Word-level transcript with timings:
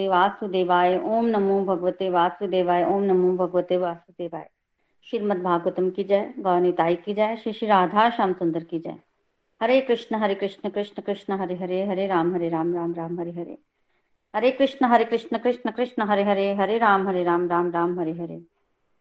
भगवते 0.00 0.08
वासुदेवाय। 0.08 1.00
ओम 1.04 1.26
नमो 1.26 1.64
भगवते 1.64 2.10
वासुदेवाय। 2.10 2.84
ओम 2.84 3.02
नमो 3.02 3.36
भगवते 3.36 3.76
वासुदेवाय। 3.76 4.50
श्रीमद 5.04 5.42
भागवतम 5.42 5.90
की 5.90 6.04
जय। 6.04 6.34
गौनिताई 6.38 6.96
की 6.96 7.14
जय। 7.14 7.36
श्री 7.36 7.52
श्री 7.52 7.68
राधा 7.68 8.10
श्याम 8.10 8.32
सुंदर 8.32 8.64
की 8.64 8.78
जय। 8.78 8.96
हरे 9.62 9.80
कृष्ण 9.80 10.16
हरे 10.16 10.34
कृष्ण 10.34 10.68
कृष्ण 10.68 11.02
कृष्ण, 11.02 11.32
हरे 11.32 11.54
हरे 11.54 11.86
हरे 11.86 12.06
राम 12.06 12.34
हरे 12.34 12.48
राम 12.48 12.74
राम 12.74 12.94
राम, 12.94 13.20
हरे 13.20 13.30
हरे। 13.30 13.58
हरे 14.36 14.50
कृष्ण 14.50 14.86
हरे 14.86 15.04
कृष्ण 15.04 15.38
कृष्ण 15.38 15.70
कृष्ण, 15.70 16.02
हरे 16.02 16.24
हरे 16.24 16.54
हरे 16.54 16.78
राम 16.78 17.08
हरे 17.08 17.24
राम 17.24 17.48
राम 17.48 17.70
राम, 17.70 18.00
हरे 18.00 18.12
हरे। 18.12 18.42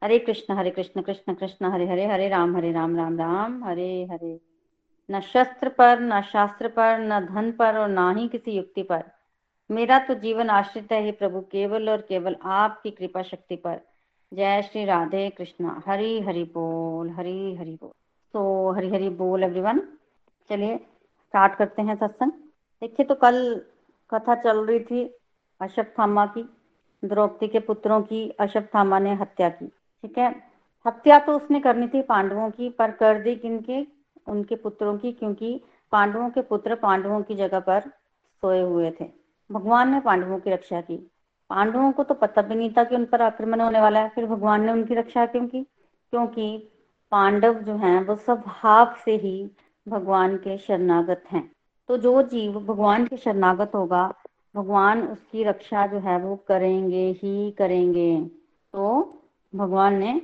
हरे 0.03 0.20
कृष्ण 0.20 0.53
हरे 0.53 0.70
कृष्ण 0.70 1.02
कृष्ण 1.02 1.34
कृष्ण, 1.34 1.66
हरे 1.66 1.88
हरे 1.88 2.05
हरे 2.05 2.30
राम 2.30 2.58
हरे 2.58 2.72
राम 2.72 2.95
राम 2.95 3.17
राम, 3.17 3.63
हरे 3.63 4.08
हरे। 4.11 4.39
न 5.11 5.20
शस्त्र 5.20 5.70
पर, 5.70 6.00
न 6.00 6.22
शास्त्र 6.22 6.67
पर, 6.67 7.00
न 7.00 7.20
धन 7.20 7.52
पर 7.52 7.77
और 7.77 7.88
ना 7.88 8.11
ही 8.11 8.27
किसी 8.27 8.52
युक्ति 8.52 8.83
पर। 8.83 9.03
मेरा 9.70 10.00
तो 10.00 10.14
जीवन 10.14 10.50
आश्रित 10.50 10.92
है 10.92 11.12
प्रभु, 11.12 11.42
केवल 11.42 11.89
और 11.89 12.02
केवल 12.02 12.36
आपकी 12.44 12.92
कृपा 12.92 13.22
शक्ति 13.22 13.56
पर। 13.56 13.80
जय 14.34 14.61
श्री 14.61 14.86
राधे 14.86 15.30
कृष्णा। 15.30 15.81
हरि 15.88 16.20
हरि 16.22 16.44
बोल, 16.44 17.09
हरि 17.09 17.56
हरि 17.59 17.78
बोल। 17.81 17.92
तो 18.34 18.72
हरि 18.72 18.89
हरि 18.89 19.09
बोल 19.09 19.44
एवरीवन 19.44 19.80
चलिए 20.50 20.78
स्टार्ट 20.78 21.56
करते 21.56 21.81
हैं 21.81 21.95
सत्संग। 21.95 22.31
देखिए 22.81 23.06
तो 23.06 23.16
कल 23.16 23.61
कथा 24.14 24.36
चल 24.36 24.66
रही 24.66 24.80
थी 24.80 25.03
अशफथामा 25.61 26.26
की। 26.26 26.50
द्रौपदी 27.06 27.48
के 27.48 27.59
पुत्रों 27.59 28.02
की 28.02 28.30
अशफथामा 28.30 29.00
ने 29.00 29.14
हत्या 29.14 29.50
की। 29.50 29.67
ठीक 29.67 30.17
है? 30.17 30.44
हत्या 30.88 31.20
तो 31.20 31.36
उसने 31.38 31.59
करनी 31.59 31.88
थी 31.88 32.02
पांडवों 32.02 32.50
की, 32.50 32.70
पर 32.70 32.92
कर 32.92 33.20
दी 33.20 33.36
किनके? 33.36 33.88
उनके 34.28 34.56
पुत्रों 34.56 34.98
की, 34.98 35.11
क्योंकि 35.11 35.61
पांडवों 35.92 36.30
के 36.30 36.42
पुत्र 36.42 36.76
पांडवों 36.76 37.22
की 37.22 37.36
जगह 37.36 37.59
पर 37.59 37.81
सोए 38.42 38.61
हुए 38.61 38.92
थे। 38.92 39.06
भगवान 39.52 39.92
ने 39.92 40.00
पांडवों 40.00 40.39
की 40.39 40.50
रक्षा 40.50 40.81
की। 40.81 41.11
पांडवों 41.50 41.92
को 41.92 42.03
तो 42.03 42.14
पता 42.14 42.42
भी 42.42 42.55
नहीं 42.55 42.73
था 42.78 42.83
कि 42.83 42.95
उन 42.95 43.05
पर 43.05 43.22
आक्रमण 43.22 43.61
होने 43.61 43.81
वाला 43.81 44.00
है। 44.00 44.09
फिर 44.09 44.25
भगवान 44.25 44.66
ने 44.66 44.72
उनकी 44.72 44.95
रक्षा 44.95 45.25
क्यों 45.25 45.47
की? 45.47 45.64
क्योंकि 46.11 46.72
पांडव 47.11 47.53
जो 47.53 47.75
हैं, 47.75 48.05
वो 48.05 48.16
स्वभाव 48.16 48.95
से 49.05 49.16
ही 49.16 49.52
भगवान 49.88 50.38
के 50.38 50.58
शरणागत 50.58 51.23
हैं। 51.31 51.52
तो 51.88 51.97
जो 51.97 52.22
जीव 52.22 52.59
भगवान 52.59 53.05
के 53.05 53.17
शरणागत 53.17 53.72
होगा, 53.75 54.14
भगवान 54.55 55.08
उसकी 55.08 55.44
रक्षा 55.44 55.88
जो 55.88 56.00
है, 56.00 56.20
वो 56.20 56.36
करेंगे 56.36 57.11
ही 57.23 57.52
करेंगे। 57.52 58.22
तो 58.73 59.14
भगवान 59.55 59.95
ने 59.95 60.22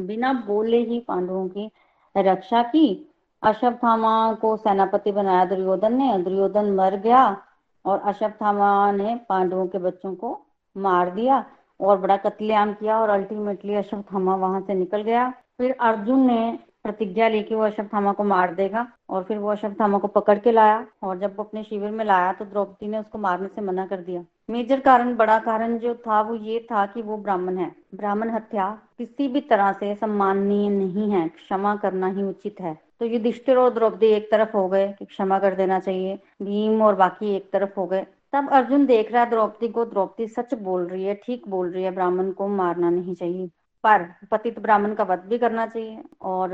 बिना 0.00 0.32
बोले 0.32 0.78
ही 0.78 1.00
पांडवों 1.00 1.48
की 1.48 1.70
रक्षा 2.16 2.62
की। 2.62 3.14
अश्वत्थामा 3.42 4.32
को 4.32 4.56
सेनापति 4.56 5.12
बनाया 5.12 5.44
दुर्योधन 5.44 5.94
ने। 5.94 6.18
दुर्योधन 6.18 6.70
मर 6.70 6.96
गया। 6.96 7.43
और 7.84 8.00
अश्वत्थामा 8.00 8.90
ने 8.92 9.14
पांडवों 9.28 9.66
के 9.66 9.78
बच्चों 9.78 10.14
को 10.14 10.38
मार 10.76 11.10
दिया 11.10 11.44
और 11.80 11.98
बड़ा 11.98 12.16
कत्लेआम 12.16 12.72
किया 12.72 12.98
और 13.00 13.08
अल्टीमेटली 13.10 13.74
अश्वत्थामा 13.74 14.36
वहाँ 14.36 14.60
से 14.60 14.74
निकल 14.74 15.02
गया। 15.02 15.32
फिर 15.58 15.76
अर्जुन 15.80 16.26
ने 16.26 16.58
प्रतिज्ञा 16.84 17.28
ली 17.28 17.42
कि 17.42 17.54
वो 17.54 17.62
अश्वत्थामा 17.62 18.12
को 18.12 18.24
मार 18.24 18.54
देगा 18.54 18.86
और 19.10 19.22
फिर 19.22 19.38
वो 19.38 19.50
अश्वत्थामा 19.50 19.98
को 19.98 20.08
पकड़ 20.10 20.38
के 20.38 20.52
लाया 20.52 20.84
और 21.02 21.18
जब 21.18 21.36
वो 21.36 21.44
अपने 21.44 21.62
शिविर 21.62 21.90
में 21.90 22.04
लाया 22.04 22.32
तो 22.32 22.44
द्रौपदी 22.44 22.88
ने 22.88 22.98
उसको 22.98 23.18
मारने 23.18 23.48
से 23.48 23.60
मना 23.60 23.86
कर 23.86 24.00
दिया। 24.00 24.24
मेजर 24.50 24.80
कारण, 24.80 25.14
बड़ा 25.16 25.38
कारण 25.38 25.78
जो 25.78 25.94
था 25.96 26.20
वो 26.20 26.34
ये 26.36 26.58
था 26.70 26.84
कि 26.86 27.02
वो 27.02 27.16
ब्राह्मण 27.16 27.56
है। 27.58 27.70
ब्राह्मण 27.94 28.30
हत्या 28.30 28.68
किसी 28.98 29.28
भी 29.28 29.40
तरह 29.42 29.72
से 29.72 29.94
सम्माननीय 29.94 30.68
नहीं 30.70 31.10
है, 31.10 31.28
क्षमा 31.28 31.74
करना 31.76 32.06
ही 32.06 32.22
उचित 32.22 32.60
है। 32.60 32.76
तो 33.00 33.06
युधिष्ठिर 33.06 33.56
और 33.56 33.72
द्रौपदी 33.74 34.06
एक 34.06 34.30
तरफ़ 34.30 34.56
हो 34.56 34.68
गए 34.68 34.92
कि 34.98 35.04
क्षमा 35.04 35.38
कर 35.38 35.54
देना 35.54 35.78
चाहिए, 35.78 36.16
भीम 36.42 36.82
और 36.82 36.94
बाकी 36.94 37.34
एक 37.36 37.50
तरफ़ 37.52 37.74
हो 37.78 37.86
गए। 37.86 38.06
तब 38.32 38.48
अर्जुन 38.52 38.86
देख 38.86 39.12
रहा 39.12 39.22
है 39.24 39.30
द्रौपदी 39.30 39.68
को, 39.68 39.84
द्रौपदी 39.84 40.26
सच 40.28 40.54
बोल 40.54 40.86
रही 40.86 41.04
है, 41.04 41.14
ठीक 41.14 41.48
बोल 41.48 41.70
रही 41.70 41.84
है, 41.84 41.90
ब्राह्मण 41.90 42.30
को 42.30 42.48
मारना 42.48 42.90
नहीं 42.90 43.14
चाहिए। 43.14 43.50
पर 43.84 44.02
पतित 44.30 44.58
ब्राह्मण 44.58 44.94
का 44.94 45.04
वध 45.04 45.18
भी 45.18 45.38
करना 45.38 45.66
चाहिए 45.66 46.02
और 46.22 46.48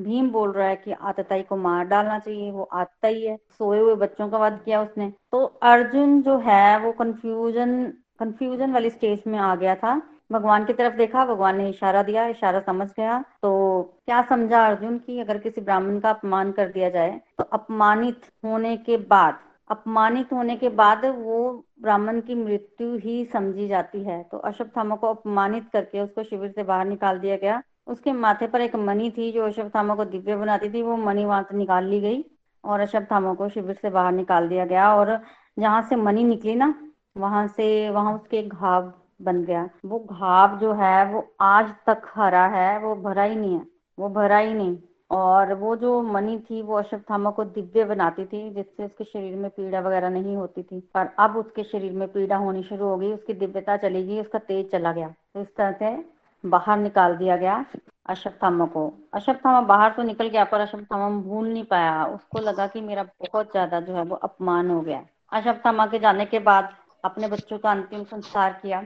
भीम 0.00 0.30
बोल 0.30 0.52
रहा 0.52 0.68
है 0.68 0.76
कि 0.76 0.92
आतताई 0.92 1.42
को 1.42 1.56
मार 1.56 1.84
डालना 1.84 2.18
चाहिए, 2.18 2.50
वो 2.50 2.62
आता 2.62 3.08
ही 3.08 3.26
है 3.26 3.36
सोए 3.58 3.80
हुए 3.80 3.94
बच्चों 3.94 4.28
का 4.28 4.38
वध 4.38 4.60
किया 4.64 4.82
उसने। 4.82 5.12
तो 5.32 5.44
अर्जुन 5.62 6.22
जो 6.22 6.38
है, 6.38 6.78
वो 6.78 6.92
कंफ्यूजन 6.92 7.92
कंफ्यूजन 8.20 8.72
वाली 8.72 8.90
स्टेज 8.90 9.22
में 9.26 9.38
आ 9.38 9.54
गया 9.56 9.74
था। 9.74 10.00
भगवान 10.32 10.64
की 10.64 10.72
तरफ़ 10.72 10.96
देखा, 10.96 11.24
भगवान 11.26 11.56
ने 11.56 11.68
इशारा 11.70 12.02
दिया, 12.02 12.26
इशारा 12.26 12.60
समझ 12.60 12.88
गया। 12.90 13.18
तो 13.42 13.82
क्या 14.06 14.22
समझा 14.22 14.66
अर्जुन 14.66 14.98
की, 14.98 15.18
अगर 15.20 15.38
किसी 15.38 15.60
ब्राह्मण 15.60 15.98
का 16.00 16.10
अपमान 16.10 16.52
कर 16.52 16.68
दिया 16.68 16.88
जाए 16.90 17.20
तो 17.38 17.44
अपमानित 17.52 18.30
होने 18.44 18.76
के 18.78 18.96
बाद, 18.96 19.38
अपमानित 19.70 20.32
होने 20.32 20.56
के 20.56 20.68
बाद 20.70 21.04
वो 21.06 21.64
ब्राह्मण 21.82 22.20
की 22.20 22.34
मृत्यु 22.34 22.96
ही 22.98 23.24
समझी 23.24 23.68
जाती 23.68 24.02
है। 24.04 24.22
तो 24.22 24.38
अश्वत्थामा 24.38 24.96
को 24.96 25.08
अपमानित 25.08 25.68
करके 25.72 26.00
उसको 26.00 26.22
शिविर 26.22 26.50
से 26.50 26.62
बाहर 26.62 26.86
निकाल 26.86 27.18
दिया 27.18 27.36
गया। 27.36 27.62
उसके 27.86 28.12
माथे 28.12 28.46
पर 28.46 28.60
एक 28.60 28.76
मणि 28.76 29.10
थी, 29.10 29.30
जो 29.32 29.46
अश्वत्थामा 29.46 29.94
को 29.94 30.04
दिव्य 30.04 30.36
बनाती 30.36 30.68
थी, 30.70 30.82
वो 30.82 30.96
मणि 30.96 31.24
वहाँ 31.24 31.42
से 31.42 31.56
निकाल 31.56 31.84
ली 31.84 32.00
गई 32.00 32.24
और 32.64 32.80
अश्वत्थामा 32.80 33.34
को 33.34 33.48
शिविर 33.48 33.78
से 33.82 33.90
बाहर 33.90 34.12
निकाल 34.12 34.48
दिया 34.48 34.64
गया। 34.66 34.94
और 34.94 35.18
जहाँ 35.58 35.82
से 35.82 35.96
मणि 35.96 36.24
निकली 36.24 36.54
ना, 36.54 36.74
वहाँ 37.16 37.46
से, 37.46 37.88
वहाँ 37.90 38.14
उसके 38.14 38.42
घाव 38.42 38.92
बन 39.22 39.42
गया। 39.44 39.68
वो 39.86 39.98
घाव 40.00 40.58
जो 40.58 40.72
है, 40.72 41.04
वो 41.06 41.26
आज 41.40 41.72
तक 41.86 42.02
हरा 42.14 42.46
है, 42.46 42.78
वो 42.78 42.94
भरा 43.02 43.22
ही 43.22 43.36
नहीं 43.36 43.54
है, 43.54 43.66
वो 43.98 44.08
भरा 44.08 44.38
ही 44.38 44.54
नहीं। 44.54 44.76
और 45.10 45.52
वो 45.54 45.74
जो 45.76 46.00
मनी 46.02 46.38
थी, 46.40 46.60
वो 46.62 46.76
अश्वत्थामा 46.76 47.30
को 47.30 47.44
दिव्य 47.44 47.84
बनाती 47.84 48.24
थी, 48.24 48.48
जिससे 48.50 48.84
उसके 48.84 49.04
शरीर 49.04 49.34
में 49.36 49.50
पीड़ा 49.50 49.80
वगैरह 49.80 50.08
नहीं 50.08 50.36
होती 50.36 50.62
थी। 50.62 50.80
पर 50.94 51.08
अब 51.18 51.36
उसके 51.36 51.62
शरीर 51.62 51.92
में 51.92 52.06
पीड़ा 52.08 52.36
होनी 52.36 52.62
शुरू 52.62 52.86
हो 52.86 52.96
गई, 52.96 53.12
उसकी 53.12 53.34
दिव्यता 53.34 53.76
चली 53.76 54.02
गई 54.04 54.20
उसका 54.20 54.38
तेज 54.38 54.70
चला 54.70 54.92
गया। 54.92 55.08
तो 55.08 55.40
इस 55.40 55.54
तरह 55.56 55.72
से 55.72 56.04
बाहर 56.44 56.78
निकाल 56.78 57.16
दिया 57.16 57.36
गया 57.36 57.64
अश्वत्थामा 58.06 58.66
को। 58.66 58.92
अश्वत्थामा 59.14 59.60
बाहर 59.60 59.90
तो 59.90 60.02
निकल 60.02 60.28
गया, 60.28 60.44
पर 60.44 60.60
अश्वत्थामा 60.60 61.08
भूल 61.20 61.48
नहीं 61.48 61.64
पाया। 61.64 62.04
उसको 62.04 62.38
लगा 62.38 62.66
कि 62.66 62.80
मेरा 62.80 63.02
बहुत 63.02 63.50
ज़्यादा 63.50 63.80
जो 63.80 63.94
है, 63.94 64.02
वो 64.02 64.16
अपमान 64.16 64.70
हो 64.70 64.80
गया। 64.80 65.02
अश्वत्थामा 65.32 65.86
के 65.86 65.98
जाने 65.98 66.24
के 66.24 66.38
बाद 66.38 66.68
अपने 67.04 67.28
बच्चों 67.28 67.58
का 67.58 67.70
अंतिम 67.70 68.04
संस्कार 68.04 68.52
किया। 68.62 68.80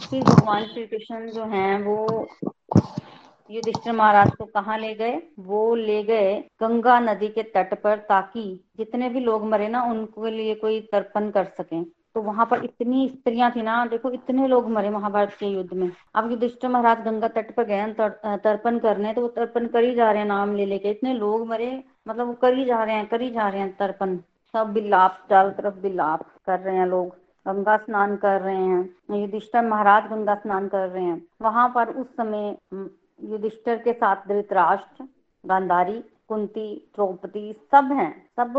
फिर 0.00 0.22
भगवान 0.24 0.64
श्री 0.64 0.86
कृष्ण 0.86 1.30
जो 1.30 1.44
है, 1.46 1.82
वो 1.82 2.26
युधिष्ठिर 3.50 3.92
महाराज 3.92 4.30
को 4.30 4.44
कहाँ 4.46 4.78
ले 4.78 4.94
गए? 4.94 5.20
वो 5.40 5.74
ले 5.74 6.02
गए 6.04 6.34
गंगा 6.60 6.98
नदी 7.00 7.28
के 7.28 7.42
तट 7.44 7.74
पर 7.82 7.96
ताकि 8.08 8.42
जितने 8.78 9.08
भी 9.08 9.20
लोग 9.20 9.44
मरे 9.46 9.68
ना, 9.68 9.82
उनके 9.82 10.30
लिए 10.30 10.54
कोई 10.54 10.80
तर्पण 10.92 11.30
कर 11.30 11.44
सके। 11.52 11.82
तो 12.14 12.22
वहाँ 12.22 12.46
पर 12.46 12.64
इतनी 12.64 13.08
स्त्रियाँ 13.08 13.50
थी 13.50 13.62
ना, 13.62 13.84
देखो 13.86 14.10
इतने 14.10 14.46
लोग 14.48 14.68
मरे 14.70 14.90
महाभारत 14.90 15.36
के 15.40 15.46
युद्ध 15.46 15.72
में। 15.72 15.90
अब 16.14 16.30
युधिष्ठिर 16.30 16.70
महाराज 16.70 17.04
गंगा 17.04 17.28
तट 17.30 17.54
पर 17.54 17.64
गए 17.64 17.92
तर्पण 18.38 18.78
करने 18.78 19.12
तो 19.14 19.20
वो 19.20 19.28
तर्पण 19.30 19.66
कर 19.66 19.84
ही 19.84 19.94
जा 19.94 20.10
रहे 20.10 20.20
हैं 20.20 20.28
नाम 20.28 20.54
ले 20.56 20.66
लेके 20.66 20.90
इतने 20.90 21.14
लोग 21.14 21.46
मरे 21.48 21.70
मतलब 22.08 22.26
वो 22.26 22.32
कर 22.34 22.54
ही 22.54 22.64
जा 22.64 22.82
रहे 22.84 22.94
हैं, 22.94 23.06
कर 23.06 23.20
ही 23.20 23.30
जा 23.30 23.48
रहे 23.48 23.60
हैं 23.60 23.76
तर्पण। 23.76 24.16
सब 24.54 24.72
बिलाप 24.72 25.26
चारों 25.30 25.50
तरफ़ 25.52 25.74
बिलाप 25.78 26.22
कर 26.46 26.60
रहे 26.60 26.76
हैं 26.76 26.86
लोग। 26.86 27.16
गंगा 27.48 27.76
स्नान 27.76 28.16
कर 28.16 28.40
रहे 28.40 28.56
हैं, 28.56 28.82
युधिष्ठर 29.12 29.64
महाराज 29.64 30.04
गंगा 30.04 30.34
स्नान 30.34 30.68
कर 30.68 30.88
रहे 30.88 31.04
हैं। 31.04 31.22
वहाँ 31.42 31.68
पर 31.74 31.88
उस 31.90 32.06
समय 32.16 32.56
युधिष्ठर 33.22 33.78
के 33.78 33.92
साथ 33.92 34.28
धृतराष्ट्र, 34.28 35.04
गांधारी, 35.44 36.00
कुंती, 36.28 36.90
द्रौपदी 36.94 37.52
सब 37.72 37.92
हैं। 37.92 38.10
सब 38.36 38.56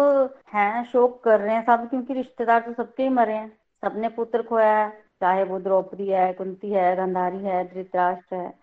हैं, 0.54 0.84
शोक 0.86 1.24
कर 1.24 1.40
रहे 1.40 1.56
हैं 1.56 1.66
सब, 1.66 1.90
क्योंकि 1.90 2.14
रिश्तेदार 2.14 2.62
तो 2.62 2.74
सबके 2.74 3.04
ही 3.04 3.10
मरे 3.10 3.34
हैं। 3.34 3.50
सबने 3.84 4.10
पुत्र 4.10 4.42
खोया 4.44 4.78
है, 4.78 4.90
चाहे 5.22 5.44
वो 5.44 5.60
द्रौपदी 5.60 6.08
है, 6.08 6.32
कुंती 6.34 6.72
है, 6.72 6.96
गांधारी 6.96 7.38
है, 7.38 7.64
धृतराष्ट्र 7.74 8.36
है, 8.36 8.54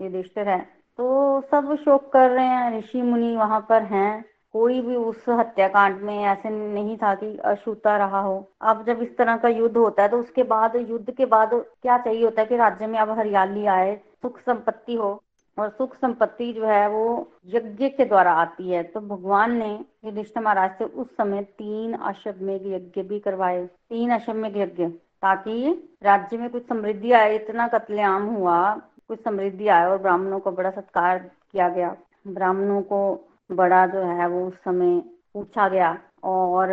युधिष्ठिर 0.00 0.48
है। 0.48 0.58
तो 0.98 1.40
सब 1.50 1.74
शोक 1.76 2.12
कर 2.12 2.30
रहे 2.30 2.46
हैं, 2.46 2.78
ऋषि 2.78 3.02
मुनि 3.02 3.34
वहाँ 3.36 3.60
पर 3.68 3.82
हैं। 3.82 4.24
कोई 4.54 4.80
भी 4.80 4.96
उस 4.96 5.24
हत्याकांड 5.28 6.00
में 6.02 6.18
ऐसे 6.18 6.50
नहीं 6.50 6.96
था 6.96 7.14
कि 7.14 7.36
अछूता 7.44 7.96
रहा 7.96 8.20
हो। 8.20 8.36
अब 8.62 8.84
जब 8.86 9.02
इस 9.02 9.16
तरह 9.16 9.36
का 9.36 9.48
युद्ध 9.48 9.76
होता 9.76 10.02
है 10.02 10.08
तो 10.08 10.18
उसके 10.18 10.42
बाद, 10.42 10.76
युद्ध 10.76 11.10
के 11.10 11.26
बाद 11.26 11.50
क्या 11.54 11.98
चाहिए 11.98 12.24
होता 12.24 12.42
है 12.42 12.48
कि 12.48 12.56
राज्य 12.56 12.86
में 12.86 12.98
अब 12.98 13.10
हरियाली 13.10 13.66
आए, 13.66 13.94
सुख 14.22 14.38
संपत्ति 14.40 14.94
हो? 14.94 15.20
और 15.58 15.68
सुख 15.68 15.94
संपत्ति 15.96 16.52
जो 16.52 16.64
है, 16.66 16.88
वो 16.88 17.28
यज्ञ 17.46 17.88
के 17.88 18.04
द्वारा 18.04 18.32
आती 18.32 18.70
है। 18.70 18.82
तो 18.82 19.00
भगवान 19.00 19.52
ने 19.52 19.72
युधिष्ठिर 20.04 20.42
महाराज 20.42 20.70
से 20.78 20.84
उस 20.84 21.16
समय 21.16 21.42
तीन 21.58 21.92
अश्वमेघ 21.94 22.60
यज्ञ 22.66 23.02
भी 23.02 23.18
करवाए। 23.20 23.64
तीन 23.66 24.10
अश्वमेघ 24.10 24.56
यज्ञ, 24.56 24.86
ताकि 24.86 25.70
राज्य 26.02 26.36
में 26.36 26.48
कुछ 26.50 26.66
समृद्धि 26.68 27.12
आए। 27.12 27.34
इतना 27.34 27.68
कत्लेआम 27.68 28.26
हुआ, 28.26 28.74
कुछ 29.08 29.22
समृद्धि 29.24 29.68
आए 29.68 29.86
और 29.86 29.98
ब्राह्मणों 29.98 30.40
को 30.40 30.50
बड़ा 30.52 30.70
सत्कार 30.70 31.18
किया 31.18 31.68
गया। 31.68 31.96
ब्राह्मणों 32.26 32.82
को 32.82 33.00
बड़ा 33.50 33.86
जो 33.86 34.02
है 34.10 34.28
वो 34.28 34.46
उस 34.46 34.54
समय 34.54 35.00
पूछा 35.34 35.68
गया 35.68 35.96
और 36.24 36.68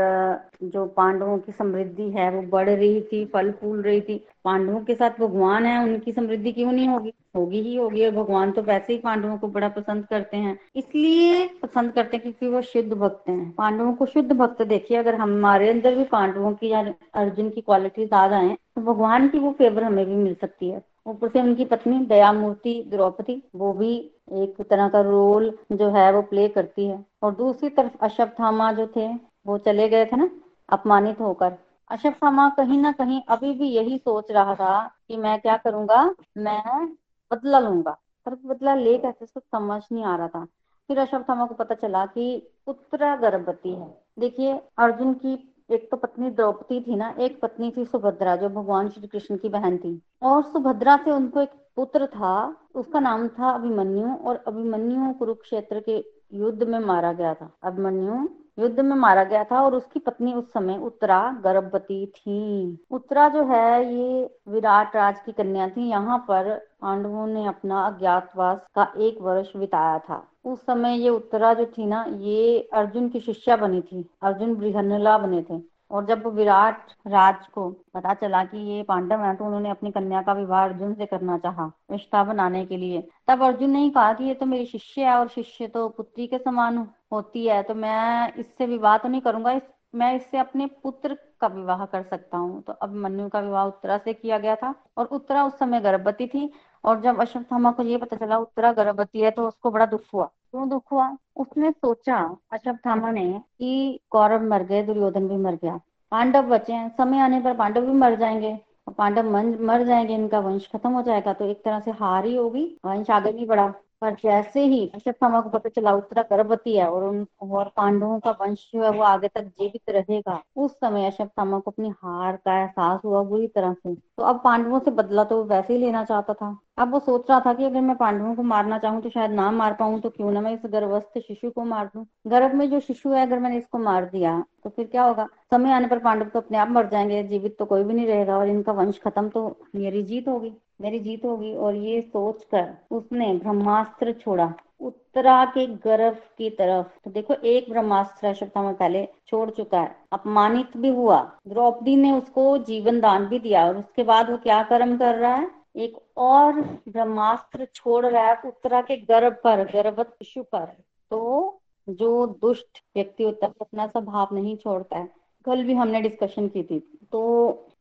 जो 0.64 0.86
पांडवों 0.88 1.38
की 1.38 1.52
समृद्धि 1.52 2.10
है 2.12 2.30
वो 2.32 2.42
बढ़ 2.42 2.70
रही 2.70 3.02
थी, 3.02 3.24
फल 3.26 3.52
फूल 3.52 3.82
रही 3.82 4.02
थी। 4.02 4.18
पांडवों 4.46 4.80
के 4.82 4.94
साथ 4.96 5.20
भगवान 5.20 5.66
है, 5.66 5.78
उनकी 5.84 6.12
समृद्धि 6.12 6.52
क्यों 6.52 6.72
नहीं 6.72 6.88
होगी? 6.88 7.14
होगी 7.36 7.62
ही 7.62 7.76
होगी 7.76 8.06
और 8.06 8.12
भगवान 8.14 8.52
तो 8.52 8.62
वैसे 8.62 8.94
ही 8.94 9.00
पांडवों 9.00 9.38
को 9.38 9.48
बड़ा 9.48 9.70
पसंद 9.70 10.06
करते 10.06 10.38
हैं। 10.38 10.58
इसलिए 10.76 11.46
पसंद 11.64 11.92
करते 11.92 12.18
हैं 12.18 12.22
क्योंकि 12.22 12.48
वो 12.48 12.62
शुद्ध 12.62 12.94
भक्त 12.94 13.30
हैं। 13.30 13.52
पांडवों 13.52 13.94
को 13.94 14.06
शुद्ध 14.06 14.32
भक्त 14.32 14.62
देखिए, 14.62 14.98
अगर 14.98 15.16
हमारे 15.16 15.70
अंदर 15.70 15.96
भी 15.96 16.04
पांडवों 16.04 16.54
की 16.54 16.70
या 16.70 16.82
अर्जुन 17.14 17.50
की 17.50 17.62
क्वालिटीज 17.62 18.14
आ 18.14 18.28
जाए 18.28 18.56
तो 18.76 18.82
भगवान 18.84 19.28
की 19.30 19.40
वो 19.40 19.52
फेवर 19.52 19.84
हमें 19.84 20.06
भी 20.06 20.16
मिल 20.16 20.36
सकती 20.42 20.70
है। 20.70 20.82
ऊपर 21.06 21.30
से 21.30 21.42
उनकी 21.42 21.66
पत्नी 21.66 22.00
दया 22.00 22.34
मूर्ति 22.34 22.84
द्रौपदी, 22.88 23.44
वो 23.56 23.74
भी 23.74 24.12
एक 24.32 24.62
तरह 24.62 24.90
का 24.90 25.02
रोल 25.02 25.58
जो 25.72 25.90
है 25.90 26.14
वो 26.14 26.22
प्ले 26.22 26.48
करती 26.48 26.88
है। 26.88 27.06
और 27.24 27.36
दूसरी 27.36 27.70
तरफ़ 27.70 27.94
अश्वत्थामा 28.02 28.72
जो 28.72 28.88
थे, 28.88 29.16
वो 29.48 29.58
चले 29.58 29.90
गए 29.90 30.06
थे 30.06 30.16
ना, 30.16 30.30
अपमानित 30.70 31.20
होकर। 31.20 31.54
अश्वत्थामा 31.92 32.50
कहीं 32.50 32.80
ना 32.80 32.92
कहीं 32.92 33.22
अभी 33.28 33.54
भी 33.54 33.70
यही 33.70 33.98
सोच 33.98 34.32
रहा 34.32 34.56
था 34.56 34.92
कि 35.08 35.18
मैं 35.18 35.42
क्या 35.42 35.58
करूँगा? 35.58 36.16
मैं 36.38 36.96
बदला 37.34 37.60
लूँगा। 37.60 37.98
पर 38.26 38.36
बदला 38.46 38.76
ले 38.76 38.98
कैसे? 38.98 39.26
उसको 39.26 39.40
समझ 39.40 39.84
नहीं 39.92 40.04
आ 40.04 40.16
रहा 40.16 40.28
था। 40.28 40.46
फिर 40.88 41.00
अश्वत्थामा 41.00 41.46
को 41.46 41.56
पता 41.56 41.76
चला 41.76 42.06
कि 42.06 42.52
पुत्र 42.66 43.18
गर्भवती 43.18 43.72
है। 43.72 44.02
देखिए, 44.20 44.62
अर्जुन 44.78 45.14
की 45.14 45.51
एक 45.72 45.92
तो 45.92 45.98
पत्नी 45.98 46.30
द्रौपदी 46.30 46.82
थी 46.82 46.96
ना, 46.96 47.16
एक 47.20 47.42
पत्नी 47.42 47.74
थी 47.78 47.86
सुभद्रा, 47.86 48.36
जो 48.36 48.50
भगवान 48.50 48.90
श्री 48.90 49.08
कृष्ण 49.08 49.38
की 49.38 49.50
बहन 49.50 49.78
थी। 49.78 50.02
और 50.24 50.44
सुभद्रा 50.44 50.98
से 50.98 51.12
उनको 51.12 51.42
एक 51.42 51.50
पुत्र 51.76 52.06
था, 52.06 52.56
उसका 52.76 53.00
नाम 53.00 53.28
था 53.28 53.50
अभिमन्यु, 53.50 54.14
और 54.14 54.44
अभिमन्यु 54.48 55.14
कुरुक्षेत्र 55.14 55.80
के 55.80 56.06
युद्ध 56.34 56.64
में 56.64 56.80
मारा 56.80 57.14
गया 57.14 57.34
था। 57.34 57.54
अभिमन्यु 57.64 58.30
युद्ध 58.60 58.80
में 58.80 58.96
मारा 58.96 59.24
गया 59.24 59.44
था, 59.44 59.62
और 59.62 59.76
उसकी 59.76 60.00
पत्नी 60.00 60.34
उस 60.34 60.54
समय 60.54 60.78
उत्तरा 60.78 61.42
गर्भवती 61.44 62.06
थी। 62.06 62.78
उत्तरा 62.92 63.30
जो 63.30 63.44
है, 63.44 63.96
ये 63.96 64.40
विराट 64.48 64.96
राज 64.96 65.20
की 65.20 65.32
कन्या 65.32 65.70
थी। 65.70 65.90
यहाँ 65.90 66.18
पर 66.18 66.71
पांडवों 66.82 67.26
ने 67.28 67.46
अपना 67.48 67.86
अज्ञातवास 67.88 68.60
का 68.76 68.92
एक 69.00 69.22
वर्ष 69.22 69.56
बिताया 69.56 69.98
था। 70.00 70.26
उस 70.46 70.60
समय 70.60 70.98
ये 70.98 71.10
उत्तरा 71.10 71.54
जो 71.54 71.66
थी 71.68 71.86
ना, 71.86 72.06
ये 72.10 72.70
अर्जुन 72.74 73.10
की 73.10 73.20
शिष्या 73.22 73.56
बनी 73.58 73.82
थी, 73.82 74.10
अर्जुन 74.24 74.56
बृहनला 74.56 75.18
बने 75.18 75.42
थे। 75.42 75.60
और 75.92 76.06
जब 76.06 76.26
विराट 76.36 76.92
राज 77.08 77.48
को 77.54 77.70
पता 77.94 78.14
चला 78.14 78.44
कि 78.44 78.58
ये 78.68 78.84
पांडव 78.84 79.22
है 79.22 79.34
तो 79.36 79.46
उन्होंने 79.46 79.70
अपनी 79.70 79.92
कन्या 79.92 80.22
का 80.22 80.34
विवाह 80.34 80.64
अर्जुन 80.66 80.94
से 80.94 81.06
करना 81.06 81.38
चाहा, 81.38 81.66
रिश्ता 81.92 82.24
बनाने 82.24 82.66
के 82.66 82.78
लिए। 82.78 83.02
तब 83.28 83.44
अर्जुन 83.44 83.70
ने 83.70 83.80
ही 83.80 83.90
कहा 83.90 84.14
कि 84.14 84.24
ये 84.24 84.34
तो 84.34 84.46
मेरी 84.46 84.66
शिष्य 84.66 85.02
है 85.02 85.16
और 85.16 85.28
शिष्य 85.28 85.68
तो 85.68 85.88
पुत्री 85.90 86.28
के 86.28 86.38
समान 86.38 86.78
होती 87.12 87.46
है 87.48 87.62
तो 87.64 87.76
मैं 87.76 88.34
इससे 88.36 88.66
विवाह 88.68 88.98
तो 88.98 89.10
नहीं 89.10 89.22
करूँगा, 89.22 89.52
इस 89.52 89.62
मैं 89.94 90.14
इससे 90.16 90.38
अपने 90.38 90.66
पुत्र 90.84 91.18
का 91.42 91.48
विवाह 91.48 91.86
कर 91.86 92.04
सकता 92.04 92.38
हूँ। 92.38 92.62
तो 92.64 92.74
अब 92.74 92.94
मनु 92.96 93.28
का 93.30 93.40
विवाह 93.40 93.66
उत्तरा 93.66 93.98
से 93.98 94.14
किया 94.14 94.38
गया 94.38 94.56
था 94.56 94.74
और 94.98 95.06
उत्तरा 95.06 95.46
उस 95.46 95.58
समय 95.60 95.80
गर्भवती 95.82 96.28
थी 96.28 96.52
और 96.84 97.02
जब 97.02 97.20
अश्वत्थामा 97.22 97.72
को 97.72 97.84
ये 97.84 97.98
पता 97.98 98.16
चला 98.16 98.38
उत्तरा 98.38 98.72
गर्भवती 98.74 99.22
है 99.22 99.32
तो 99.32 99.48
उसको 99.48 99.72
बड़ा 99.72 99.86
दुख 99.86 100.02
हुआ। 100.14 100.26
क्यों 100.26 100.70
दुख 100.70 100.92
हुआ? 100.92 101.10
उसने 101.36 101.72
सोचा, 101.72 102.18
अश्वत्थामा 102.54 103.12
ने, 103.12 103.28
कि 103.60 104.00
कौरव 104.10 104.44
मर 104.44 104.64
गए, 104.64 104.84
दुर्योधन 104.84 105.28
भी 105.28 105.38
मर 105.38 105.56
गया। 105.56 105.80
पांडव 106.12 106.48
बचे 106.50 106.74
हैं, 106.74 106.90
समय 106.90 107.20
आने 107.20 107.40
पर 107.42 107.54
पांडव 107.54 107.86
भी 107.86 107.94
मर 107.94 108.16
जाएँगे 108.16 108.60
पांडव 108.98 109.30
मर 109.66 109.84
जाएँगे, 109.84 110.14
इनका 110.14 110.40
वंश 110.40 110.68
खत्म 110.74 110.90
हो 110.92 111.02
जाएगा। 111.02 111.34
तो 111.34 111.46
एक 111.46 111.64
तरह 111.66 111.80
से 111.80 111.92
हार 111.92 112.26
ही 112.26 112.36
होगी, 112.36 112.66
वंश 112.86 113.10
आगे 113.10 113.32
नहीं 113.32 113.46
बढ़ा। 113.48 113.74
पर 114.02 114.14
जैसे 114.14 114.66
ही 114.66 114.88
अश्वत्थामा 114.96 115.42
को 115.42 115.50
पता 115.50 115.70
चला, 115.70 115.92
उत्तरा 115.94 116.24
गर्भवती 116.32 116.76
है 116.78 116.88
और 116.90 117.04
उन 117.04 117.26
और 117.52 117.72
पांडवों 117.78 118.20
का 118.20 118.32
वंश 118.32 118.70
जो 118.74 118.84
है 118.84 118.90
वो 118.90 119.04
आगे 119.04 119.28
तक 119.28 119.42
जीवित 119.42 119.90
रहेगा। 119.90 120.42
उस 120.56 120.72
समय 120.72 121.06
अश्वत्थामा 121.08 121.60
को 121.60 121.72
अपनी 121.72 121.90
हार 122.04 122.36
का 122.36 122.60
एहसास 122.62 123.02
हुआ 123.06 123.24
बुरी 123.24 123.48
तरह 123.48 123.74
से। 123.74 123.96
तो 123.96 124.24
अब 124.24 124.42
पांडवों 124.44 124.80
से 124.80 124.92
बदला 124.92 125.24
तो 125.24 125.44
वैसे 125.44 125.74
ही 125.74 125.80
लेना 125.80 126.04
चाहता 126.04 126.34
था। 126.34 126.58
अब 126.78 126.92
वो 126.92 127.00
सोच 127.00 127.30
रहा 127.30 127.40
था 127.40 127.54
कि 127.54 127.64
अगर 127.64 127.82
मैं 127.82 127.96
पांडवों 127.96 128.34
को 128.36 128.44
मारना 128.44 128.78
चाहूँ 128.80 129.02
तो 129.02 129.10
शायद 129.10 129.32
ना 129.32 129.50
मार 129.52 129.74
पाऊँ 129.74 130.00
तो 130.02 130.10
क्यों 130.10 130.32
ना 130.32 130.42
मैं 130.42 130.54
इस 130.54 130.60
गर्भस्थ 130.66 131.20
शिशु 131.20 131.50
को 131.50 131.64
मार 131.66 131.86
दूँ? 131.86 132.06
गर्भ 132.28 132.54
में 132.56 132.70
जो 132.70 132.80
शिशु 132.80 133.10
है, 133.10 133.26
अगर 133.26 133.40
मैंने 133.40 133.58
इसको 133.58 133.78
मार 133.78 134.06
दिया 134.06 134.40
तो 134.64 134.70
फिर 134.70 134.88
क्या 134.88 135.04
होगा? 135.04 135.28
समय 135.52 135.72
आने 135.72 135.88
पर 135.88 136.00
पांडव 136.00 136.26
तो 136.26 136.40
अपने 136.40 136.58
आप 136.58 136.70
मर 136.70 136.88
जाएँगे, 136.88 137.24
जीवित 137.24 137.56
तो 137.60 137.66
कोई 137.66 137.84
भी 137.84 137.94
नहीं 137.94 138.08
रहेगा 138.08 138.38
और 138.38 138.48
इनका 138.48 138.72
वंश 138.72 139.00
खत्म 139.00 139.30
तो 139.30 139.48
मेरी 139.76 140.04
जीत 140.04 140.28
होगी, 140.28 140.54
मेरी 140.82 141.00
जीत 141.00 141.26
होगी। 141.26 141.54
और 141.56 141.76
ये 141.76 142.02
सोचकर 142.04 142.70
उसने 142.92 143.34
ब्रह्मास्त्र 143.36 144.14
छोड़ा, 144.14 144.54
उत्तरा 144.82 145.44
के 145.48 145.66
गर्भ 145.68 146.18
की 146.38 146.50
तरफ़। 146.50 146.88
तो 147.06 147.12
देखो, 147.12 147.34
एक 147.36 147.70
ब्रह्मास्त्र 147.70 148.34
सप्ताह 148.36 148.64
में 148.64 148.74
पहले 148.76 149.08
छोड़ 149.28 149.50
चुका 149.50 149.80
है, 149.80 149.96
अपमानित 150.14 150.78
भी 150.78 150.90
हुआ। 150.90 151.22
द्रौपदी 151.48 151.96
ने 151.96 152.12
उसको 152.12 152.58
जीवन 152.60 153.00
दान 153.00 153.26
भी 153.26 153.40
दिया 153.40 153.66
और 153.68 153.78
उसके 153.78 154.04
बाद 154.04 154.30
वो 154.32 154.38
क्या 154.38 154.62
कर्म 154.64 154.98
कर 154.98 155.16
रहा 155.16 155.34
है? 155.34 155.50
एक 155.78 155.98
और 156.18 156.62
ब्रह्मास्त्र 156.90 157.68
छोड़ 157.76 158.06
रहा 158.06 158.24
है 158.24 158.42
उत्तरा 158.46 158.82
के 158.82 158.98
गर्भ 158.98 159.34
पर, 159.44 159.64
गर्भवत 159.66 160.16
शिशु 160.16 160.44
पर 160.44 160.66
तो 161.12 161.58
जो 161.88 162.26
दुष्ट 162.42 162.84
व्यक्ति 162.96 163.24
होता 163.24 163.46
है 163.46 163.54
अपना 163.62 163.88
स्वभाव 163.88 164.28
नहीं 164.34 164.56
छोड़ता 164.58 164.98
है। 164.98 165.10
कल 165.46 165.64
भी 165.64 165.74
हमने 165.74 166.02
डिस्कशन 166.02 166.48
की 166.48 166.64
थी। 166.64 166.80
तो 167.12 167.22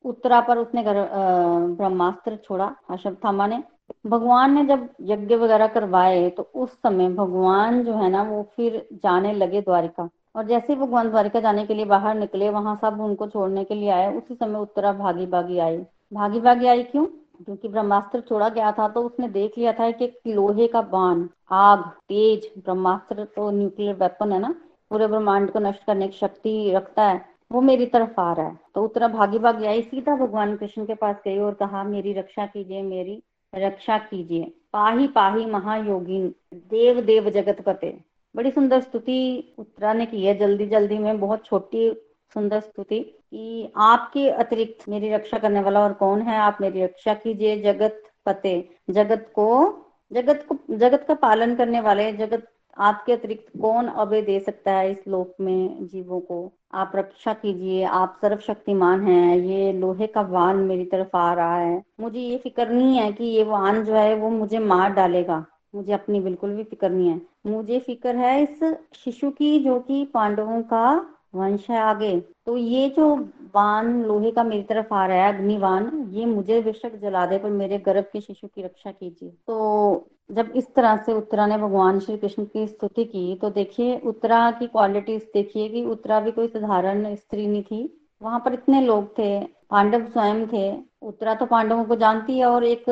उत्तरा 0.05 0.41
पर 0.41 0.59
उसने 0.59 0.85
ब्रह्मास्त्र 0.87 2.37
छोड़ा 2.45 2.75
अश्वत्थामा 2.91 3.47
ने। 3.47 3.63
भगवान 4.07 4.55
ने 4.55 4.65
जब 4.67 4.89
यज्ञ 5.03 5.35
वगैरह 5.35 5.67
करवाए 5.67 6.29
तो 6.31 6.43
उस 6.55 6.73
समय 6.73 7.09
भगवान 7.11 7.83
जो 7.85 7.95
है 7.95 8.11
ना, 8.11 8.23
वो 8.23 8.43
फिर 8.57 8.87
जाने 8.95 9.33
लगे 9.33 9.61
द्वारिका। 9.61 10.09
और 10.37 10.47
जैसे 10.47 10.75
भगवान 10.77 11.11
द्वारिका 11.11 11.41
जाने 11.41 11.65
के 11.67 11.75
लिए 11.75 11.85
बाहर 11.87 12.15
निकले, 12.15 12.51
वहाँ 12.51 12.77
सब 12.83 13.01
उनको 13.01 13.27
छोड़ने 13.29 13.65
के 13.65 13.75
लिए 13.75 13.91
आए। 13.91 14.13
उसी 14.17 14.35
समय 14.35 14.59
उत्तरा 14.59 14.93
भागी 14.95 15.27
भागी 15.27 15.59
आई। 15.59 15.79
भागी 16.13 16.41
भागी 16.41 16.67
आई 16.67 16.83
क्यों? 16.83 17.07
क्योंकि 17.45 17.69
ब्रह्मास्त्र 17.69 18.21
छोड़ा 18.21 18.49
गया 18.49 18.73
था 18.73 18.89
तो 18.89 19.03
उसने 19.03 19.29
देख 19.29 19.59
लिया 19.59 19.73
था 19.73 19.91
कि 19.91 20.13
लोहे 20.27 20.67
का 20.67 20.83
बाण, 20.83 21.27
आग, 21.51 21.85
तेज, 22.09 22.51
ब्रह्मास्त्र 22.59 23.25
तो 23.37 23.51
न्यूक्लियर 23.51 23.95
वेपन 23.95 24.33
है 24.33 24.39
ना, 24.39 24.55
पूरे 24.91 25.07
ब्रह्मांड 25.07 25.51
को 25.51 25.59
नष्ट 25.59 25.85
करने 25.85 26.09
की 26.09 26.19
शक्ति 26.19 26.73
रखता 26.73 27.03
है, 27.03 27.25
वो 27.51 27.61
मेरी 27.61 27.87
तरफ़ 27.87 28.21
आ 28.21 28.33
रहा 28.33 28.47
है। 28.47 28.59
तो 28.75 28.85
उतरा 28.85 29.09
भागी 29.09 29.39
भागी 29.39 29.67
आई 29.67 29.83
सीधा 29.83 30.17
भगवान 30.17 30.57
कृष्ण 30.57 30.85
के 30.87 30.95
पास 30.95 31.17
गई 31.25 31.39
और 31.39 31.55
कहा, 31.55 31.83
मेरी 31.85 32.13
रक्षा 32.13 32.47
कीजिए, 32.47 32.83
मेरी 32.83 33.23
रक्षा 33.55 33.99
कीजिए। 33.99 34.53
पाही 34.73 35.07
पाही 35.07 35.47
महायोगी, 35.47 36.23
देव 36.55 37.01
देव 37.01 37.31
जगत 37.31 37.61
पते। 37.61 37.97
बड़ी 38.35 38.51
सुंदर 38.51 38.81
स्तुति 38.81 39.55
उत्तरा 39.59 39.93
ने 39.93 40.07
की 40.07 40.25
है। 40.25 40.37
जल्दी 40.39 40.67
जल्दी 40.67 40.99
में 40.99 41.21
बहुत 41.21 41.45
छोटी 41.45 41.89
सुंदर 42.35 42.61
स्तुति 42.61 42.99
कि 43.01 43.73
आपके 43.77 44.29
अतिरिक्त 44.31 44.89
मेरी 44.89 45.11
रक्षा 45.11 45.39
करने 45.39 45.61
वाला 45.61 45.81
और 45.81 45.93
कौन 45.93 46.23
है? 46.23 46.39
आप 46.39 46.59
मेरी 46.61 46.85
रक्षा 46.85 47.15
कीजिए। 47.15 47.63
जगत 47.63 48.03
पते। 48.27 48.69
जगत 48.91 49.33
को 49.35 49.77
जगत 50.13 50.47
को, 50.49 50.77
जगत 50.77 51.05
का 51.09 51.15
पालन 51.15 51.55
करने 51.55 51.81
वाले, 51.81 52.13
जगत 52.13 52.47
आपके 52.79 53.13
अतिरिक्त 53.13 53.61
कौन 53.61 53.87
अभय 53.87 54.23
दे 54.23 54.41
सकता 54.41 54.73
है 54.73 54.93
इस 54.93 55.09
लोक 55.09 55.35
में 55.41 55.87
जीवों 55.87 56.21
को? 56.21 56.53
आप 56.75 56.93
रक्षा 56.95 57.33
कीजिए। 57.33 57.85
आप 57.85 58.19
सर्वशक्तिमान 58.23 59.07
हैं। 59.07 59.37
ये 59.37 59.73
लोहे 59.73 60.07
का 60.07 60.21
वान 60.21 60.57
मेरी 60.57 60.85
तरफ़ 60.85 61.17
आ 61.17 61.35
रहा 61.35 61.57
है। 61.57 61.83
मुझे 62.01 62.21
ये 62.21 62.39
फ़िक्र 62.39 62.69
नहीं 62.69 62.97
है 62.97 63.13
कि 63.13 63.25
ये 63.25 63.45
वान 63.45 63.85
जो 63.85 63.95
है, 63.95 64.15
वो 64.15 64.31
मुझे 64.31 64.59
मार 64.59 64.93
डालेगा। 64.93 65.47
मुझे 65.75 65.93
अपनी 65.93 66.21
बिल्कुल 66.21 66.51
भी 66.51 66.65
फ़िक्र 66.65 66.91
नहीं 66.91 67.09
है। 67.09 67.21
मुझे 67.47 67.79
फ़िक्र 67.79 68.17
है 68.17 68.43
इस 68.43 68.77
शिशु 69.05 69.31
की, 69.31 69.65
जो 69.65 69.81
कि 69.81 70.05
पांडवों 70.15 70.63
का 70.63 71.17
वंश 71.35 71.69
है 71.71 71.79
आगे। 71.81 72.19
तो 72.47 72.57
ये 72.57 72.89
जो 72.89 73.15
बाण 73.55 73.93
लोहे 74.05 74.31
का 74.31 74.43
मेरी 74.45 74.63
तरफ़ 74.63 74.95
आ 74.95 75.05
रहा 75.07 75.17
है 75.17 75.29
अग्नि 75.29 75.43
अग्निवान 75.45 76.09
ये 76.13 76.25
मुझे 76.27 76.61
बेशक 76.63 76.97
जला 76.97 77.25
दे, 77.27 77.39
पर 77.39 77.51
मेरे 77.51 77.79
गर्भ 77.79 78.05
के 78.13 78.21
शिशु 78.21 78.47
की 78.47 78.63
रक्षा 78.63 78.91
कीजिए। 78.93 79.31
तो 79.47 80.09
जब 80.31 80.53
इस 80.57 80.67
तरह 80.75 80.97
से 80.97 81.13
उत्तरा 81.13 81.47
ने 81.47 81.57
भगवान 81.59 81.99
श्री 82.01 82.17
कृष्ण 82.17 82.45
की 82.45 82.67
स्तुति 82.67 83.05
की 83.05 83.35
तो 83.37 83.51
देखिए, 83.51 83.99
उत्तरा 84.01 84.51
की 84.51 84.67
क्वालिटीज 84.67 85.23
देखिए 85.35 85.69
कि 85.69 85.85
उत्तरा 85.87 86.21
भी 86.21 86.31
कोई 86.31 86.49
साधारण 86.49 87.15
स्त्री 87.15 87.47
नहीं 87.47 87.63
थी। 87.63 87.97
वहाँ 88.23 88.41
पर 88.45 88.53
इतने 88.53 88.81
लोग 88.81 89.09
थे, 89.19 89.41
पांडव 89.71 90.07
स्वयं 90.07 90.47
थे। 90.47 90.71
उत्तरा 91.03 91.35
तो 91.35 91.47
पांडवों 91.47 91.85
को 91.85 91.97
जानती 91.97 92.39
है 92.39 92.47
और 92.47 92.65
एक 92.65 92.85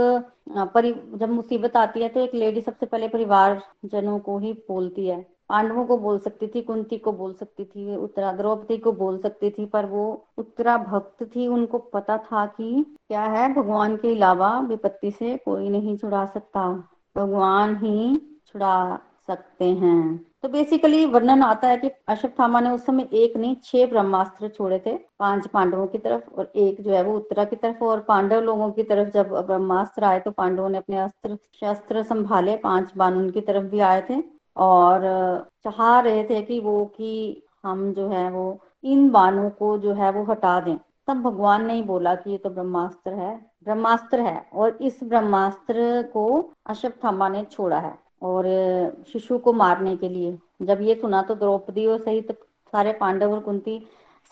परि, 0.75 0.93
जब 1.15 1.31
मुसीबत 1.31 1.77
आती 1.77 2.01
है 2.01 2.09
तो 2.09 2.21
एक 2.21 2.35
लेडी 2.35 2.61
सबसे 2.61 2.87
पहले 2.87 3.09
परिवार 3.09 3.61
जनों 3.87 4.19
को 4.19 4.39
ही 4.39 4.53
बोलती 4.69 5.07
है। 5.07 5.27
पांडवों 5.49 5.85
को 5.85 5.99
बोल 5.99 6.19
सकती 6.19 6.47
थी, 6.47 6.63
कुंती 6.63 6.99
को 6.99 7.13
बोल 7.13 7.33
सकती 7.33 7.65
थी, 7.65 7.97
उत्तरा 7.97 8.33
द्रौपदी 8.33 8.77
को 8.77 8.93
बोल 8.93 9.19
सकती 9.19 9.51
थी, 9.51 9.67
पर 9.67 9.87
वो 9.87 10.27
उत्तरा 10.39 10.77
भक्त 10.77 11.25
थी, 11.25 11.47
उनको 11.47 11.79
पता 11.79 12.19
था 12.19 12.47
कि 12.47 12.97
क्या 13.09 13.23
है, 13.23 13.55
भगवान 13.55 13.97
के 13.97 14.15
अलावा 14.17 14.61
विपत्ति 14.61 15.11
से 15.11 15.37
कोई 15.37 15.69
नहीं 15.69 15.97
छुड़ा 15.97 16.27
सकता। 16.27 16.85
भगवान 17.17 17.77
ही 17.77 18.17
छुड़ा 18.47 18.99
सकते 19.27 19.65
हैं। 19.65 20.27
तो 20.43 20.49
बेसिकली 20.49 21.07
वर्णन 21.07 21.43
आता 21.43 21.69
है 21.69 21.77
कि 21.77 21.91
अश्वत्थामा 22.09 22.61
ने 22.61 22.71
उस 22.71 22.87
समय 22.87 23.09
एक 23.13 23.37
नहीं, 23.37 23.57
छह 23.65 23.87
ब्रह्मास्त्र 23.87 24.49
छोड़े 24.49 24.79
थे, 24.79 24.97
पाँच 24.97 25.47
पांडवों 25.47 25.87
की 25.87 25.99
तरफ़ 25.99 26.31
और 26.31 26.53
एक 26.57 26.81
जो 26.81 26.91
है 26.91 27.03
वो 27.03 27.17
उत्तरा 27.17 27.45
की 27.45 27.57
तरफ़ 27.57 27.85
और 27.85 28.01
पांडव 28.01 28.41
लोगों 28.41 28.71
की 28.71 28.83
तरफ़ 28.83 29.09
जब 29.09 29.29
ब्रह्मास्त्र 29.47 30.05
आए 30.05 30.21
तो 30.21 30.31
पांडवों 30.31 30.69
ने 30.69 30.79
अपने 30.79 30.99
अस्त्र 30.99 31.37
शस्त्र 31.61 32.03
संभाले, 32.03 32.57
पाँच 32.57 32.93
बाण 32.97 33.15
उनकी 33.15 33.41
तरफ़ 33.41 33.65
भी 33.65 33.81
आए 33.81 34.03
थे। 34.11 34.38
और 34.59 35.03
चाह 35.65 35.99
रहे 36.01 36.25
थे 36.25 36.41
कि 36.43 36.59
वो, 36.61 36.85
कि 36.87 37.43
हम 37.65 37.93
जो 37.95 38.09
है 38.09 38.31
वो, 38.31 38.59
इन 38.85 39.09
बाणों 39.11 39.49
को 39.51 39.77
जो 39.79 39.93
है 39.95 40.11
वो 40.13 40.25
हटा 40.25 40.59
दें। 40.61 40.77
तब 41.09 41.23
भगवान 41.23 41.67
ने 41.67 41.75
ही 41.75 41.83
बोला 41.83 42.15
कि 42.15 42.31
ये 42.31 42.39
तो 42.39 42.51
ब्रह्मास्त्र 42.51 43.13
है 43.13 43.37
ब्रह्मास्त्र 43.65 44.21
है। 44.21 44.45
और 44.55 44.77
इस 44.81 44.99
ब्रह्मास्त्र 45.05 46.03
को 46.13 46.27
अश्वत्थामा 46.67 47.29
ने 47.29 47.45
छोड़ा 47.45 47.79
है, 47.79 47.95
और 48.23 48.45
शिशु 49.13 49.39
को 49.39 49.53
मारने 49.53 49.97
के 49.97 50.09
लिए। 50.09 50.37
जब 50.63 50.81
ये 50.83 50.95
सुना 50.95 51.23
तो 51.23 51.35
द्रौपदी 51.35 51.87
और 51.87 51.99
सहित 51.99 52.33
सारे 52.73 52.93
पांडव 52.93 53.33
और 53.33 53.41
कुंती 53.41 53.83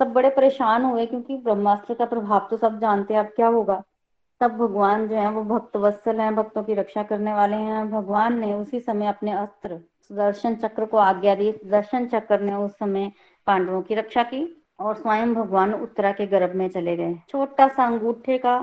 सब 0.01 0.13
बड़े 0.13 0.31
परेशान 0.31 0.85
हुए, 0.85 1.07
क्योंकि 1.07 1.37
ब्रह्मास्त्र 1.37 1.95
का 1.95 2.05
प्रभाव 2.05 2.47
तो 2.51 2.57
सब 2.57 2.79
जानते 2.81 3.15
हैं, 3.15 3.21
अब 3.21 3.33
क्या 3.37 3.47
होगा? 3.49 3.83
तब 4.41 4.57
भगवान 4.57 5.07
जो 5.09 5.17
है 5.17 5.31
वो 5.31 5.43
भक्त 5.47 5.77
वत्सल 5.77 6.21
हैं, 6.21 6.35
भक्तों 6.37 6.63
की 6.63 6.75
रक्षा 6.75 7.03
करने 7.03 7.33
वाले 7.35 7.57
हैं। 7.57 7.91
भगवान 7.91 8.39
ने 8.41 8.53
उसी 8.55 8.81
समय 8.81 9.07
अपने 9.07 9.33
अस्त्र 9.33 9.81
सुदर्शन 10.11 10.55
चक्र 10.57 10.85
को 10.85 10.97
आज्ञा 10.99 11.35
दी। 11.35 11.51
सुदर्शन 11.53 12.07
चक्र 12.07 12.41
ने 12.41 12.55
उस 12.55 12.73
समय 12.73 13.11
पांडवों 13.47 13.83
की 13.83 13.95
रक्षा 13.95 14.23
की 14.25 14.43
और 14.81 14.95
स्वयं 14.95 15.35
भगवान 15.35 15.75
उत्तरा 15.75 16.13
के 16.13 16.27
गर्भ 16.27 16.55
में 16.57 16.69
चले 16.69 16.97
गए। 16.97 17.15
छोटा 17.31 17.69
सा 17.69 17.87
अंगूठे 17.87 18.39
का 18.39 18.59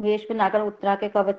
वेश 0.00 0.26
बनाकर 0.30 0.60
उत्तरा 0.60 0.94
के 0.94 1.08
कवच 1.08 1.36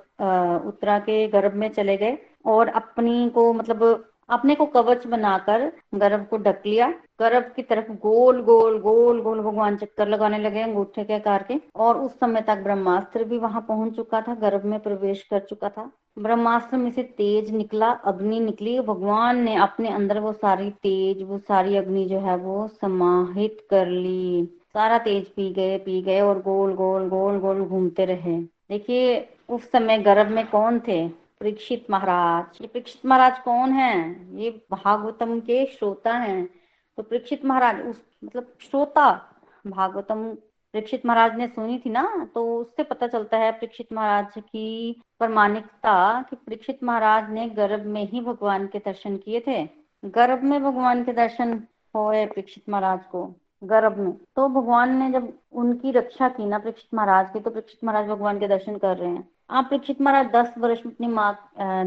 उत्तरा 0.68 1.00
के 1.00 1.28
गर्भ 1.28 1.54
में 1.54 1.70
चले 1.70 1.98
गए 1.98 2.18
और 2.46 2.68
अपनी 2.70 3.30
को 3.30 3.52
मतलब 3.54 3.84
अपने 4.30 4.56
को 4.56 4.66
कवच 4.66 5.06
बनाकर 5.08 5.72
गर्भ 5.96 6.26
को 6.30 6.38
ढक 6.38 6.62
लिया। 6.66 6.88
गर्भ 7.20 7.52
की 7.56 7.64
तरफ़ 7.64 7.92
गोल 7.98 8.42
गोल 8.44 8.80
गोल 8.80 9.22
गोल 9.22 9.42
भगवान 9.42 9.78
चक्कर 9.78 10.08
लगाने 10.08 10.38
लगे 10.40 10.62
अंगूठे 10.62 11.04
के 11.04 11.14
आकार 11.14 11.44
के 11.44 11.60
और 11.76 11.98
उस 11.98 12.20
समय 12.20 12.42
तक 12.42 12.64
ब्रह्मास्त्र 12.64 13.24
भी 13.24 13.38
वहाँ 13.38 13.62
पहुँच 13.68 13.96
चुका 13.96 14.22
था, 14.22 14.36
गर्भ 14.36 14.66
में 14.66 14.80
प्रवेश 14.80 15.24
कर 15.24 15.40
चुका 15.40 15.70
था। 15.70 15.90
ब्रह्मास्त्र 16.20 16.78
में 16.78 16.92
से 16.92 17.04
तेज 17.04 17.52
निकला, 17.52 17.92
अग्नि 17.92 18.40
निकली। 18.40 18.80
भगवान 18.80 19.40
ने 19.40 19.56
अपने 19.56 19.90
अंदर 19.90 20.20
वो 20.20 20.34
सारी 20.34 20.70
तेज, 20.70 21.24
वो 21.24 21.38
सारी 21.38 21.76
अग्नि 21.76 22.06
जो 22.06 22.20
है 22.20 22.36
वो 22.38 22.68
समाहित 22.68 23.68
कर 23.70 23.88
ली। 23.88 24.50
सारा 24.74 24.98
तेज 24.98 25.28
पी 25.28 25.54
गए 25.54 25.78
पी 25.78 26.02
गए 26.02 26.22
और 26.22 26.42
गोल 26.42 26.74
गोल 26.74 27.10
गोल 27.10 27.40
गोल 27.40 27.62
घूमते 27.62 28.06
रहे। 28.06 28.42
देखिए, 28.42 29.30
उस 29.50 29.72
समय 29.72 29.98
गर्भ 29.98 30.32
में 30.32 30.48
कौन 30.48 30.80
थे? 30.80 31.08
परीक्षित 31.08 31.86
महाराज। 31.90 32.62
ये 32.62 32.68
परीक्षित 32.68 33.06
महाराज 33.06 33.40
कौन 33.40 33.72
है? 33.72 34.26
ये 34.42 34.50
भागवतम 34.72 35.40
के 35.40 35.66
श्रोता 35.66 36.14
हैं। 36.14 36.50
तो 36.98 37.04
परीक्षित 37.04 37.46
महाराज, 37.46 37.82
उस 37.82 38.02
मतलब 38.26 38.54
श्रोता, 38.62 39.36
भागवतम 39.68 40.38
परीक्षित 40.74 41.06
महाराज 41.06 41.38
ने 41.38 41.48
सुनी 41.48 41.78
थी 41.80 41.90
ना 41.90 42.04
तो 42.36 42.44
उससे 42.58 42.84
पता 42.84 43.08
चलता 43.08 43.38
है 43.38 43.52
परीक्षित 43.52 43.94
महाराज 43.94 44.34
की 44.38 45.02
प्रमाणिकता 45.20 46.22
कि 46.22 46.36
परीक्षित 46.36 46.84
महाराज 46.84 47.30
ने 47.32 47.48
गर्भ 47.52 47.86
में 47.86 48.04
ही 48.10 48.22
भगवान 48.22 48.68
के 48.68 48.80
दर्शन 48.80 49.16
किए 49.18 49.40
थे। 49.48 49.64
गर्भ 50.04 50.44
में 50.44 50.62
भगवान 50.64 51.04
के 51.04 51.14
दर्शन 51.14 51.54
हुए 51.96 52.26
परीक्षित 52.26 52.64
महाराज 52.70 53.00
को, 53.12 53.24
गर्भ 53.64 53.98
में। 53.98 54.12
तो 54.36 54.48
भगवान 54.50 54.96
ने 54.98 55.10
जब 55.12 55.32
उनकी 55.54 55.92
रक्षा 55.92 56.30
की 56.30 56.46
ना 56.46 56.60
परीक्षित 56.60 56.94
महाराज 56.94 57.30
की 57.34 57.40
तो 57.40 57.50
परीक्षित 57.50 57.84
महाराज 57.84 58.10
भगवान 58.10 58.40
के 58.40 58.48
दर्शन 58.48 58.78
कर 58.78 58.98
रहे 58.98 59.10
हैं। 59.10 59.28
आप 59.50 59.66
परीक्षित 59.66 60.02
महाराज 60.02 60.32
दस 60.34 60.54
वर्ष 60.58 60.86
में 60.86 60.92
अपनी 60.94 61.08
माँ 61.08 61.34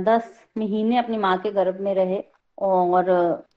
दस 0.04 0.30
महीने 0.58 0.98
अपनी 0.98 1.18
माँ 1.18 1.36
के 1.38 1.50
गर्भ 1.52 1.80
में 1.80 1.94
रहे 1.94 2.22
और 2.58 3.12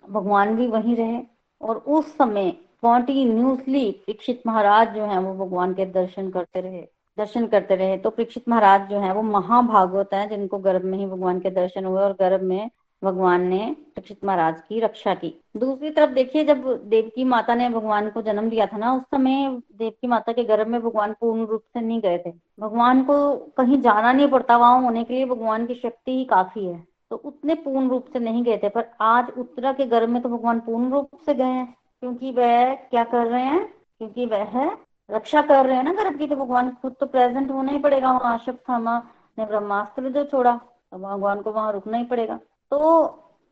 भगवान 0.09 0.55
भी 0.55 0.67
वहीं 0.67 0.95
रहे 0.95 1.21
और 1.61 1.77
उस 1.77 2.11
समय 2.17 2.51
कॉन्टिन्यूसली 2.83 3.89
परीक्षित 3.91 4.41
महाराज 4.47 4.95
जो 4.95 5.05
है 5.05 5.19
वो 5.19 5.33
भगवान 5.35 5.73
के 5.73 5.85
दर्शन 5.85 6.29
करते 6.29 6.61
रहे, 6.61 6.81
दर्शन 7.17 7.47
करते 7.47 7.75
रहे। 7.75 7.97
तो 7.97 8.09
परीक्षित 8.09 8.49
महाराज 8.49 8.89
जो 8.89 8.99
है 8.99 9.13
वो 9.13 9.21
महाभागवत 9.21 10.13
है, 10.13 10.27
जिनको 10.29 10.57
गर्भ 10.59 10.83
में 10.83 10.97
ही 10.97 11.05
भगवान 11.05 11.39
के 11.39 11.49
दर्शन 11.51 11.85
हुए 11.85 12.01
और 12.01 12.13
गर्भ 12.13 12.41
में 12.41 12.69
भगवान 13.01 13.41
ने 13.41 13.59
परीक्षित 13.77 14.23
महाराज 14.25 14.61
की 14.69 14.79
रक्षा 14.79 15.13
की। 15.13 15.33
दूसरी 15.57 15.89
तरफ़ 15.89 16.11
देखिए, 16.11 16.43
जब 16.43 16.67
देवकी 16.85 17.23
माता 17.23 17.55
ने 17.55 17.69
भगवान 17.69 18.09
को 18.09 18.21
जन्म 18.21 18.49
दिया 18.49 18.65
था 18.65 18.77
ना, 18.77 18.93
उस 18.93 19.01
समय 19.11 19.61
देवकी 19.77 20.07
माता 20.07 20.31
के 20.31 20.43
गर्भ 20.43 20.67
में 20.67 20.81
भगवान 20.81 21.13
पूर्ण 21.21 21.45
रूप 21.45 21.61
से 21.73 21.81
नहीं 21.81 21.99
गए 22.01 22.17
थे। 22.17 22.31
भगवान 22.59 23.03
को 23.03 23.35
कहीं 23.57 23.81
जाना 23.81 24.11
नहीं 24.11 24.27
पड़ता, 24.27 24.57
वहाँ 24.57 24.81
होने 24.81 25.03
के 25.03 25.13
लिए 25.13 25.25
भगवान 25.25 25.65
की 25.65 25.75
शक्ति 25.75 26.11
ही 26.11 26.25
काफ़ी 26.25 26.65
है। 26.65 26.83
तो 27.11 27.15
उतने 27.15 27.55
पूर्ण 27.55 27.89
रूप 27.89 28.05
से 28.13 28.19
नहीं 28.19 28.43
गए 28.43 28.57
थे, 28.57 28.69
पर 28.69 28.89
आज 29.01 29.31
उत्तरा 29.37 29.71
के 29.73 29.85
गर्भ 29.85 30.09
में 30.09 30.21
तो 30.21 30.29
भगवान 30.29 30.59
पूर्ण 30.59 30.91
रूप 30.91 31.09
से 31.25 31.33
गए 31.33 31.43
हैं। 31.43 31.75
क्योंकि 32.03 32.31
वह 32.31 32.73
क्या 32.73 33.03
कर 33.03 33.27
रहे 33.27 33.43
हैं? 33.43 33.65
क्योंकि 33.97 34.25
वह 34.25 34.71
रक्षा 35.09 35.41
कर 35.41 35.65
रहे 35.65 35.75
हैं 35.75 35.83
ना 35.83 35.91
गर्भ 35.93 36.17
की 36.19 36.27
तो 36.27 36.35
भगवान 36.35 36.69
खुद 36.81 36.95
तो 36.99 37.05
प्रेजेंट 37.05 37.51
होना 37.51 37.71
ही 37.71 37.79
पड़ेगा। 37.79 38.11
वहाँ 38.11 38.37
थामा 38.47 38.97
ने 39.37 39.45
ब्रह्मास्त्र 39.45 40.09
जो 40.09 40.23
छोड़ा 40.23 40.55
तो 40.55 40.97
भगवान 40.97 41.41
को 41.41 41.51
वहाँ 41.51 41.71
रुकना 41.73 41.97
ही 41.97 42.03
पड़ेगा। 42.03 42.35
तो 42.71 43.03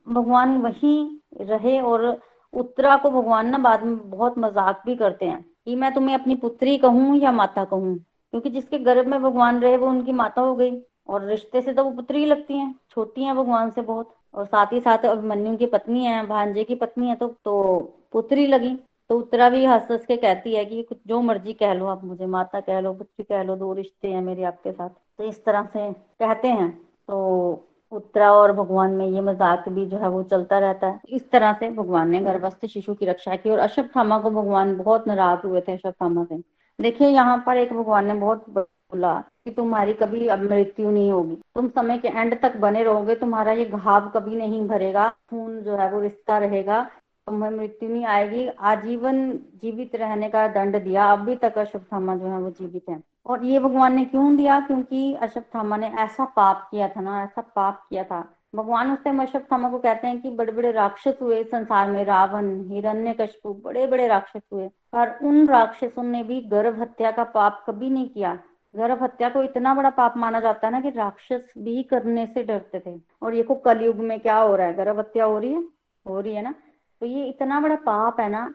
भगवान 0.07 0.57
वही 0.57 1.21
रहे 1.41 1.79
और 1.81 2.05
उत्तरा 2.53 2.95
को 2.97 3.09
भगवान 3.11 3.49
ना 3.49 3.57
बाद 3.57 3.83
में 3.83 4.09
बहुत 4.09 4.37
मज़ाक 4.37 4.81
भी 4.85 4.95
करते 4.95 5.25
हैं 5.25 5.41
कि 5.65 5.75
मैं 5.75 5.93
तुम्हें 5.93 6.15
अपनी 6.15 6.35
पुत्री 6.35 6.77
कहूँ 6.77 7.17
या 7.17 7.31
माता 7.31 7.63
कहूँ? 7.63 7.95
क्योंकि 7.97 8.49
जिसके 8.49 8.79
गर्भ 8.79 9.07
में 9.07 9.21
भगवान 9.23 9.61
रहे, 9.61 9.77
वो 9.77 9.87
उनकी 9.87 10.11
माता 10.11 10.41
हो 10.41 10.55
गई। 10.55 10.81
और 11.09 11.25
रिश्ते 11.25 11.61
से 11.61 11.73
तो 11.73 11.83
वो 11.83 11.91
पुत्री 11.91 12.25
लगती 12.25 12.57
हैं। 12.57 12.75
छोटी 12.89 13.23
हैं 13.23 13.35
भगवान 13.35 13.71
से 13.71 13.81
बहुत। 13.81 14.13
और 14.33 14.45
साथ 14.45 14.73
ही 14.73 14.79
साथ 14.79 15.05
अभिमन्यु 15.05 15.57
की 15.57 15.65
पत्नी 15.65 16.05
है, 16.05 16.25
भांजे 16.27 16.63
की 16.63 16.75
पत्नी 16.75 17.07
है 17.07 17.15
तो 17.15 17.27
तो 17.45 17.97
पुत्री 18.13 18.45
लगी 18.47 18.77
तो 19.09 19.17
उत्तरा 19.17 19.49
भी 19.49 19.63
हंस 19.65 19.87
हंस 19.91 20.05
के 20.05 20.15
कहती 20.17 20.53
है 20.55 20.63
कि 20.65 20.81
कुछ 20.83 20.97
जो 21.07 21.19
मर्ज़ी 21.21 21.53
कह 21.53 21.73
लो 21.73 21.85
आप 21.85 22.03
मुझे, 22.03 22.25
माता 22.25 22.59
कह 22.59 22.79
लो 22.79 22.93
पुत्री 22.93 23.23
कह 23.23 23.43
लो, 23.43 23.55
दो 23.55 23.73
रिश्ते 23.73 24.07
हैं 24.07 24.21
मेरे 24.21 24.43
आपके 24.43 24.71
साथ। 24.71 24.89
तो 24.89 25.23
इस 25.23 25.43
तरह 25.45 25.67
से 25.73 25.91
कहते 25.91 26.47
हैं। 26.47 26.71
तो 27.07 27.67
उत्तरा 27.91 28.31
और 28.33 28.51
भगवान 28.51 28.91
में 28.91 29.05
ये 29.07 29.21
मज़ाक 29.21 29.67
भी 29.69 29.85
जो 29.85 29.97
है 29.97 30.09
वो 30.09 30.21
चलता 30.23 30.59
रहता 30.59 30.87
है। 30.87 30.99
इस 31.09 31.29
तरह 31.31 31.53
से 31.53 31.69
भगवान 31.71 32.09
ने 32.09 32.19
गर्भस्थ 32.19 32.65
शिशु 32.65 32.93
की 32.93 33.05
रक्षा 33.05 33.35
की 33.35 33.49
और 33.49 33.59
अश्वत्थामा 33.59 34.19
को 34.19 34.29
भगवान 34.31 34.75
बहुत 34.77 35.07
नाराज़ 35.07 35.47
हुए 35.47 35.61
थे 35.61 35.71
अशोक 35.71 35.85
अश्वत्थामा 35.85 36.23
से। 36.23 36.41
देखिए, 36.79 37.07
यहाँ 37.07 37.43
पर 37.45 37.57
एक 37.57 37.73
भगवान 37.73 38.05
ने 38.05 38.13
बहुत 38.13 38.45
बोला 38.49 39.13
कि 39.45 39.51
तुम्हारी 39.51 39.93
कभी 39.93 40.27
अब 40.27 40.41
मृत्यु 40.43 40.91
नहीं 40.91 41.11
होगी। 41.11 41.35
तुम 41.55 41.67
समय 41.69 41.97
के 41.97 42.07
एंड 42.07 42.39
तक 42.41 42.55
बने 42.57 42.83
रहोगे, 42.83 43.15
तुम्हारा 43.15 43.51
ये 43.51 43.65
घाव 43.65 44.09
कभी 44.09 44.35
नहीं 44.35 44.67
भरेगा, 44.67 45.07
खून 45.29 45.61
जो 45.61 45.75
है 45.77 45.91
वो 45.91 46.01
रिश्ता 46.01 46.37
रहेगा। 46.37 46.81
तुम्हें 47.27 47.51
मृत्यु 47.51 47.89
नहीं 47.89 48.05
आएगी, 48.05 48.47
आजीवन 48.47 49.31
जीवित 49.31 49.95
रहने 49.95 50.29
का 50.29 50.47
दंड 50.47 50.83
दिया 50.83 51.11
अभी 51.11 51.35
तक 51.35 51.57
अश्वत्थामा 51.57 52.15
जो 52.15 52.27
है 52.27 52.39
वो 52.39 52.49
जीवित 52.49 52.85
है। 52.89 53.03
और 53.25 53.45
ये 53.45 53.59
भगवान 53.59 53.95
ने 53.95 54.05
क्यों 54.05 54.37
दिया? 54.37 54.59
क्योंकि 54.59 55.13
अश्वत्थामा 55.13 55.77
ने 55.77 55.87
ऐसा 55.87 56.25
पाप 56.25 56.67
किया 56.71 56.87
था 56.87 57.01
ना, 57.01 57.23
ऐसा 57.23 57.41
पाप 57.41 57.85
किया 57.89 58.03
था। 58.03 58.37
भगवान 58.55 58.91
उस 58.91 59.03
टाइम 59.03 59.21
अश्वत्थामा 59.21 59.69
को 59.69 59.79
कहते 59.79 60.07
हैं 60.07 60.21
कि 60.21 60.29
बड़े 60.29 60.51
बड़े 60.51 60.71
राक्षस 60.71 61.13
हुए 61.21 61.43
संसार 61.43 61.91
में, 61.91 62.05
रावण 62.05 62.61
हिरण्य 62.61 63.13
कशपु 63.13 63.53
बड़े 63.53 63.87
बड़े 63.87 64.07
राक्षस 64.07 64.41
हुए। 64.53 64.67
पर 64.67 65.19
उन 65.23 65.47
राक्षसों 65.47 66.03
ने 66.03 66.23
भी 66.23 66.41
गर्भ 66.41 66.81
हत्या 66.81 67.11
का 67.11 67.23
पाप 67.23 67.63
कभी 67.67 67.89
नहीं 67.89 68.09
किया। 68.09 68.39
गर्भ 68.75 69.03
हत्या 69.03 69.29
को 69.29 69.43
इतना 69.43 69.75
बड़ा 69.75 69.89
पाप 69.89 70.17
माना 70.17 70.39
जाता 70.39 70.67
है 70.67 70.71
ना 70.71 70.81
कि 70.81 70.89
राक्षस 70.89 71.41
भी 71.57 71.83
करने 71.83 72.25
से 72.25 72.43
डरते 72.43 72.83
थे। 72.87 73.01
और 73.21 73.33
ये 73.33 73.43
को 73.43 73.55
कलयुग 73.55 73.95
में 73.95 74.19
क्या 74.19 74.37
हो 74.37 74.55
रहा 74.55 74.67
है? 74.67 74.73
गर्भ 74.73 74.99
हत्या 74.99 75.25
हो 75.25 75.39
रही 75.39 75.53
है? 75.53 75.63
हो 76.07 76.19
रही 76.19 76.35
है 76.35 76.41
ना? 76.41 76.53
तो 77.01 77.05
ये 77.05 77.25
इतना 77.25 77.59
बड़ा 77.59 77.75
पाप 77.85 78.19
है 78.19 78.29
ना 78.29 78.45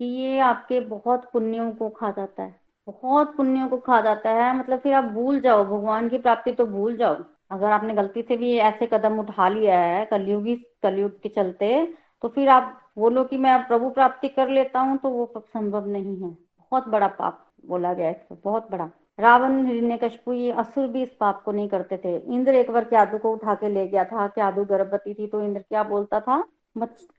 कि 0.00 0.04
ये 0.04 0.38
आपके 0.40 0.80
बहुत 0.80 1.28
पुण्यों 1.32 1.70
को 1.72 1.88
खा 1.90 2.10
जाता 2.10 2.42
है। 2.42 2.54
बहुत 2.88 3.36
पुण्यों 3.36 3.68
को 3.68 3.76
खा 3.78 4.00
जाता 4.00 4.30
है 4.32 4.56
मतलब 4.58 4.78
फिर 4.78 4.94
आप 4.94 5.04
भूल 5.12 5.40
जाओ। 5.40 5.64
भगवान 5.64 6.08
की 6.08 6.18
प्राप्ति 6.18 6.52
तो 6.52 6.66
भूल 6.66 6.96
जाओ। 6.96 7.16
अगर 7.50 7.70
आपने 7.70 7.94
गलती 7.94 8.22
से 8.22 8.36
भी 8.36 8.56
ऐसे 8.58 8.86
कदम 8.86 9.18
उठा 9.18 9.48
लिया 9.48 9.78
है, 9.78 10.04
कलयुगी, 10.04 10.54
कलयुग 10.82 11.20
के 11.22 11.28
चलते 11.28 11.84
तो 12.22 12.28
फिर 12.28 12.48
आप 12.48 12.76
बोलो 12.98 13.24
कि 13.24 13.36
मैं 13.38 13.58
प्रभु 13.66 13.90
प्राप्ति 13.90 14.28
कर 14.28 14.48
लेता 14.48 14.80
हूँ 14.80 14.96
तो 14.98 15.08
वो 15.10 15.32
संभव 15.38 15.86
नहीं 15.88 16.16
है। 16.16 16.30
बहुत 16.30 16.88
बड़ा 16.88 17.06
पाप 17.08 17.46
बोला 17.66 17.92
गया 17.94 18.08
है 18.08 18.26
बहुत 18.44 18.70
बड़ा। 18.70 18.88
रावण 19.18 19.64
हिरण्यकशपु 19.66 20.32
ये 20.32 20.50
असुर 20.52 20.86
भी 20.86 21.02
इस 21.02 21.08
पाप 21.20 21.42
को 21.42 21.52
नहीं 21.52 21.68
करते 21.68 21.96
थे। 21.96 22.16
इंद्र 22.34 22.54
एक 22.54 22.70
बार 22.70 22.84
क्यादू 22.84 23.18
को 23.18 23.32
उठा 23.32 23.54
के 23.54 23.68
ले 23.68 23.86
गया 23.88 24.04
था 24.04 24.26
क्यादू 24.28 24.64
गर्भवती 24.64 25.14
थी 25.14 25.26
तो 25.26 25.42
इंद्र 25.42 25.60
क्या 25.60 25.82
बोलता 25.84 26.20
था? 26.20 26.42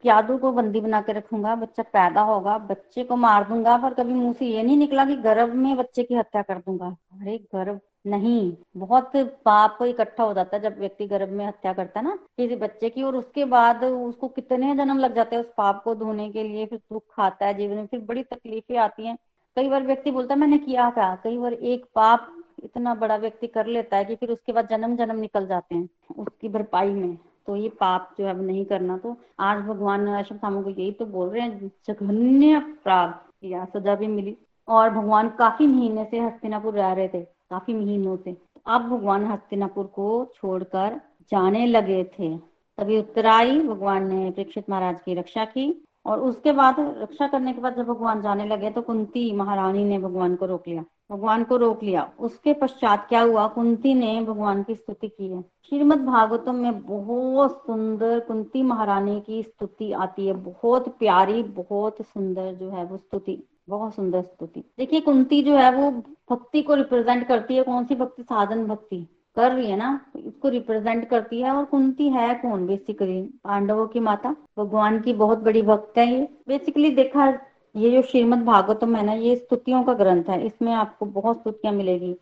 यादू 0.04 0.38
को 0.38 0.52
बंदी 0.52 0.80
बना 0.82 1.02
के 1.02 1.14
रखूँगा, 1.14 1.56
बच्चा 1.56 1.84
पैदा 1.84 2.22
होगा, 2.22 2.58
बच्चे 2.58 3.04
को 3.04 3.16
मार 3.16 3.48
दूँगा, 3.48 3.78
पर 3.78 3.94
कभी 3.94 4.14
मुँह 4.14 4.34
से 4.34 4.46
ये 4.46 4.64
नहीं 4.64 4.78
निकला 4.78 5.06
कि 5.06 5.16
गर्भ 5.16 5.54
में 5.56 5.76
बच्चे 5.78 6.04
की 6.04 6.16
हत्या 6.16 6.42
कर 6.42 6.58
दूँगा। 6.58 6.88
अरे 7.14 7.38
गर्भ 7.56 7.80
नहीं, 8.08 8.54
बहुत 8.78 9.12
पाप 9.46 9.78
इकट्ठा 9.84 10.24
हो 10.24 10.34
जाता 10.34 10.58
है 10.58 10.62
जब 10.64 10.80
व्यक्ति 10.80 11.08
गर्भ 11.08 11.30
में 11.30 11.46
हत्या 11.46 11.74
करता 11.74 12.00
है 12.00 12.06
ना, 12.06 12.16
किसी 12.38 12.56
बच्चे 12.56 12.90
की, 12.90 13.04
और 13.04 13.16
उसके 13.16 13.46
बाद 13.46 13.84
उसको 13.84 14.28
कितने 14.30 14.76
जन्म 14.76 14.98
लग 14.98 15.16
जाते 15.16 15.36
हैं 15.36 15.44
उस 15.44 15.50
पाप 15.58 15.82
को 15.84 15.96
धोने 15.96 16.30
के 16.30 16.44
लिए, 16.44 16.66
फिर 16.66 16.80
दुख 16.94 17.04
खाता 17.12 17.46
है 17.46 17.54
जीवन 17.54 17.76
में, 17.76 17.86
फिर 17.86 18.00
बड़ी 18.00 18.24
तकलीफें 18.24 18.78
आती 18.78 19.08
हैं। 19.08 19.18
कई 19.58 19.70
बार 19.70 19.84
व्यक्ति 19.84 20.12
बोलता 20.12 20.34
है, 20.34 20.40
मैंने 20.40 20.58
किया 20.58 20.90
क्या 20.90 21.16
कई 21.24 21.38
बार 21.38 21.54
एक 21.54 21.86
पाप 21.96 22.32
इतना 22.64 22.94
बड़ा 22.96 23.16
व्यक्ति 23.18 23.48
कर 23.48 23.66
लेता 23.68 23.98
है 23.98 24.06
कि 24.06 24.16
फिर 24.16 24.32
उसके 24.32 24.54
बाद 24.54 24.68
जन्म 24.70 24.96
जन्म 24.98 25.20
निकल 25.20 25.48
जाते 25.48 25.76
हैं, 25.76 25.90
उसकी 26.18 26.50
भरपाई 26.50 26.90
में। 26.90 27.18
तो 27.48 27.56
ये 27.56 27.70
पाप 27.70 28.16
जो 28.20 28.26
है 28.26 28.42
नहीं 28.42 28.66
करना। 28.66 28.98
तो 28.98 29.18
आज 29.40 29.64
भगवान 29.64 30.08
अशोक 30.08 30.40
को 30.64 30.70
यही 30.70 30.92
तो 30.92 31.06
बोल 31.06 31.30
रहे 31.30 31.42
हैं, 31.42 31.72
जघन्य 31.88 32.54
अपराध। 32.54 33.12
किया 33.42 33.66
सजा 33.66 33.96
भी 33.96 34.08
मिली। 34.08 34.38
और 34.68 34.90
भगवान 34.90 35.30
काफ़ी 35.30 35.68
महीने 35.68 36.08
से 36.12 36.20
हस्तिनापुर 36.20 36.74
रह 36.74 36.94
रहे 36.94 37.08
थे, 37.08 37.22
काफ़ी 37.22 37.74
महीनों 37.74 38.18
से। 38.18 38.38
अब 38.66 38.82
भगवान 38.82 39.26
हस्तिनापुर 39.26 39.86
को 39.86 40.32
छोड़कर 40.36 41.02
जाने 41.32 41.66
लगे 41.66 42.04
थे। 42.04 42.38
तभी 42.78 43.00
उत्तराई 43.00 43.60
भगवान 43.60 44.14
ने 44.14 44.32
परीक्षित 44.32 44.70
महाराज 44.70 45.02
की 45.06 45.14
रक्षा 45.14 45.46
की। 45.46 45.84
और 46.06 46.20
उसके 46.20 46.52
बाद 46.52 46.76
रक्षा 46.80 47.28
करने 47.28 47.54
के 47.54 47.62
बाद 47.62 47.76
जब 47.76 47.86
भगवान 47.86 48.22
जाने 48.22 48.46
लगे 48.46 48.70
तो 48.70 48.82
कुंती 48.82 49.32
महारानी 49.32 49.84
ने 49.84 50.00
भगवान 50.00 50.36
को 50.36 50.46
रोक 50.46 50.64
लिया। 50.68 50.86
भगवान 51.12 51.44
को 51.44 51.58
रोक 51.58 51.84
लिया। 51.84 52.12
उसके 52.20 52.54
पश्चात 52.54 53.08
क्या 53.10 53.22
हुआ? 53.22 53.48
कुंती 53.48 53.94
ने 53.94 54.22
भगवान 54.22 54.64
की 54.64 54.76
स्तुति 54.76 55.08
की 55.08 55.28
है। 55.28 55.42
श्रीमद 55.42 56.06
भागवतम 56.06 56.56
में 56.56 56.82
बहुत 56.82 57.64
सुंदर 57.68 58.20
कुंती 58.20 58.62
महारानी 58.62 59.20
की 59.22 59.44
स्तुति 59.44 59.92
आती 59.92 60.28
है। 60.28 60.34
बहुत 60.34 60.98
प्यारी, 60.98 61.44
बहुत 61.44 62.02
सुंदर 62.02 62.54
जो 62.54 62.70
है 62.70 62.86
वो 62.86 62.98
स्तुति, 62.98 63.48
बहुत 63.70 63.96
सुंदर 63.96 64.22
स्तुति। 64.22 64.64
देखिए, 64.78 65.02
कुंती 65.02 65.44
जो 65.44 65.56
है 65.56 65.76
वो 65.76 65.92
भक्ति 66.32 66.62
को 66.62 66.74
रिप्रेजेंट 66.74 67.28
करती 67.28 67.56
है। 67.56 67.64
कौन 67.64 67.86
सी 67.86 67.96
भक्ति? 67.96 68.24
साधन 68.24 68.66
भक्ति। 68.66 69.08
कर 69.38 69.52
रही 69.52 69.70
है 69.72 69.78
ना, 69.78 70.00
इसको 70.18 70.50
रिप्रेजेंट 70.50 71.08
करती 71.10 71.42
है 71.42 71.52
और 71.52 71.66
कुंती 71.66 72.08
है 72.10 72.34
कौन 72.36 72.66
बेसिकली 72.68 73.22
पांडवों 73.44 73.88
की 73.88 74.00
माता? 74.00 74.36
भगवान 74.58 75.00
की 75.02 75.14
बहुत 75.14 75.40
बड़ी 75.40 75.62
भक्त 75.62 75.98
है 75.98 76.08
ये। 76.08 76.28
बेसिकली 76.48 76.90
देखा, 76.96 77.28
ये 77.76 77.92
जो 77.92 78.02
श्रीमद 78.02 78.44
भागवतम 78.46 78.96
है 78.96 79.06
ना, 79.06 79.14
ये 79.14 79.36
स्तुतियों 79.36 79.84
का 79.84 79.94
ग्रंथ 79.94 80.30
है। 80.30 80.46
इसमें 80.46 80.74
आपको 80.74 81.06
बहुत 81.06 81.40
स्तुतियाँ 81.40 81.74
मिलेगी। 81.74 82.14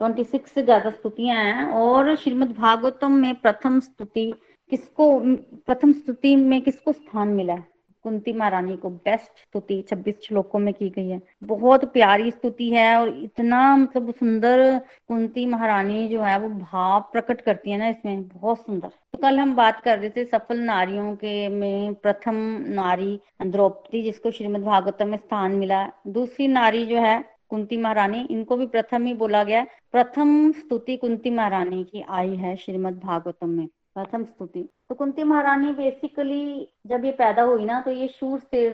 ट्वेंटी 0.00 0.24
सिक्स 0.24 0.52
से 0.52 0.62
ज़्यादा 0.62 0.90
स्तुतियाँ 0.90 1.36
हैं 1.36 1.64
और 1.74 2.14
श्रीमद 2.16 2.52
भागवतम 2.58 3.12
में 3.12 3.34
प्रथम 3.34 3.80
स्तुति 3.80 4.32
किसको, 4.72 5.18
प्रथम 5.66 5.92
स्तुति 5.92 6.34
में 6.36 6.60
किसको 6.62 6.92
स्थान 6.92 7.28
मिला 7.28 7.52
है? 7.52 7.66
कुंती 8.08 8.32
महारानी 8.32 8.76
को 8.76 8.90
बेस्ट 8.90 9.38
स्तुति 9.38 9.82
छब्बीस 9.90 10.14
श्लोकों 10.24 10.58
में 10.58 10.74
की 10.74 10.88
गई 10.90 11.08
है। 11.08 11.20
बहुत 11.44 11.84
प्यारी 11.92 12.30
स्तुति 12.30 12.68
है 12.70 12.96
और 12.96 13.08
इतना 13.08 13.76
मतलब 13.76 14.14
सुंदर 14.14 14.80
कुंती 15.08 15.46
महारानी 15.46 16.08
जो 16.08 16.22
है, 16.22 16.38
वो 16.38 16.48
भाव 16.48 17.00
प्रकट 17.12 17.40
करती 17.40 17.70
है 17.70 17.78
ना 17.78 17.88
इसमें। 17.88 18.28
बहुत 18.28 18.58
सुंदर। 18.58 18.88
तो 18.88 19.18
कल 19.18 19.38
हम 19.38 19.54
बात 19.56 19.80
कर 19.80 19.98
रहे 19.98 20.10
थे 20.10 20.24
सफल 20.24 20.58
नारियों 20.58 21.14
के 21.16 21.48
में 21.48 21.94
प्रथम 21.94 22.36
नारी 22.68 23.20
द्रौपदी, 23.42 24.02
जिसको 24.02 24.30
श्रीमद 24.30 24.60
भागवतम 24.60 25.08
में 25.08 25.18
स्थान 25.18 25.52
मिला। 25.52 25.86
दूसरी 26.06 26.48
नारी 26.48 26.86
जो 26.86 26.96
है 26.96 27.24
कुंती 27.48 27.76
महारानी, 27.76 28.26
इनको 28.30 28.56
भी 28.56 28.66
प्रथम 28.66 29.06
ही 29.06 29.14
बोला 29.14 29.44
गया। 29.44 29.64
प्रथम 29.92 30.52
स्तुति 30.52 30.96
कुंती 30.96 31.30
महारानी 31.30 31.84
की 31.84 32.04
आई 32.08 32.34
है 32.36 32.56
श्रीमद 32.56 32.98
भागवतम 32.98 33.48
में। 33.48 33.66
प्रथम 33.66 34.24
स्तुति। 34.24 34.68
तो 34.90 34.94
कुंती 34.94 35.22
महारानी 35.22 35.72
बेसिकली 35.72 36.68
जब 36.86 37.04
ये 37.04 37.10
पैदा 37.12 37.42
हुई 37.42 37.64
ना 37.64 37.80
तो 37.80 37.90
ये 37.90 38.06
शूर 38.10 38.38
से 38.50 38.70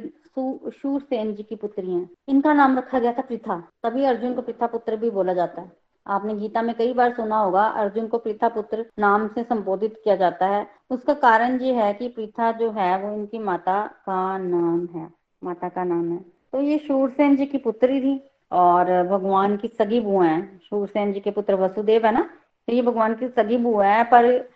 शूर 0.72 1.00
सेन 1.00 1.34
जी 1.34 1.42
की 1.42 1.56
पुत्री 1.56 1.92
हैं। 1.92 2.08
इनका 2.28 2.52
नाम 2.52 2.76
रखा 2.78 2.98
गया 2.98 3.12
था 3.12 3.22
पृथा। 3.22 3.58
तभी 3.82 4.04
अर्जुन 4.04 4.34
को 4.34 4.42
पृथा 4.42 4.66
पुत्र 4.66 4.96
भी 4.96 5.10
बोला 5.10 5.34
जाता 5.34 5.62
है। 5.62 5.70
आपने 6.06 6.34
गीता 6.34 6.62
में 6.62 6.74
कई 6.74 6.92
बार 6.92 7.12
सुना 7.12 7.38
होगा, 7.38 7.64
अर्जुन 7.64 8.06
को 8.06 8.18
पृथा 8.18 8.48
पुत्र 8.48 8.86
नाम 8.98 9.26
से 9.28 9.42
संबोधित 9.42 10.00
किया 10.04 10.16
जाता 10.16 10.46
है। 10.46 10.66
उसका 10.90 11.14
कारण 11.14 11.60
ये 11.60 11.72
है 11.72 11.92
कि 11.94 12.08
पृथा 12.08 12.50
जो 12.52 12.70
है, 12.70 12.98
वो 13.02 13.14
इनकी 13.14 13.38
माता 13.38 13.86
का 13.86 14.38
नाम 14.38 14.86
है, 14.94 15.08
माता 15.44 15.68
का 15.68 15.84
नाम 15.84 16.10
है। 16.12 16.18
तो 16.52 16.60
ये 16.60 16.78
शूरसेन 16.78 17.36
जी 17.36 17.46
की 17.46 17.58
पुत्री 17.58 18.00
थी 18.00 18.20
और 18.52 19.02
भगवान 19.08 19.56
की 19.56 19.68
सगी 19.68 20.00
बुआ 20.00 20.26
है। 20.26 20.42
शूरसेन 20.70 21.12
जी 21.12 21.20
के 21.20 21.30
पुत्र 21.30 21.54
वसुदेव 21.54 22.06
है 22.06 22.12
ना? 22.12 22.22
तो 22.68 22.72
ये 22.72 22.82
भगवान 22.82 23.14
की 23.14 23.28
सगी 23.28 23.56
बुआ 23.56 23.86
है, 23.86 24.04
पर 24.04 24.53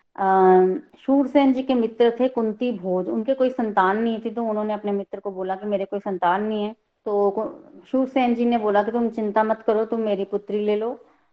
शूरसेन 0.98 1.52
जी 1.52 1.62
के 1.62 1.75
मित्र 1.75 2.10
थे 2.20 2.28
कुंती 2.28 2.70
भोज। 2.72 3.08
उनके 3.08 3.34
कोई 3.34 3.50
संतान 3.50 3.98
नहीं 3.98 4.18
थी 4.20 4.30
तो 4.30 4.44
उन्होंने 4.44 4.75
अपने 4.75 4.92
मित्र 4.92 5.20
को 5.20 5.30
बोला 5.30 5.54
कि 5.54 5.66
मेरे 5.66 5.84
कोई 5.84 6.00
संतान 6.00 6.42
नहीं 6.42 6.62
है। 6.64 6.72
तो 7.07 7.85
शूरसेन 7.90 8.35
जी 8.35 8.44
ने 8.44 8.59
बोला 8.59 8.83
कि 8.83 8.92
तुम 8.92 9.09
चिंता 9.09 9.42
मत 9.44 9.62
करो, 9.66 9.85
तुम 9.85 10.00
मेरी 10.00 10.24
पुत्री 10.24 10.64
ले 10.64 10.76
लो। 10.76 10.92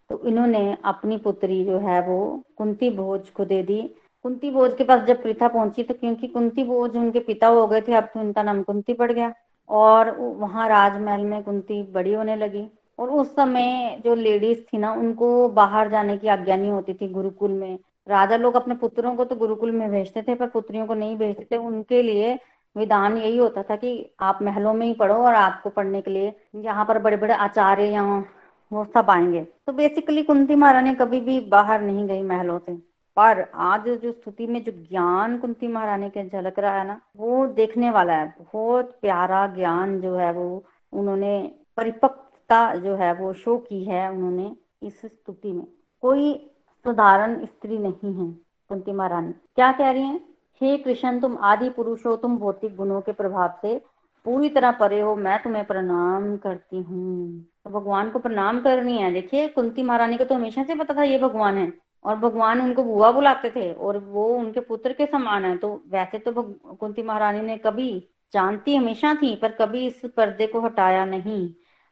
तो 0.09 0.19
इन्होंने 0.27 0.77
अपनी 0.85 1.17
पुत्री 1.17 1.63
जो 1.65 1.77
है 1.79 2.01
वो 2.07 2.43
कुंती 2.57 2.89
भोज 2.89 3.29
को 3.29 3.45
दे 3.45 3.61
दी। 3.63 3.81
कुंती 4.25 4.51
भोज 4.51 4.73
के 4.77 4.83
पास 4.83 5.01
जब 5.07 5.21
प्रीथा 5.21 5.47
पहुँची 5.47 5.83
तो 5.83 5.93
क्योंकि 5.93 6.27
कुंती 6.27 6.63
भोज 6.63 6.95
उनके 6.97 7.19
पिता 7.19 7.47
हो 7.47 7.65
गए 7.67 7.81
थे, 7.81 7.93
अब 7.93 8.03
तो 8.03 8.19
उनका 8.19 8.43
नाम 8.43 8.61
कुंती 8.63 8.93
पड़ 8.93 9.11
गया। 9.11 9.33
और 9.69 10.09
वहाँ 10.19 10.67
राजमहल 10.69 11.21
में 11.21 11.43
कुंती 11.43 11.81
बड़ी 11.91 12.13
होने 12.13 12.35
लगी। 12.35 12.67
और 12.99 13.09
उस 13.09 13.35
समय 13.35 14.01
जो 14.05 14.15
लेडीज़ 14.15 14.59
थी 14.63 14.77
ना, 14.77 14.91
उनको 14.93 15.49
बाहर 15.49 15.89
जाने 15.89 16.17
की 16.17 16.27
आज्ञा 16.27 16.55
नहीं 16.55 16.71
होती 16.71 16.93
थी 16.93 17.07
गुरुकुल 17.09 17.51
में। 17.51 17.77
राजा 18.07 18.37
लोग 18.37 18.55
अपने 18.55 18.75
पुत्रों 18.75 19.15
को 19.15 19.25
तो 19.25 19.35
गुरुकुल 19.35 19.71
में 19.71 19.89
भेजते 19.91 20.21
थे, 20.21 20.35
पर 20.35 20.47
पुत्रियों 20.47 20.85
को 20.85 20.93
नहीं 20.93 21.17
भेजते। 21.17 21.47
थे 21.51 21.57
उनके 21.57 22.01
लिए 22.01 22.39
विधान 22.75 23.17
यही 23.17 23.37
होता 23.37 23.63
था 23.63 23.75
कि 23.75 24.11
आप 24.19 24.39
महलों 24.41 24.73
में 24.73 24.85
ही 24.87 24.93
पढ़ो 24.93 25.15
और 25.15 25.35
आपको 25.35 25.69
पढ़ने 25.69 26.01
के 26.01 26.11
लिए 26.11 26.33
यहाँ 26.55 26.85
पर 26.85 26.99
बड़े 26.99 27.17
बड़े 27.17 27.33
आचार्य 27.33 27.83
यहाँ 27.83 28.25
वो 28.71 28.85
सब 28.85 29.09
आएँगे। 29.09 29.41
तो 29.67 29.73
बेसिकली 29.73 30.23
कुंती 30.23 30.55
महारानी 30.55 30.93
कभी 30.95 31.19
भी 31.19 31.39
बाहर 31.39 31.81
नहीं 31.81 32.07
गई 32.07 32.21
महलों 32.23 32.59
से। 32.59 32.75
पर 33.17 33.45
आज 33.55 33.87
जो 33.89 34.11
स्तुति 34.11 34.47
में 34.47 34.63
जो 34.63 34.71
ज्ञान 34.71 35.37
कुंती 35.37 35.67
महारानी 35.67 36.09
के 36.09 36.27
झलक 36.29 36.59
रहा 36.59 36.79
है 36.79 36.87
ना, 36.87 36.99
वो 37.17 37.45
देखने 37.47 37.89
वाला 37.89 38.13
है। 38.13 38.35
बहुत 38.41 38.97
प्यारा 39.01 39.45
ज्ञान 39.47 39.99
जो 40.01 40.15
है 40.15 40.31
वो 40.33 40.63
उन्होंने 40.93 41.51
परिपक्वता 41.77 42.75
जो 42.75 42.95
है 42.95 43.13
वो 43.13 43.33
शो 43.33 43.57
की 43.57 43.83
है 43.83 44.09
उन्होंने 44.11 44.55
इस 44.83 45.01
स्तुति 45.01 45.51
में। 45.51 45.65
कोई 46.01 46.51
साधारण 46.85 47.35
स्त्री 47.45 47.77
नहीं 47.79 48.13
है, 48.15 48.31
कुंती 48.71 48.91
महारानी। 48.91 49.31
क्या 49.55 49.71
कह 49.71 49.91
रही 49.91 50.01
हैं? 50.01 50.19
हे 50.61 50.77
कृष्ण, 50.77 51.19
तुम 51.19 51.37
आदि 51.43 51.69
पुरुष 51.71 52.05
हो 52.05 52.15
तुम 52.17 52.37
भौतिक 52.37 52.75
गुणों 52.75 53.01
के 53.01 53.11
प्रभाव 53.13 53.53
से 53.61 53.77
पूरी 54.25 54.49
तरह 54.49 54.71
परे 54.73 54.99
हो, 55.01 55.15
मैं 55.15 55.41
तुम्हें 55.43 55.63
प्रणाम 55.65 56.35
करती 56.37 56.81
हूँ। 56.81 57.45
तो 57.63 57.69
भगवान 57.69 58.09
को 58.09 58.19
प्रणाम 58.19 58.59
करनी 58.61 58.97
है। 58.97 59.11
देखिए, 59.13 59.47
कुंती 59.49 59.83
महारानी 59.83 60.17
को 60.17 60.23
तो 60.23 60.35
हमेशा 60.35 60.63
से 60.63 60.75
पता 60.75 60.93
था 60.93 61.03
ये 61.03 61.19
भगवान 61.19 61.57
है, 61.57 61.71
और 62.05 62.15
भगवान 62.15 62.61
उनको 62.61 62.83
बुआ 62.83 63.11
बुलाते 63.11 63.49
थे, 63.49 63.71
और 63.73 63.97
वो 63.99 64.25
उनके 64.29 64.59
पुत्र 64.61 64.93
के 64.93 65.05
समान 65.05 65.45
है। 65.45 65.55
तो 65.57 65.69
वैसे 65.91 66.19
तो 66.19 66.41
कुंती 66.73 67.03
महारानी 67.03 67.41
ने 67.41 67.57
कभी 67.57 67.91
जानती 68.33 68.75
हमेशा 68.75 69.13
थी, 69.15 69.35
पर 69.35 69.51
कभी 69.51 69.85
इस 69.87 70.01
पर्दे 70.17 70.47
को 70.47 70.61
हटाया 70.61 71.05
नहीं, 71.05 71.47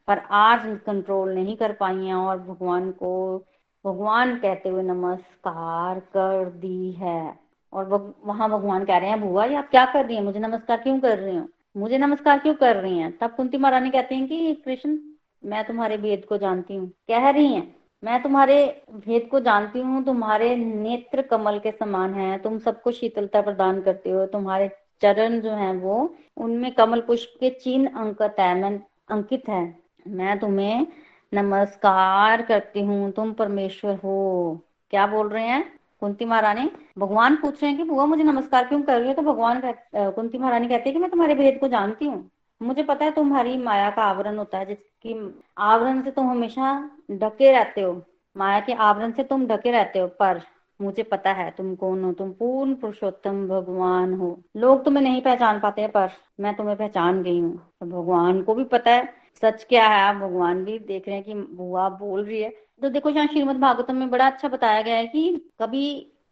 पर 0.07 0.21
आज 0.31 0.61
कंट्रोल 0.85 1.33
नहीं 1.33 1.55
कर 1.57 1.73
पाई 1.73 1.97
है, 1.97 2.13
और 2.15 2.37
भगवान 2.39 2.91
को 2.93 3.45
भगवान 3.85 4.35
कहते 4.35 4.69
हुए 4.69 4.83
नमस्कार 4.83 5.99
कर 5.99 6.49
दी 6.49 6.91
है। 6.91 7.39
और 7.73 8.15
वहाँ 8.25 8.49
भगवान 8.49 8.85
कह 8.85 8.97
रहे 8.97 9.09
हैं, 9.09 9.21
बुआ 9.21 9.45
ये 9.45 9.55
आप 9.55 9.69
क्या 9.69 9.85
कर 9.85 10.05
रही 10.05 10.15
हैं? 10.15 10.23
मुझे 10.23 10.39
नमस्कार 10.39 10.77
क्यों 10.77 10.99
कर 10.99 11.19
रही 11.19 11.37
हो? 11.37 11.47
मुझे 11.77 11.97
नमस्कार 11.97 12.39
क्यों 12.39 12.53
कर 12.53 12.75
रही 12.75 12.97
हैं? 12.97 13.17
तब 13.17 13.35
कुंती 13.35 13.57
महारानी 13.57 13.89
कहती 13.89 14.15
हैं 14.15 14.27
कि, 14.27 14.53
कृष्ण, 14.53 14.97
मैं 15.45 15.63
तुम्हारे 15.65 15.97
भेद 15.97 16.25
को 16.25 16.37
जानती 16.37 16.75
हूँ। 16.75 16.87
कह 17.07 17.29
रही 17.29 17.53
हैं, 17.53 17.75
मैं 18.03 18.23
तुम्हारे 18.23 18.83
भेद 18.91 19.27
को 19.31 19.39
जानती 19.39 19.79
हूँ। 19.79 20.03
तुम्हारे 20.05 20.55
नेत्र 20.55 21.21
कमल 21.21 21.59
के 21.59 21.71
समान 21.71 22.13
है। 22.13 22.37
तुम 22.37 22.59
सबको 22.59 22.91
शीतलता 22.91 23.41
प्रदान 23.41 23.81
करते 23.81 24.09
हो। 24.09 24.25
तुम्हारे 24.25 24.71
चरण 25.01 25.39
जो 25.39 25.51
है 25.51 25.73
वो, 25.73 26.15
उनमें 26.37 26.71
कमल 26.71 27.01
पुष्प 27.01 27.33
के 27.39 27.49
चिन्ह 27.49 27.99
अंकित 27.99 28.35
है 28.39 28.61
मैं 28.61 28.79
अंकित 29.11 29.49
है। 29.49 29.75
मैं 30.07 30.39
तुम्हें 30.39 30.87
नमस्कार 31.33 32.41
करती 32.41 32.81
हूँ, 32.81 33.11
तुम 33.11 33.33
परमेश्वर 33.33 33.95
हो। 33.95 34.59
क्या 34.89 35.07
बोल 35.07 35.29
रहे 35.29 35.43
हैं? 35.43 35.79
कुंती 35.99 36.25
महारानी, 36.25 36.69
भगवान 36.97 37.35
पूछ 37.35 37.61
रहे 37.63 37.71
हैं 37.71 37.77
कि, 37.77 37.83
बुआ, 37.89 38.05
मुझे 38.05 38.23
नमस्कार 38.23 38.67
क्यों 38.67 38.81
कर 38.81 38.99
रही 38.99 39.07
हो? 39.07 39.13
तो 39.13 39.21
भगवान 39.21 39.61
कुंती 39.95 40.37
महारानी 40.37 40.67
कहती 40.67 40.89
है 40.89 40.93
कि, 40.93 40.99
मैं 40.99 41.09
तुम्हारे 41.09 41.35
भेद 41.35 41.59
को 41.59 41.67
जानती 41.67 42.05
हूँ। 42.05 42.29
मुझे 42.61 42.83
पता 42.83 43.05
है 43.05 43.11
तुम्हारी 43.11 43.57
माया 43.57 43.89
का 43.89 44.01
आवरण 44.01 44.37
होता 44.37 44.57
है, 44.57 44.65
जिसकी, 44.65 45.41
आवरण 45.57 46.01
से 46.01 46.11
तुम 46.11 46.29
हमेशा 46.29 46.89
ढके 47.11 47.51
रहते 47.51 47.81
हो। 47.81 48.01
माया 48.37 48.59
के 48.59 48.73
आवरण 48.73 49.11
से 49.11 49.23
तुम 49.23 49.47
ढके 49.47 49.71
रहते 49.71 49.99
हो, 49.99 50.07
पर 50.07 50.41
मुझे 50.81 51.03
पता 51.03 51.31
है 51.31 51.49
तुम 51.51 51.75
कौन 51.75 52.03
हो। 52.03 52.11
तुम 52.13 52.31
पूर्ण 52.31 52.75
पुरुषोत्तम 52.75 53.47
भगवान 53.47 54.13
हो। 54.13 54.37
लोग 54.57 54.85
तुम्हें 54.85 55.03
नहीं 55.03 55.21
पहचान 55.21 55.59
पाते 55.59 55.87
पर 55.87 56.09
मैं 56.39 56.55
तुम्हें 56.55 56.77
पहचान 56.77 57.23
गई 57.23 57.39
हूँ। 57.39 57.57
तो 57.79 57.85
भगवान 57.85 58.41
को 58.41 58.55
भी 58.55 58.63
पता 58.63 58.91
है 58.91 59.22
सच 59.41 59.63
क्या 59.69 59.87
है? 59.87 60.01
आप 60.01 60.15
भगवान 60.15 60.63
भी 60.65 60.77
देख 60.79 61.07
रहे 61.07 61.15
हैं 61.15 61.23
कि 61.25 61.33
बुआ 61.33 61.87
बोल 61.89 62.23
रही 62.25 62.41
है। 62.41 62.49
तो 62.81 62.89
देखो 62.89 63.09
यहाँ 63.09 63.27
श्रीमद 63.27 63.55
भागवतम 63.55 63.95
में 63.95 64.09
बड़ा 64.09 64.27
अच्छा 64.27 64.47
बताया 64.47 64.81
गया 64.81 64.95
है 64.95 65.07
कि 65.07 65.51
कभी 65.61 65.85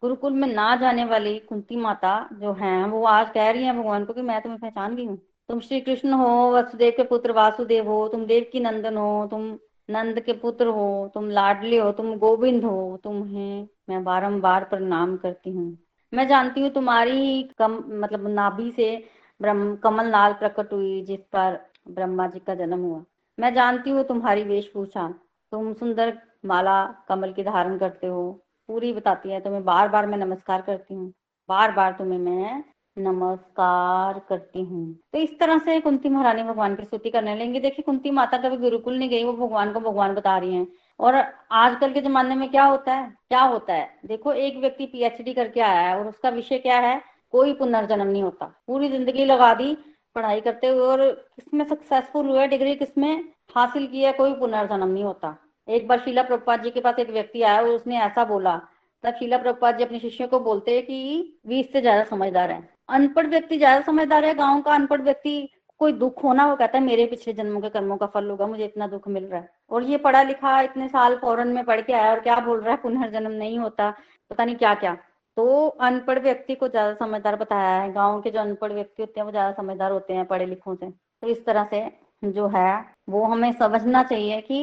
गुरुकुल 0.04 0.34
में 0.34 0.48
ना 0.48 0.76
जाने 0.76 1.04
वाली 1.06 1.38
कुंती 1.40 1.76
माता 1.76 2.14
जो 2.34 2.54
है, 2.54 2.86
वो 2.86 3.04
आज 3.06 3.30
कह 3.34 3.50
रही 3.52 3.64
है 3.64 3.78
भगवान 3.78 4.06
को 4.06 4.14
कि 4.14 4.22
मैं 4.22 4.42
तुम्हें 4.42 4.60
पहचान 4.62 4.96
गई 4.96 5.06
हूँ। 5.06 5.18
तुम 5.50 5.60
श्री 5.60 5.80
कृष्ण 5.82 6.14
हो, 6.14 6.52
वसुदेव 6.54 6.94
के 6.98 7.04
पुत्र 7.04 7.32
वासुदेव 7.32 7.88
हो, 7.90 8.08
तुम 8.08 8.26
देव 8.26 8.46
की 8.52 8.60
नंदन 8.60 8.98
हो, 8.98 9.28
तुम 9.32 9.58
नंद 9.90 10.20
के 10.20 10.34
पुत्र 10.34 10.68
हो, 10.68 11.12
तुम 11.14 11.30
लाडले 11.30 11.78
हो, 11.80 11.92
तुम 11.92 12.16
गोविंद 12.18 12.64
हो 12.64 13.00
तुम 13.04 13.24
है 13.28 13.68
मैं 13.90 14.04
बारंबार 14.04 14.64
प्रणाम 14.64 15.16
करती 15.18 15.52
हूँ। 15.52 15.78
मैं 16.14 16.28
जानती 16.28 16.62
हूँ 16.62 16.70
तुम्हारी 16.70 17.44
कम 17.60 17.84
मतलब 17.94 18.28
नाभि 18.28 18.72
से 18.76 18.96
ब्रह्म 19.42 19.76
कमल 19.76 20.08
नाल 20.08 20.34
प्रकट 20.34 20.74
हुई, 20.74 21.02
जिस 21.02 21.20
पर 21.36 21.60
ब्रह्मा 21.88 22.28
जी 22.28 22.40
का 22.40 22.56
जन्म 22.56 22.80
हुआ। 22.80 23.04
मैं 23.40 23.54
जानती 23.54 23.90
हूँ 23.90 24.04
तुम्हारी 24.04 24.44
वेशभूषा। 24.44 25.08
तुम 25.52 25.74
सुंदर 25.74 26.18
माला, 26.46 26.86
कमल 27.10 27.34
की 27.34 27.44
धारण 27.44 27.78
करते 27.78 28.08
हो। 28.08 28.32
पूरी 28.68 28.94
बताती 28.94 29.30
है 29.30 29.40
तुम्हें। 29.42 29.64
बार 29.64 29.90
बार 29.90 30.08
मैं 30.08 30.18
नमस्कार 30.18 30.62
करती 30.62 30.94
हूँ। 30.94 31.14
बार 31.50 31.72
बार 31.72 31.92
तुम्हें 31.92 32.20
मैं 32.20 32.64
नमस्कार 32.98 34.22
करती 34.30 34.62
हूँ। 34.62 34.94
तो 35.14 35.20
इस 35.20 35.40
तरह 35.40 35.58
से 35.58 35.80
कुंती 35.80 36.10
महारानी 36.10 36.44
भगवान 36.44 36.76
की 36.76 36.84
स्तुति 36.84 37.10
करने 37.10 37.36
लेंगे। 37.36 37.60
देखिए, 37.60 37.84
कुंती 37.84 38.12
माता 38.12 38.38
कभी 38.38 38.58
गुरुकुल 38.58 38.98
नहीं 38.98 39.10
गई। 39.10 39.24
वो 39.24 39.34
भगवान 39.34 39.74
को 39.74 39.80
भगवान 39.80 40.14
बता 40.14 40.38
रही 40.38 40.56
हैं। 40.56 40.68
और 41.00 41.16
आजकल 41.52 41.94
के 41.94 42.02
जमाने 42.02 42.36
में 42.36 42.50
क्या 42.52 42.64
होता 42.64 42.94
है? 42.94 43.18
क्या 43.30 43.42
होता 43.42 43.74
है? 43.74 44.00
देखो, 44.06 44.34
एक 44.34 44.58
व्यक्ति 44.58 44.86
पीएचडी 44.86 45.34
करके 45.34 45.62
आया 45.62 45.90
है 45.90 46.00
और 46.00 46.08
उसका 46.08 46.30
विषय 46.30 46.58
क्या 46.58 46.80
है? 46.80 47.02
कोई 47.32 47.54
पुनर्जन्म 47.54 48.08
नहीं 48.08 48.24
होता। 48.24 48.46
पूरी 48.68 48.90
ज़िंदगी 48.90 49.26
लगा 49.26 49.54
दी। 49.54 49.78
पढ़ाई 50.16 50.42
करते 50.42 50.68
हुए 50.68 50.86
और 50.86 51.10
किसमें 51.36 51.66
सक्सेसफुल 51.66 52.28
हुआ 52.28 52.46
डिग्री 52.48 52.76
किसमें 52.76 53.24
हासिल 53.56 53.88
किया, 53.88 54.12
कोई 54.12 54.34
पुनर्जन्म 54.34 54.88
नहीं 54.88 55.04
होता। 55.04 55.36
एक 55.68 55.88
बार 55.88 56.00
शीला 56.00 56.24
प्रभुपाद 56.24 56.64
जी 56.64 56.70
के 56.72 56.80
पास 56.82 57.00
एक 57.00 57.10
व्यक्ति 57.10 57.42
आया 57.42 57.62
और 57.62 57.68
उसने 57.70 58.00
ऐसा 58.00 58.24
बोला, 58.26 58.56
तब 59.04 59.14
शीला 59.14 59.38
प्रभुपाद 59.38 59.78
जी 59.78 59.84
अपने 59.84 60.00
शिष्यों 60.00 60.28
को 60.28 60.40
बोलते 60.40 60.72
हैं 60.72 60.86
कि 60.86 61.40
वी 61.48 61.60
इससे 61.60 61.82
ज़्यादा 61.82 62.04
समझदार 62.06 62.52
है। 62.52 62.62
अनपढ़ 62.90 63.28
व्यक्ति 63.28 63.58
ज़्यादा 63.58 63.82
समझदार 63.82 64.26
है, 64.26 64.34
गाँव 64.36 64.62
का 64.62 64.74
अनपढ़ 64.74 65.02
व्यक्ति, 65.02 65.50
कोई 65.82 65.92
दुख 65.94 66.24
होना, 66.24 66.46
वो 66.48 66.56
कहता 66.56 66.78
है, 66.78 66.84
मेरे 66.84 67.06
पिछले 67.06 67.34
जन्मों 67.34 67.62
के 67.62 67.70
कर्मों 67.70 67.98
का 67.98 68.06
फल 68.06 68.30
होगा, 68.30 68.48
मुझे 68.48 68.66
इतना 68.66 68.88
दुख 68.88 69.08
मिल 69.08 69.24
रहा 69.24 69.40
है। 69.40 69.50
और 69.72 69.84
ये 69.84 69.98
पढ़ा 69.98 70.22
लिखा, 70.24 70.60
इतने 70.62 70.88
साल 70.88 71.16
फ़ौरन 71.18 71.48
में 71.48 71.64
पढ़ 71.66 71.82
के 71.82 71.94
आया 71.94 72.12
और 72.12 72.20
क्या 72.20 72.36
बोल 72.40 72.60
रहा 72.60 72.72
है, 72.72 72.78
पुनर्जन्म 72.82 73.32
नहीं 73.32 73.58
होता, 73.60 73.90
पता 74.32 74.46
नहीं 74.46 74.56
क्या 74.56 74.74
क्या 74.76 74.98
तो 75.42 75.68
अनपढ़ 75.82 76.20
व्यक्ति 76.20 76.56
को 76.56 76.68
ज़्यादा 76.68 76.94
समझदार 76.96 77.36
बताया 77.36 77.70
है। 77.82 77.92
गाँव 77.94 78.20
के 78.22 78.32
जो 78.32 78.40
अनपढ़ 78.40 78.74
व्यक्ति 78.74 79.02
होते 79.02 79.20
हैं, 79.20 79.26
वो 79.26 79.32
ज़्यादा 79.32 79.52
समझदार 79.54 79.92
होते 79.92 80.14
हैं 80.14 80.26
पढ़े 80.26 80.46
लिखों 80.46 80.76
से। 80.76 80.90
तो 80.90 81.28
इस 81.28 81.46
तरह 81.46 81.64
से 81.64 81.80
जो 82.24 82.48
है, 82.48 82.86
वो 83.10 83.24
हमें 83.26 83.52
समझना 83.54 84.04
चाहिए 84.04 84.40
कि 84.42 84.60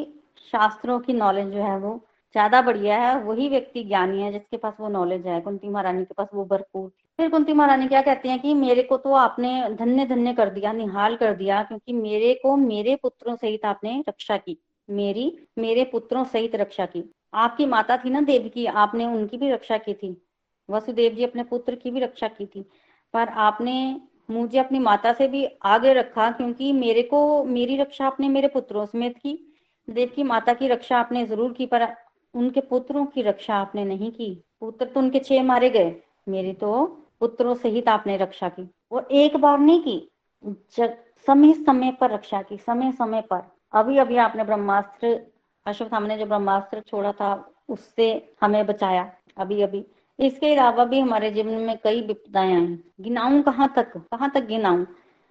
शास्त्रों 0.53 0.99
की 1.01 1.13
नॉलेज 1.13 1.47
जो 1.47 1.63
है, 1.63 1.79
वो 1.79 1.95
ज़्यादा 2.35 2.61
बढ़िया 2.63 2.97
है 2.99 3.17
वही 3.23 3.49
व्यक्ति 3.49 3.83
ज्ञानी 3.85 4.23
है 4.23 4.31
जिसके 4.33 4.57
पास 4.57 4.75
वो 4.81 4.89
नॉलेज 4.89 5.27
है। 5.27 5.41
कुंती 5.41 5.69
महारानी 5.69 6.05
के 6.05 6.15
पास 6.15 6.29
वो 6.35 6.45
भरपूर 6.45 6.89
फिर 7.19 7.29
कुंती 7.31 7.53
महारानी 7.53 7.89
क्या 7.89 8.03
कहती 8.03 8.29
हैं 8.29 8.39
कि, 8.41 8.55
मेरे 8.55 8.83
को 8.83 8.97
तो 8.97 9.13
आपने 9.15 9.51
धन्य 9.75 10.07
धन्य 10.07 10.33
कर 10.35 10.51
दिया, 10.51 10.73
निहाल 10.73 11.17
कर 11.17 11.35
दिया, 11.35 11.63
क्योंकि 11.63 11.93
मेरे 11.93 12.33
को 12.35 12.57
मेरे 12.59 12.97
पुत्रों 12.97 13.37
सहित 13.37 13.65
आपने 13.65 14.03
रक्षा 14.09 14.37
की। 14.37 14.59
मेरी, 14.89 15.33
मेरे 15.59 15.85
पुत्रों 15.85 16.25
सहित 16.25 16.55
रक्षा 16.57 16.87
की। 16.87 17.05
आपकी 17.37 17.67
माता 17.67 17.97
थी 17.97 18.11
ना 18.11 18.21
देव 18.23 18.51
की, 18.55 18.67
आपने 18.67 19.07
उनकी 19.07 19.37
भी 19.37 19.51
रक्षा 19.51 19.79
की 19.79 19.95
थी। 19.95 20.17
वसुदेव 20.69 21.15
जी 21.15 21.25
अपने 21.25 21.43
पुत्र 21.45 21.75
की 21.75 21.91
भी 21.91 22.01
रक्षा 22.01 22.29
की 22.29 22.47
थी। 22.47 22.65
पर 23.15 23.29
आपने 23.29 24.01
मुझे 24.31 24.59
अपनी 24.59 24.79
माता 24.79 25.13
से 25.13 25.29
भी 25.29 25.45
आगे 25.65 25.93
रखा 25.93 26.31
क्योंकि 26.31 26.73
मेरे 26.73 27.03
को, 27.03 27.45
मेरी 27.45 27.77
रक्षा 27.77 28.07
आपने 28.07 28.29
मेरे 28.29 28.49
पुत्रों 28.49 28.85
समेत 28.87 29.17
की। 29.19 29.39
देव 29.89 30.11
की 30.17 30.23
माता 30.23 30.53
की 30.53 30.69
रक्षा 30.69 30.99
आपने 30.99 31.25
ज़रूर 31.27 31.53
की, 31.53 31.67
पर 31.67 31.87
उनके 32.35 32.61
पुत्रों 32.61 33.05
की 33.07 33.23
रक्षा 33.23 33.55
आपने 33.57 33.85
नहीं 33.85 34.11
की। 34.13 34.35
पुत्र 34.61 34.87
तो 34.87 35.01
उनके 35.01 35.19
छह 35.19 35.43
मारे 35.43 35.71
गए, 35.71 35.95
मेरे 36.29 36.53
तो 36.53 36.85
पुत्रों 37.21 37.55
सहित 37.55 37.89
आपने 37.89 38.17
रक्षा 38.17 38.49
की। 38.49 38.69
और 38.93 39.09
एक 39.13 39.37
बार 39.37 39.59
नहीं 39.59 39.81
की, 39.83 40.09
जब 40.77 40.97
समय 41.27 41.53
समय 41.55 41.93
पर 42.01 42.11
रक्षा 42.11 42.43
की, 42.43 42.57
समय 42.57 42.93
समय 42.93 43.21
पर। 43.23 43.43
अभी 43.73 43.99
अभी 43.99 44.17
आपने 44.17 44.45
ब्रह्मास्त्र 44.45 45.19
अशोक 45.67 45.89
सामने 45.89 46.17
जो 46.19 46.27
ब्रह्मास्त्र 46.27 46.81
छोड़ा 46.81 47.13
था, 47.13 47.53
उससे 47.69 48.35
हमें 48.43 48.67
बचाया, 48.67 49.11
अभी 49.37 49.61
अभी। 49.63 49.85
इसके 50.19 50.55
अलावा 50.55 50.85
भी 50.85 51.01
हमारे 51.01 51.31
जीवन 51.31 51.53
में 51.53 51.79
कई 51.85 52.01
विपदाएँ 52.01 52.55
आई। 52.55 52.79
गिनाऊं 53.01 53.43
कहाँ 53.43 53.73
तक? 53.77 53.97
कहाँ 53.97 54.31
तक 54.31 54.47
गिनाऊं? 54.47 54.85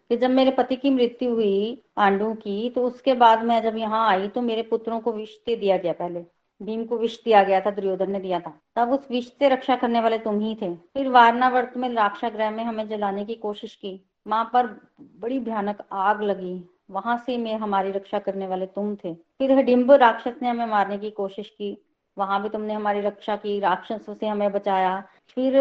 कि 0.09 0.17
जब 0.17 0.29
मेरे 0.29 0.51
पति 0.51 0.75
की 0.75 0.89
मृत्यु 0.89 1.33
हुई 1.33 1.83
पांडु 1.95 2.33
की 2.33 2.69
तो 2.69 2.85
उसके 2.87 3.13
बाद 3.13 3.43
मैं 3.43 3.61
जब 3.63 3.77
यहाँ 3.77 4.07
आई 4.09 4.27
तो 4.27 4.41
मेरे 4.41 4.61
पुत्रों 4.61 4.99
को 4.99 5.11
विष 5.11 5.29
दे 5.29 5.55
दिया 5.55 5.77
गया 5.77 5.93
पहले। 5.93 6.25
भीम 6.61 6.85
को 6.85 6.97
विष 6.97 7.23
दिया 7.23 7.43
गया 7.43 7.61
था, 7.61 7.71
दुर्योधन 7.71 8.11
ने 8.11 8.19
दिया 8.19 8.39
था। 8.39 8.61
तब 8.75 8.91
उस 8.91 9.07
विष 9.11 9.27
से 9.27 9.49
रक्षा 9.49 9.75
करने 9.75 9.99
वाले 9.99 10.17
तुम 10.17 10.39
ही 10.39 10.55
थे। 10.61 10.75
फिर 10.75 11.09
वारनावर्त 11.09 11.77
में 11.77 11.89
राक्षा 11.89 12.29
ग्रह 12.29 12.51
में 12.51 12.63
हमें 12.63 12.87
जलाने 12.89 13.25
की 13.25 13.35
कोशिश 13.35 13.75
की। 13.75 14.09
वहाँ 14.27 14.49
पर 14.53 14.67
बड़ी 15.01 15.39
भयानक 15.39 15.77
आग 15.91 16.21
लगी। 16.21 16.69
वहाँ 16.91 17.17
से 17.25 17.37
में 17.37 17.55
हमारी 17.55 17.91
रक्षा 17.91 18.19
करने 18.19 18.47
वाले 18.47 18.65
तुम 18.65 18.95
थे। 18.95 19.13
फिर 19.13 19.51
हिडिम्ब 19.51 19.91
राक्षस 19.91 20.33
ने 20.41 20.49
हमें 20.49 20.65
मारने 20.65 20.97
की 20.97 21.09
कोशिश 21.09 21.49
की। 21.49 21.77
वहाँ 22.17 22.41
भी 22.43 22.49
तुमने 22.49 22.73
हमारी 22.73 23.01
रक्षा 23.01 23.35
की, 23.35 23.59
राक्षसों 23.59 24.13
से 24.15 24.27
हमें 24.27 24.51
बचाया। 24.51 24.99
फिर 25.37 25.53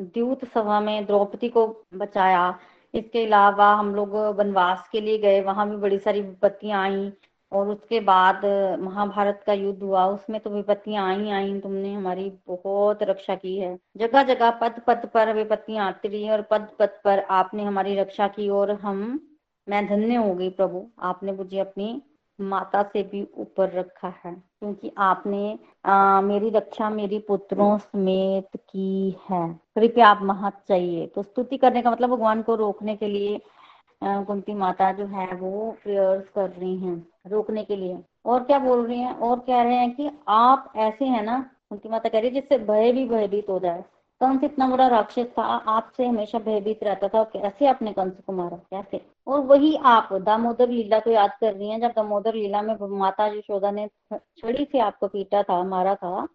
द्यूत 0.00 0.44
सभा 0.44 0.80
में 0.80 1.04
द्रौपदी 1.06 1.48
को 1.48 1.66
बचाया। 1.94 2.58
इसके 2.94 3.24
अलावा 3.26 3.72
हम 3.74 3.94
लोग 3.94 4.14
वनवास 4.38 4.88
के 4.92 5.00
लिए 5.00 5.18
गए। 5.18 5.40
वहाँ 5.40 5.68
भी 5.70 5.76
बड़ी 5.76 5.98
सारी 5.98 6.20
विपत्तियाँ 6.22 6.82
आई 6.82 7.12
और 7.52 7.68
उसके 7.68 8.00
बाद 8.00 8.44
महाभारत 8.80 9.42
का 9.46 9.52
युद्ध 9.52 9.82
हुआ। 9.82 10.04
उसमें 10.06 10.40
तो 10.40 10.50
विपत्तियाँ 10.50 11.06
आई 11.08 11.30
आई। 11.30 11.58
तुमने 11.60 11.92
हमारी 11.94 12.30
बहुत 12.48 13.02
रक्षा 13.02 13.34
की 13.34 13.56
है। 13.58 13.76
जगह 13.96 14.22
जगह 14.24 14.50
पद 14.60 14.80
पद 14.86 15.08
पर 15.14 15.32
विपत्तियाँ 15.34 15.86
आती 15.86 16.08
रही 16.08 16.28
और 16.30 16.42
पद 16.42 16.68
पद 16.78 17.00
पर 17.04 17.20
आपने 17.30 17.64
हमारी 17.64 17.94
रक्षा 17.96 18.28
की 18.28 18.48
और 18.50 18.70
हम, 18.72 19.20
मैं 19.66 19.86
धन्य 19.86 20.14
हो 20.14 20.34
गई 20.34 20.50
प्रभु। 20.50 20.86
आपने 21.02 21.32
मुझे 21.32 21.58
अपनी 21.58 22.00
माता 22.40 22.82
से 22.82 23.02
भी 23.02 23.26
ऊपर 23.38 23.72
रखा 23.72 24.12
है 24.24 24.32
क्योंकि 24.34 24.92
आपने 24.98 25.58
आ, 25.84 26.20
मेरी 26.20 26.50
रक्षा 26.50 26.90
मेरी 26.90 27.18
पुत्रों 27.18 27.78
समेत 27.78 28.56
की 28.56 29.16
है। 29.30 29.60
कृपया 29.74 30.08
आप 30.08 30.20
महत 30.22 30.52
चाहिए। 30.68 31.06
तो 31.06 31.22
स्तुति 31.22 31.56
करने 31.56 31.82
का 31.82 31.90
मतलब 31.90 32.10
भगवान 32.10 32.42
को 32.42 32.54
रोकने 32.54 32.96
के 32.96 33.08
लिए 33.08 33.40
कुंती 34.04 34.54
माता 34.54 34.92
जो 34.92 35.06
है 35.06 35.34
वो 35.34 35.76
प्रेयर्स 35.82 36.28
कर 36.34 36.50
रही 36.50 36.76
हैं 36.76 37.06
रोकने 37.26 37.64
के 37.64 37.76
लिए। 37.76 37.98
और 38.26 38.44
क्या 38.44 38.58
बोल 38.58 38.86
रही 38.86 39.00
हैं? 39.00 39.14
और 39.14 39.38
कह 39.38 39.62
रहे 39.62 39.74
हैं 39.74 39.94
कि 39.96 40.10
आप 40.28 40.72
ऐसे 40.76 41.04
हैं 41.04 41.22
ना 41.22 41.40
कुंती 41.70 41.88
माता 41.88 42.08
कह 42.08 42.18
रही 42.18 42.28
है 42.28 42.34
जिससे 42.34 42.58
भय 42.58 42.92
भी 42.92 43.04
भयभीत 43.08 43.48
हो 43.48 43.58
जाए। 43.58 43.84
कंस 44.20 44.44
इतना 44.44 44.68
बड़ा 44.68 44.86
राक्षस 44.88 45.26
था 45.38 45.42
आपसे 45.42 46.06
हमेशा 46.06 46.38
भयभीत 46.38 46.82
रहता 46.84 47.08
था 47.08 47.22
कैसे 47.24 47.66
आपने 47.66 47.92
कंस 47.92 48.12
को 48.26 48.32
मारा? 48.32 48.56
कैसे 48.56 49.00
और 49.30 49.40
वही 49.40 49.76
आप, 49.76 50.12
दामोदर 50.12 50.68
लीला 50.68 50.98
को 51.00 51.10
याद 51.10 51.30
कर 51.40 51.54
रही 51.54 51.68
हैं, 51.70 51.80
जब 51.80 51.88
दामोदर 51.88 52.34
लीला 52.34 52.62
में 52.62 52.76
माता 52.98 53.26
यशोदा 53.26 53.70
ने 53.70 53.88
छड़ी 54.12 54.64
से 54.72 54.78
आपको 54.78 55.08
पीटा 55.08 55.42
था, 55.42 55.62
मारा 55.64 55.94
था, 55.94 56.28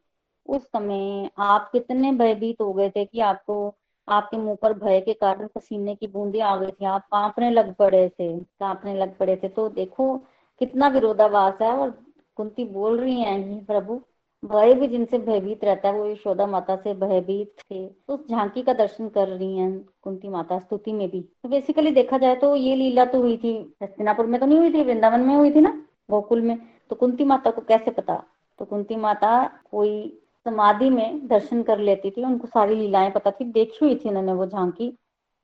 उस 0.45 0.63
समय 0.63 1.29
आप 1.38 1.69
कितने 1.71 2.12
भयभीत 2.12 2.62
हो 2.62 2.73
गए 2.73 2.89
थे 2.89 3.05
कि 3.05 3.19
आपको, 3.19 3.75
आपके 4.08 4.38
मुँह 4.38 4.55
पर 4.62 4.73
भय 4.73 5.01
के 5.01 5.13
कारण 5.13 5.47
पसीने 5.47 5.95
की 5.95 6.08
बूंदे 6.08 6.39
आ 6.39 6.55
गई 6.58 6.71
थी, 6.71 6.86
आप 6.86 7.01
कांपने 7.01 7.51
लग 7.51 7.73
पड़े 7.75 8.10
थे, 8.10 8.39
कांपने 8.39 8.95
लग 8.95 9.17
पड़े 9.17 9.36
थे। 9.36 9.47
तो 9.47 9.69
देखो, 9.69 10.17
कितना 10.60 10.88
विरोधाभास 10.88 11.62
है 11.62 11.71
और 11.73 11.89
कुंती 12.36 12.65
बोल 12.65 12.99
रही 12.99 13.21
है 13.21 13.65
प्रभु। 13.65 14.01
भय 14.45 14.73
भी 14.73 14.88
जिनसे 14.88 15.17
भयभीत 15.17 15.63
रहता 15.63 15.89
है, 15.89 15.99
वो 15.99 16.05
यशोदा 16.05 16.47
माता 16.47 16.75
से 16.75 16.93
भयभीत 16.93 17.53
थे। 17.71 17.88
तो 17.88 18.13
उस 18.13 18.29
झांकी 18.29 18.62
का 18.62 18.73
दर्शन 18.73 19.10
कर 19.10 19.27
रही 19.27 19.58
हैं 19.58 19.86
कुंती 20.01 20.29
माता 20.29 20.60
स्तुति 20.60 20.93
में 20.93 21.10
भी। 21.10 21.21
तो 21.21 21.49
बेसिकली 21.49 21.91
देखा 21.91 22.17
जाए 22.17 22.36
तो 22.36 22.55
ये 22.55 22.75
लीला 22.75 23.05
तो 23.05 23.21
हुई 23.21 23.38
थी 23.38 23.75
हस्तिनापुर 23.84 24.25
में 24.25 24.39
तो 24.39 24.45
नहीं 24.45 24.60
हुई 24.60 24.73
थी, 24.73 24.84
वृंदावन 24.84 25.19
में 25.19 25.36
हुई 25.36 25.51
थी 25.51 25.62
ना, 25.62 25.84
गोकुल 26.10 26.41
में। 26.41 26.58
तो 26.89 26.95
कुंती 26.95 27.23
माता 27.23 27.51
को 27.51 27.62
कैसे 27.62 27.91
पता? 27.91 28.23
तो 28.60 28.65
कुंती 28.65 28.95
माता 28.95 29.49
कोई 29.71 30.21
समाधि 30.45 30.89
में 30.89 31.27
दर्शन 31.27 31.63
कर 31.63 31.79
लेती 31.79 32.12
थी, 32.12 32.23
उनको 32.23 32.47
सारी 32.47 32.75
लीलाएँ 32.75 33.12
पता 33.12 33.31
थी, 33.31 33.45
देखी 33.45 33.86
हुई 33.86 33.95
थी 33.95 34.10
उन्होंने 34.10 34.34
वो 34.34 34.45
झांकी। 34.45 34.97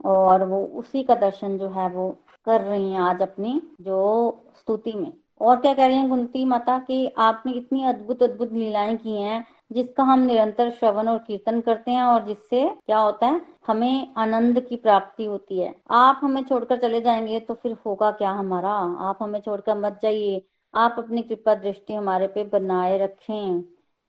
और 0.05 0.43
वो 0.43 0.65
उसी 0.65 1.03
का 1.03 1.15
दर्शन 1.15 1.57
जो 1.57 1.69
है 1.69 1.89
वो 1.89 2.09
कर 2.45 2.61
रही 2.61 2.91
हैं 2.91 2.99
आज 2.99 3.21
अपनी 3.21 3.61
जो 3.81 4.43
स्तुति 4.59 4.93
में। 4.93 5.13
और 5.41 5.59
क्या 5.59 5.73
कह 5.73 5.85
रही 5.87 5.97
हैं 5.97 6.09
कुंती 6.09 6.45
माता 6.45 6.77
कि 6.79 7.07
आपने 7.17 7.51
इतनी 7.53 7.83
अद्भुत 7.83 8.23
अद्भुत 8.23 8.51
लीलाएँ 8.53 8.95
की 8.97 9.21
हैं, 9.21 9.45
जिसका 9.71 10.03
हम 10.03 10.19
निरंतर 10.19 10.69
श्रवण 10.71 11.07
और 11.07 11.17
कीर्तन 11.17 11.61
करते 11.61 11.91
हैं 11.91 12.03
और 12.03 12.25
जिससे 12.25 12.67
क्या 12.85 12.97
होता 12.97 13.27
है, 13.27 13.41
हमें 13.67 14.13
आनंद 14.17 14.59
की 14.59 14.75
प्राप्ति 14.75 15.25
होती 15.25 15.59
है। 15.59 15.73
आप 15.91 16.19
हमें 16.23 16.43
छोड़कर 16.43 16.77
चले 16.77 17.01
जाएँगे 17.01 17.39
तो 17.39 17.53
फिर 17.53 17.77
होगा 17.85 18.11
क्या 18.11 18.31
हमारा? 18.31 18.73
आप 19.09 19.17
हमें 19.21 19.39
छोड़कर 19.39 19.77
मत 19.77 19.99
जाइए। 20.03 20.41
आप 20.73 20.95
अपनी 20.97 21.21
कृपा 21.21 21.55
दृष्टि 21.55 21.93
हमारे 21.93 22.27
पे 22.27 22.43
बनाए 22.43 22.97
रखें। 22.97 23.63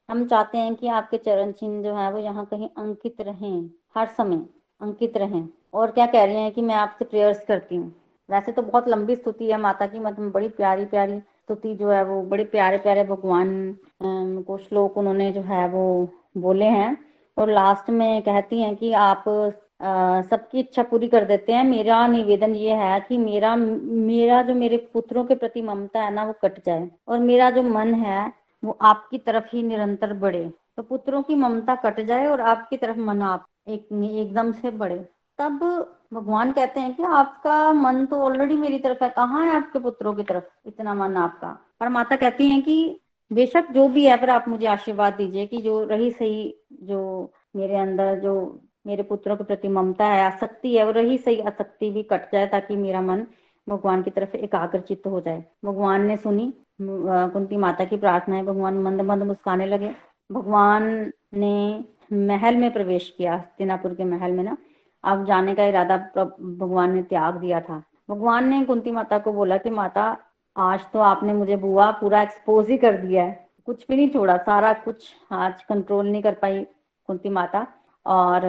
हम 0.09 0.27
चाहते 0.27 0.59
हैं 0.59 0.75
कि 0.75 0.89
आपके 0.89 1.17
चरण 1.17 1.53
चिन्ह 1.53 1.83
जो 1.85 1.95
है, 1.95 2.13
वो 2.13 2.19
यहाँ 2.19 2.45
कहीं 2.45 2.69
अंकित 2.79 3.21
रहें, 3.21 3.71
हर 3.97 4.07
समय 4.07 4.47
अंकित 4.81 5.17
रहें। 5.17 5.49
और 5.75 5.91
क्या 5.91 6.07
कह 6.07 6.25
रही 6.25 6.37
हैं 6.37 6.53
कि 6.53 6.63
मैं 6.63 6.75
आपसे 6.75 7.05
प्रेयर्स 7.05 7.45
करती 7.49 7.77
हूँ। 7.77 8.02
वैसे 8.29 8.53
तो 8.53 8.63
बहुत 8.63 8.89
लंबी 8.89 9.17
स्तुति 9.17 9.51
है, 9.51 9.61
माता 9.61 9.87
की 9.87 9.99
मतलब 9.99 10.31
बड़ी 10.33 10.49
प्यारी 10.49 10.85
प्यारी 10.85 11.19
स्तुति 11.19 11.75
जो 11.75 11.91
है 11.91 12.05
वो, 12.05 12.23
बड़े 12.23 12.45
प्यारे 12.45 12.79
प्यारे 12.79 13.05
भगवान 13.05 13.77
को 14.47 14.57
श्लोक 14.59 14.97
उन्होंने 14.99 15.31
जो 15.33 15.41
है 15.43 15.69
वो 15.69 16.09
बोले 16.39 16.65
हैं। 16.67 16.97
और 17.37 17.51
लास्ट 17.51 17.91
में 17.91 18.23
कहती 18.23 18.61
हैं 18.63 18.75
कि 18.77 18.93
आप 18.93 19.25
सबकी 20.31 20.61
इच्छा 20.61 20.83
पूरी 20.83 21.09
कर 21.09 21.25
देते 21.25 21.53
हैं। 21.53 21.65
मेरा 21.65 22.07
निवेदन 22.07 22.55
ये 22.55 22.75
है 22.75 23.01
कि 23.01 23.19
मेरा 23.19 23.55
मेरा 23.57 24.43
जो 24.43 24.55
मेरे 24.55 24.77
पुत्रों 24.93 25.25
के 25.25 25.35
प्रति 25.35 25.63
ममता 25.63 26.03
है 26.03 26.13
ना, 26.15 26.25
वो 26.25 26.35
कट 26.43 26.65
जाए। 26.67 26.89
और 27.09 27.19
मेरा 27.19 27.51
जो 27.51 27.63
मन 27.63 27.95
है, 27.95 28.33
वो 28.63 28.77
आपकी 28.83 29.19
तरफ़ 29.19 29.45
ही 29.53 29.63
निरंतर 29.63 30.13
बढ़े। 30.15 30.45
तो 30.77 30.83
पुत्रों 30.83 31.23
की 31.23 31.35
ममता 31.35 31.75
कट 31.75 32.01
जाए 32.01 32.27
और 32.27 32.41
आपकी 32.41 32.77
तरफ़ 32.77 32.99
मन 32.99 33.23
आप 33.23 33.47
एक, 33.69 33.89
एकदम 33.93 34.53
से 34.53 34.71
बढ़े। 34.73 34.99
तब 35.39 35.61
भगवान 36.13 36.53
कहते 36.53 36.81
हैं 36.81 36.95
कि 36.95 37.03
आपका 37.03 37.73
मन 37.73 38.07
तो 38.07 38.17
ऑलरेडी 38.17 38.57
मेरी 38.57 38.79
तरफ़ 38.79 39.05
है। 39.05 39.11
कहाँ 39.11 39.45
है 39.47 39.57
आपके 39.57 39.79
पुत्रों 39.79 40.15
की 40.15 40.23
तरफ़? 40.23 40.45
इतना 40.67 40.95
मन 40.95 41.17
आपका। 41.17 41.49
पर 41.81 41.89
माता 41.89 42.17
कहती 42.17 42.49
है 42.49 42.61
कि 42.61 43.01
बेशक 43.31 43.71
जो 43.73 43.89
भी 43.89 44.05
है 44.07 44.17
पर 44.17 44.31
आप 44.31 44.45
मुझे 44.49 44.67
आशीर्वाद 44.67 45.15
दीजिए 45.15 45.47
कि 45.47 45.59
जो 45.59 45.83
रही 45.85 46.11
सही, 46.11 46.55
जो 46.73 47.33
मेरे 47.57 47.77
अंदर, 47.77 48.19
जो 48.21 48.61
मेरे 48.87 49.03
पुत्रों 49.03 49.37
के 49.37 49.45
प्रति 49.45 49.69
ममता 49.69 50.07
है, 50.07 50.25
आसक्ति 50.25 50.77
है, 50.77 50.85
वो 50.85 50.91
रही 50.91 51.19
सही, 51.19 51.41
आसक्ति 51.41 51.91
भी 51.91 52.03
कट 52.03 52.33
जाए 52.33 52.47
ताकि 52.47 52.77
मेरा 52.77 53.01
मन 53.01 53.27
भगवान 53.69 54.03
की 54.03 54.11
तरफ़ 54.11 54.37
एकाग्रचित 54.37 55.03
हो 55.07 55.21
जाए। 55.21 55.45
भगवान 55.65 56.07
ने 56.07 56.17
सुनी 56.17 56.53
कुंती 56.81 57.57
माता 57.57 57.85
की 57.85 57.97
प्रार्थना 57.97 58.37
है 58.37 58.43
भगवान 58.43 58.79
मंद 58.79 59.01
मंद 59.01 59.23
मुस्काने 59.23 59.67
लगे। 59.67 59.95
भगवान 60.33 61.13
ने 61.35 61.85
महल 62.13 62.57
में 62.57 62.73
प्रवेश 62.73 63.15
किया 63.19 63.35
हस्तिनापुर 63.35 63.95
के 63.95 64.05
महल 64.05 64.33
में 64.33 64.43
ना। 64.45 64.57
अब 65.05 65.25
जाने 65.25 65.55
का 65.55 65.65
इरादा 65.65 65.97
भगवान 66.41 66.95
ने 66.95 67.03
त्याग 67.03 67.35
दिया 67.35 67.61
था। 67.61 67.83
भगवान 68.11 68.49
ने 68.49 68.65
कुंती 68.65 68.91
माता 68.91 69.19
को 69.19 69.33
बोला 69.33 69.57
कि, 69.57 69.71
माता, 69.71 70.17
आज 70.57 70.81
तो 70.93 70.99
आपने 70.99 71.33
मुझे 71.33 71.57
बुआ 71.57 71.91
पूरा 71.91 72.23
एक्सपोज 72.23 72.69
ही 72.69 72.77
कर 72.77 72.97
दिया 72.97 73.25
है। 73.25 73.49
कुछ 73.67 73.87
भी 73.89 73.97
नहीं 73.97 74.09
छोड़ा, 74.09 74.37
सारा 74.37 74.73
कुछ 74.73 75.15
आज 75.33 75.63
कंट्रोल 75.63 76.07
नहीं 76.07 76.23
कर 76.23 76.35
पाई 76.35 76.67
कुंती 77.07 77.29
माता। 77.29 77.67
और 78.07 78.41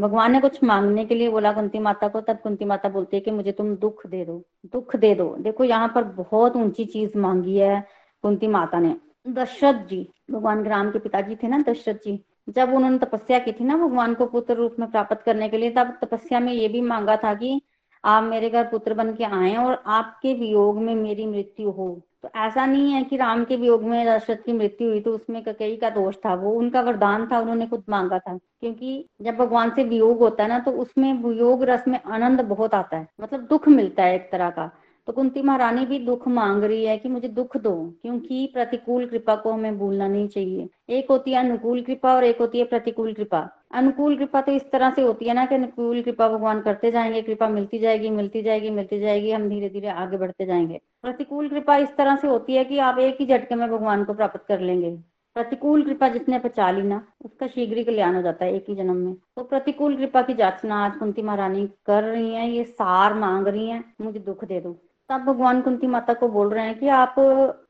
भगवान 0.00 0.32
ने 0.32 0.40
कुछ 0.40 0.64
मांगने 0.64 1.04
के 1.04 1.14
लिए 1.14 1.28
बोला 1.30 1.52
कुंती 1.52 1.78
माता 1.78 2.08
को, 2.08 2.20
तब 2.20 2.36
कुंती 2.36 2.64
माता 2.64 2.88
बोलती 2.88 3.16
है 3.16 3.20
कि, 3.20 3.30
मुझे 3.30 3.52
तुम 3.52 3.76
दुख 3.76 4.06
दे 4.06 4.24
दो, 4.24 4.42
दुख 4.66 4.96
दे 4.96 5.14
दो। 5.14 5.36
देखो, 5.40 5.64
यहाँ 5.64 5.88
पर 5.88 6.04
बहुत 6.04 6.56
ऊँची 6.56 6.84
चीज़ 6.84 7.18
मांगी 7.18 7.56
है 7.58 7.86
कुंती 8.22 8.46
माता 8.46 8.78
ने। 8.78 8.96
दशरथ 9.28 9.86
जी, 9.86 10.10
भगवान 10.30 10.64
राम 10.64 10.90
के 10.90 10.98
पिताजी 10.98 11.36
थे 11.36 11.48
ना 11.48 11.58
दशरथ 11.58 11.94
जी? 11.94 12.24
जब 12.48 12.74
उन्होंने 12.74 12.98
तपस्या 12.98 13.38
की 13.38 13.52
थी 13.52 13.64
ना 13.64 13.76
भगवान 13.76 14.14
को 14.14 14.26
पुत्र 14.26 14.54
रूप 14.54 14.76
में 14.78 14.90
प्राप्त 14.90 15.22
करने 15.22 15.48
के 15.48 15.58
लिए, 15.58 15.70
तब 15.70 15.98
तपस्या 16.02 16.40
में 16.40 16.52
ये 16.52 16.68
भी 16.68 16.80
मांगा 16.80 17.16
था 17.16 17.34
कि 17.34 17.60
आप 18.04 18.24
मेरे 18.24 18.50
घर 18.50 18.64
पुत्र 18.64 18.94
बन 18.94 19.12
के 19.14 19.24
आए 19.24 19.54
और 19.56 19.82
आपके 19.86 20.34
वियोग 20.34 20.78
में 20.78 20.94
मेरी 20.94 21.26
मृत्यु 21.26 21.70
हो। 21.70 21.88
तो 22.22 22.28
ऐसा 22.36 22.64
नहीं 22.66 22.92
है 22.92 23.02
कि 23.04 23.16
राम 23.16 23.44
के 23.44 23.56
वियोग 23.56 23.82
में 23.82 24.06
दशरथ 24.06 24.36
की 24.36 24.52
मृत्यु 24.52 24.88
हुई 24.88 25.00
तो 25.00 25.14
उसमें 25.14 25.42
कई 25.44 25.76
का 25.76 25.90
दोष 25.90 26.14
था, 26.16 26.34
वो 26.34 26.52
उनका 26.52 26.80
वरदान 26.80 27.26
था, 27.32 27.38
उन्होंने 27.40 27.66
खुद 27.66 27.84
मांगा 27.88 28.18
था। 28.18 28.36
क्योंकि 28.36 29.04
जब 29.22 29.36
भगवान 29.36 29.70
से 29.70 29.84
वियोग 29.84 30.18
होता 30.18 30.42
है 30.42 30.48
ना 30.48 30.58
तो 30.58 30.70
उसमें 30.72 31.12
वियोग 31.22 31.64
रस 31.64 31.84
में 31.88 32.00
आनंद 32.02 32.40
बहुत 32.40 32.74
आता 32.74 32.96
है 32.96 33.06
मतलब 33.20 33.40
दुख 33.40 33.68
मिलता 33.68 34.02
है 34.02 34.14
एक 34.14 34.30
तरह 34.32 34.50
का। 34.50 34.70
तो 35.06 35.12
कुंती 35.12 35.42
महारानी 35.42 35.86
भी 35.86 35.98
दुख 35.98 36.28
मांग 36.28 36.64
रही 36.64 36.84
है 36.84 36.96
कि 36.98 37.08
मुझे 37.08 37.28
दुख 37.28 37.56
दो, 37.56 37.74
क्योंकि 38.02 38.50
प्रतिकूल 38.54 39.06
कृपा 39.06 39.34
को 39.36 39.52
हमें 39.52 39.78
भूलना 39.78 40.08
नहीं 40.08 40.28
चाहिए। 40.28 40.68
एक 40.88 41.10
होती 41.10 41.32
है 41.32 41.38
अनुकूल 41.40 41.82
कृपा 41.82 42.14
और 42.14 42.24
एक 42.24 42.38
होती 42.38 42.58
है 42.58 42.64
प्रतिकूल 42.64 43.12
कृपा। 43.12 43.48
अनुकूल 43.74 44.16
कृपा 44.16 44.40
तो 44.40 44.52
इस 44.52 44.70
तरह 44.70 44.90
से 44.90 45.02
होती 45.02 45.24
है 45.24 45.34
ना 45.34 45.46
कि 45.46 45.54
अनुकूल 45.54 46.02
कृपा 46.02 46.28
भगवान 46.28 46.60
करते 46.60 46.90
जाएँगे, 46.90 47.22
कृपा 47.22 47.48
मिलती 47.48 47.78
जाएगी 47.78 48.10
मिलती 48.10 48.42
जाएगी 48.42 48.70
मिलती 48.70 49.00
जाएगी, 49.00 49.30
हम 49.30 49.48
धीरे 49.48 49.68
धीरे 49.68 49.88
आगे 49.88 50.16
बढ़ते 50.16 50.46
जाएँगे। 50.46 50.80
प्रतिकूल 51.02 51.48
कृपा 51.48 51.76
इस 51.76 51.96
तरह 51.96 52.16
से 52.16 52.28
होती 52.28 52.54
है 52.54 52.64
कि 52.64 52.78
आप 52.78 52.98
एक 52.98 53.16
ही 53.20 53.26
झटके 53.26 53.54
में 53.54 53.68
भगवान 53.70 54.04
को 54.04 54.14
प्राप्त 54.14 54.44
कर 54.48 54.60
लेंगे। 54.60 54.90
प्रतिकूल 55.36 55.82
कृपा 55.82 56.08
जिसने 56.08 56.38
पचा 56.38 56.70
ली 56.70 56.82
ना, 56.82 57.02
उसका 57.24 57.46
शीघ्र 57.46 57.76
ही 57.76 57.84
कल्याण 57.84 58.16
हो 58.16 58.22
जाता 58.22 58.44
है 58.44 58.54
एक 58.54 58.66
ही 58.68 58.74
जन्म 58.74 58.96
में। 58.96 59.14
तो 59.14 59.42
प्रतिकूल 59.42 59.96
कृपा 59.96 60.22
की 60.22 60.34
जाचना 60.34 60.84
आज 60.84 60.96
कुंती 60.96 61.22
महारानी 61.22 61.66
कर 61.86 62.02
रही 62.02 62.34
है, 62.34 62.50
ये 62.50 62.64
सार 62.64 63.14
मांग 63.14 63.48
रही 63.48 63.68
है, 63.68 63.84
मुझे 64.00 64.18
दुख 64.18 64.44
दे 64.44 64.60
दो। 64.60 64.76
तब 65.08 65.20
भगवान 65.20 65.60
कुंती 65.60 65.86
माता 65.86 66.14
को 66.14 66.28
बोल 66.28 66.48
रहे 66.50 66.64
हैं 66.66 66.78
कि 66.78 66.88
आप 66.88 67.14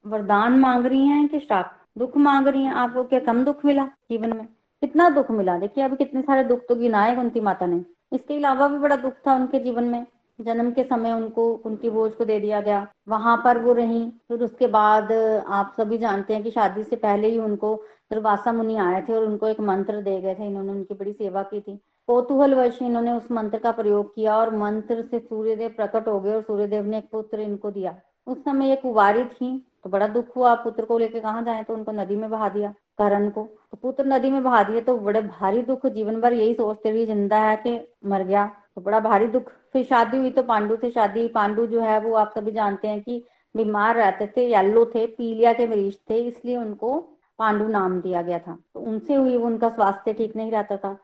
वरदान 0.06 0.58
मांग 0.58 0.86
रही 0.86 1.06
हैं 1.06 1.28
कि 1.28 1.38
श्राप 1.38 1.72
दुख 1.98 2.16
मांग 2.16 2.48
रही 2.48 2.62
हैं? 2.64 2.72
आपको 2.72 3.04
क्या 3.04 3.20
कम 3.20 3.44
दुख 3.44 3.64
मिला 3.64 3.84
जीवन 4.10 4.36
में? 4.36 4.44
कितना 4.82 5.08
दुख 5.10 5.30
मिला? 5.30 5.58
देखिए, 5.58 5.84
अभी 5.84 5.96
कितने 5.96 6.22
सारे 6.22 6.44
दुख 6.44 6.60
तो 6.68 6.74
गिनाए 6.76 7.14
कुंती 7.16 7.40
माता 7.40 7.66
ने। 7.66 7.84
इसके 8.12 8.36
अलावा 8.36 8.68
भी 8.68 8.78
बड़ा 8.78 8.96
दुख 8.96 9.12
था 9.26 9.34
उनके 9.34 9.58
जीवन 9.58 9.84
में। 9.84 10.06
जन्म 10.40 10.70
के 10.70 10.84
समय 10.84 11.12
उनको 11.12 11.54
कुंती 11.56 11.90
बोझ 11.90 12.12
को 12.12 12.24
दे 12.24 12.38
दिया 12.40 12.60
गया। 12.60 12.86
वहाँ 13.08 13.36
पर 13.44 13.58
वो 13.58 13.72
रही। 13.72 14.04
फिर 14.28 14.42
उसके 14.42 14.66
बाद 14.66 15.12
आप 15.48 15.74
सभी 15.76 15.98
जानते 15.98 16.34
हैं 16.34 16.42
कि 16.42 16.50
शादी 16.50 16.84
से 16.84 16.96
पहले 16.96 17.28
ही 17.28 17.38
उनको 17.38 17.74
दुर्वासा 18.12 18.52
मुनि 18.52 18.76
आए 18.76 19.02
थे 19.02 19.12
और 19.12 19.24
उनको 19.24 19.48
एक 19.48 19.60
मंत्र 19.60 20.02
दे 20.02 20.20
गए 20.20 20.34
थे। 20.34 20.46
इन्होंने 20.46 20.72
उनकी 20.72 20.94
बड़ी 20.94 21.12
सेवा 21.12 21.42
की 21.42 21.60
थी। 21.60 21.78
कौतूहल 22.08 22.54
वर्ष 22.54 22.80
इन्होंने 22.82 23.12
उस 23.12 23.30
मंत्र 23.32 23.58
का 23.58 23.70
प्रयोग 23.72 24.14
किया 24.14 24.36
और 24.36 24.54
मंत्र 24.56 25.02
से 25.02 25.18
सूर्यदेव 25.18 25.68
प्रकट 25.76 26.08
हो 26.08 26.18
गए 26.20 26.34
और 26.34 26.42
सूर्यदेव 26.42 26.84
ने 26.84 26.98
एक 26.98 27.08
पुत्र 27.12 27.40
इनको 27.40 27.70
दिया। 27.70 27.94
उस 28.26 28.38
समय 28.38 28.68
ये 28.68 28.76
कुवारी 28.76 29.24
थी 29.26 29.56
तो 29.84 29.90
बड़ा 29.90 30.06
दुख 30.08 30.36
हुआ। 30.36 30.54
पुत्र 30.56 30.84
को 30.84 30.98
लेकर 30.98 31.20
कहाँ 31.20 31.42
जाए? 31.44 31.62
तो 31.62 31.74
उनको 31.74 31.92
नदी 31.92 32.16
में 32.16 32.28
बहा 32.30 32.48
दिया, 32.48 32.72
करण 32.98 33.28
को। 33.30 33.42
तो 33.42 33.78
पुत्र 33.82 34.04
नदी 34.06 34.30
में 34.30 34.42
बहा 34.42 34.62
दिए 34.62 34.80
तो 34.80 34.96
बड़े 34.98 35.20
भारी 35.22 35.62
दुख। 35.62 35.86
जीवन 35.88 36.20
भर 36.20 36.32
यही 36.32 36.54
सोचते 36.54 36.90
हुए 36.90 37.06
ज़िंदा 37.06 37.38
है 37.38 37.56
कि 37.56 37.78
मर 38.04 38.22
गया। 38.22 38.46
तो 38.74 38.80
बड़ा 38.80 39.00
भारी 39.00 39.26
दुख। 39.28 39.50
फिर 39.72 39.84
शादी 39.84 40.16
हुई 40.16 40.30
तो 40.30 40.42
पांडु 40.42 40.76
से 40.76 40.90
शादी 40.90 41.26
पांडु 41.30 41.66
जो 41.66 41.80
है, 41.80 41.98
वो 42.00 42.14
आप 42.14 42.32
सभी 42.34 42.52
जानते 42.52 42.88
हैं 42.88 43.00
कि 43.02 43.24
बीमार 43.54 43.96
रहते 43.96 44.26
थे 44.26 44.46
येल्लो 44.46 44.84
थे, 44.86 45.06
पीलिया 45.08 45.52
के 45.52 45.66
मरीज़ 45.66 45.94
थे, 46.10 46.18
इसलिए 46.18 46.56
उनको 46.56 46.98
पांडु 47.38 47.66
नाम 47.68 48.00
दिया 48.00 48.22
गया 48.22 48.38
था। 48.38 48.56
तो 48.74 48.80
उनसे 48.82 49.14
हुई 49.14 49.36
उनका 49.38 49.68
स्वास्थ्य 49.70 50.12
ठीक 50.12 50.36
नहीं 50.36 50.50
रहता 50.52 50.76
था। 50.76 50.96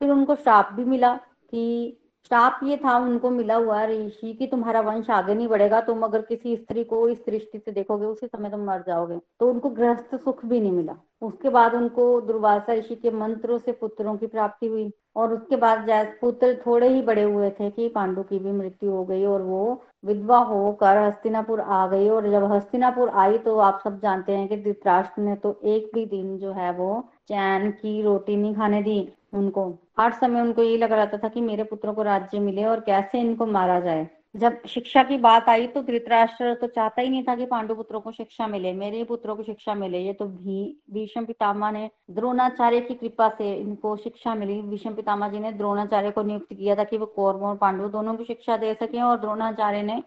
फिर 0.00 0.10
उनको 0.10 0.34
श्राप 0.34 0.72
भी 0.72 0.84
मिला 0.84 1.14
कि 1.52 1.94
श्राप 2.30 2.60
ये 2.64 2.76
था, 2.76 2.96
उनको 2.98 3.30
मिला 3.30 3.54
हुआ 3.54 3.84
ऋषि 3.84 4.32
कि 4.34 4.46
तुम्हारा 4.46 4.80
वंश 4.80 5.08
आगे 5.10 5.34
नहीं 5.34 5.46
बढ़ेगा, 5.48 5.80
तुम 5.80 6.02
अगर 6.02 6.22
किसी 6.22 6.56
स्त्री 6.56 6.84
को 6.84 7.08
इस 7.08 7.18
दृष्टि 7.28 7.58
से 7.58 7.72
देखोगे, 7.72 8.06
उसी 8.06 8.26
समय 8.26 8.50
तुम 8.50 8.64
मर 8.64 8.82
जाओगे। 8.86 9.18
तो 9.40 9.48
उनको 9.50 9.68
गृहस्थ 9.70 10.14
सुख 10.14 10.44
भी 10.46 10.60
नहीं 10.60 10.72
मिला। 10.72 10.96
उसके 11.22 11.48
बाद 11.48 11.74
उनको 11.74 12.20
दुर्वासा 12.20 12.72
ऋषि 12.72 12.94
के 12.94 13.10
मंत्रों 13.10 13.58
से 13.58 13.72
पुत्रों 13.72 14.16
की 14.16 14.26
प्राप्ति 14.26 14.66
हुई 14.66 14.90
और 15.16 15.32
उसके 15.34 15.56
बाद 15.56 15.90
पुत्र 16.20 16.54
थोड़े 16.66 16.88
ही 16.88 17.02
बड़े 17.02 17.22
हुए 17.22 17.50
थे 17.50 17.70
कि 17.70 17.88
पांडु 17.88 18.22
की 18.22 18.38
भी 18.38 18.52
मृत्यु 18.52 18.90
हो 18.90 19.04
गई 19.04 19.24
और 19.24 19.42
वो 19.42 19.82
विधवा 20.04 20.38
होकर 20.44 20.96
हस्तिनापुर 20.96 21.60
आ 21.60 21.86
गई 21.86 22.08
और 22.08 22.30
जब 22.30 22.52
हस्तिनापुर 22.52 23.08
आई 23.16 23.38
तो 23.38 23.56
आप 23.58 23.80
सब 23.84 24.00
जानते 24.00 24.32
हैं 24.32 24.48
कि 24.48 24.56
धृतराष्ट्र 24.56 25.22
ने 25.22 25.34
तो 25.36 25.58
एक 25.64 25.90
भी 25.94 26.04
दिन 26.06 26.36
जो 26.38 26.52
है 26.52 26.72
वो 26.72 26.92
चैन 27.28 27.70
की 27.70 28.00
रोटी 28.02 28.36
नहीं 28.36 28.54
खाने 28.54 28.82
दी 28.82 29.00
उनको। 29.34 29.70
हर 30.00 30.12
समय 30.12 30.40
उनको 30.40 30.62
यही 30.62 30.76
लग 30.76 30.92
रहा 30.92 31.18
था 31.18 31.28
कि 31.28 31.40
मेरे 31.40 31.64
पुत्रों 31.64 31.94
को 31.94 32.02
राज्य 32.02 32.38
मिले 32.40 32.64
और 32.64 32.80
कैसे 32.80 33.20
इनको 33.20 33.46
मारा 33.46 33.80
जाए। 33.80 34.08
जब 34.36 34.60
शिक्षा 34.68 35.02
की 35.02 35.16
बात 35.16 35.48
आई 35.48 35.66
तो 35.66 35.82
धृतराष्ट्र 35.82 36.54
तो 36.54 36.66
चाहता 36.66 37.02
ही 37.02 37.08
नहीं 37.08 37.22
था 37.24 37.34
कि 37.36 37.46
पांडु 37.46 37.74
पुत्रों 37.74 38.00
को 38.00 38.12
शिक्षा 38.12 38.46
मिले, 38.46 38.72
मेरे 38.72 39.02
पुत्रों 39.04 39.36
को 39.36 39.42
शिक्षा 39.42 39.74
मिले। 39.74 39.98
ये 39.98 40.12
तो 40.12 40.24
भी 40.24 40.76
भीष्म 40.90 41.24
पितामह 41.24 41.70
ने, 41.70 41.88
द्रोणाचार्य 42.10 42.80
की 42.80 42.94
कृपा 42.94 43.28
से 43.28 43.52
इनको 43.54 43.96
शिक्षा 43.96 44.34
मिली। 44.34 44.60
भीष्म 44.62 44.94
पितामह 44.94 45.28
जी 45.28 45.38
ने 45.38 45.52
द्रोणाचार्य 45.52 46.10
को 46.10 46.22
नियुक्त 46.22 46.52
किया 46.52 46.74
था 46.76 46.84
कि 46.84 46.96
वो 46.96 47.06
कौरव 47.06 47.44
और 47.44 47.56
पांडु 47.56 47.88
दोनों 47.88 48.14
को 48.14 48.24
शिक्षा 48.24 48.56
दे 48.56 48.74
सके 48.74 49.00
और 49.00 49.18
द्रोणाचार्य 49.20 49.82
ने 49.82 50.02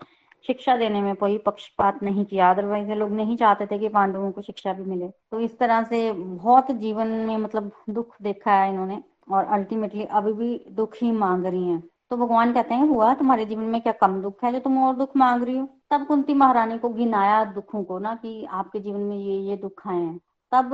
शिक्षा 0.47 0.77
देने 0.77 1.01
में 1.01 1.15
कोई 1.15 1.37
पक्षपात 1.37 2.03
नहीं 2.03 2.25
किया। 2.25 2.51
अदरवाइज़ 2.51 2.91
लोग 2.91 3.11
नहीं 3.11 3.37
चाहते 3.37 3.65
थे 3.65 3.79
कि 3.79 3.89
पांडवों 3.89 4.31
को 4.31 4.41
शिक्षा 4.41 4.73
भी 4.73 4.83
मिले। 4.83 5.07
तो 5.07 5.39
इस 5.39 5.59
तरह 5.59 5.83
से 5.83 6.11
बहुत 6.11 6.71
जीवन 6.71 7.07
में 7.07 7.37
मतलब 7.37 7.71
दुख 7.89 8.15
देखा 8.21 8.51
है 8.51 8.69
इन्होंने 8.69 9.03
और 9.31 9.45
अल्टीमेटली 9.45 10.03
अभी 10.03 10.33
भी 10.33 10.65
दुख 10.71 10.93
ही 11.01 11.11
मांग 11.11 11.45
रही 11.45 11.67
हैं। 11.67 11.83
तो 12.09 12.17
भगवान 12.17 12.53
कहते 12.53 12.73
हैं, 12.73 12.87
हुआ 12.87 13.13
तुम्हारे 13.13 13.45
जीवन 13.45 13.63
में 13.63 13.81
क्या 13.81 13.93
कम 13.93 14.21
दुख 14.21 14.43
है? 14.43 14.51
जो 14.53 14.59
तुम 14.59 14.83
और 14.83 14.95
दुख 14.95 15.09
मांग 15.17 15.43
रही 15.43 15.57
हो। 15.57 15.67
तब 15.91 16.05
कुंती 16.05 16.33
महारानी 16.33 16.77
को 16.77 16.89
गिनाया 16.89 17.45
दुखों 17.45 17.83
को 17.83 17.99
ना 17.99 18.15
कि 18.15 18.45
आपके 18.45 18.79
जीवन 18.79 18.99
में 18.99 19.17
ये 19.17 19.39
ये 19.39 19.57
दुख 19.57 19.87
आए 19.87 20.01
हैं। 20.01 20.19
तब 20.51 20.69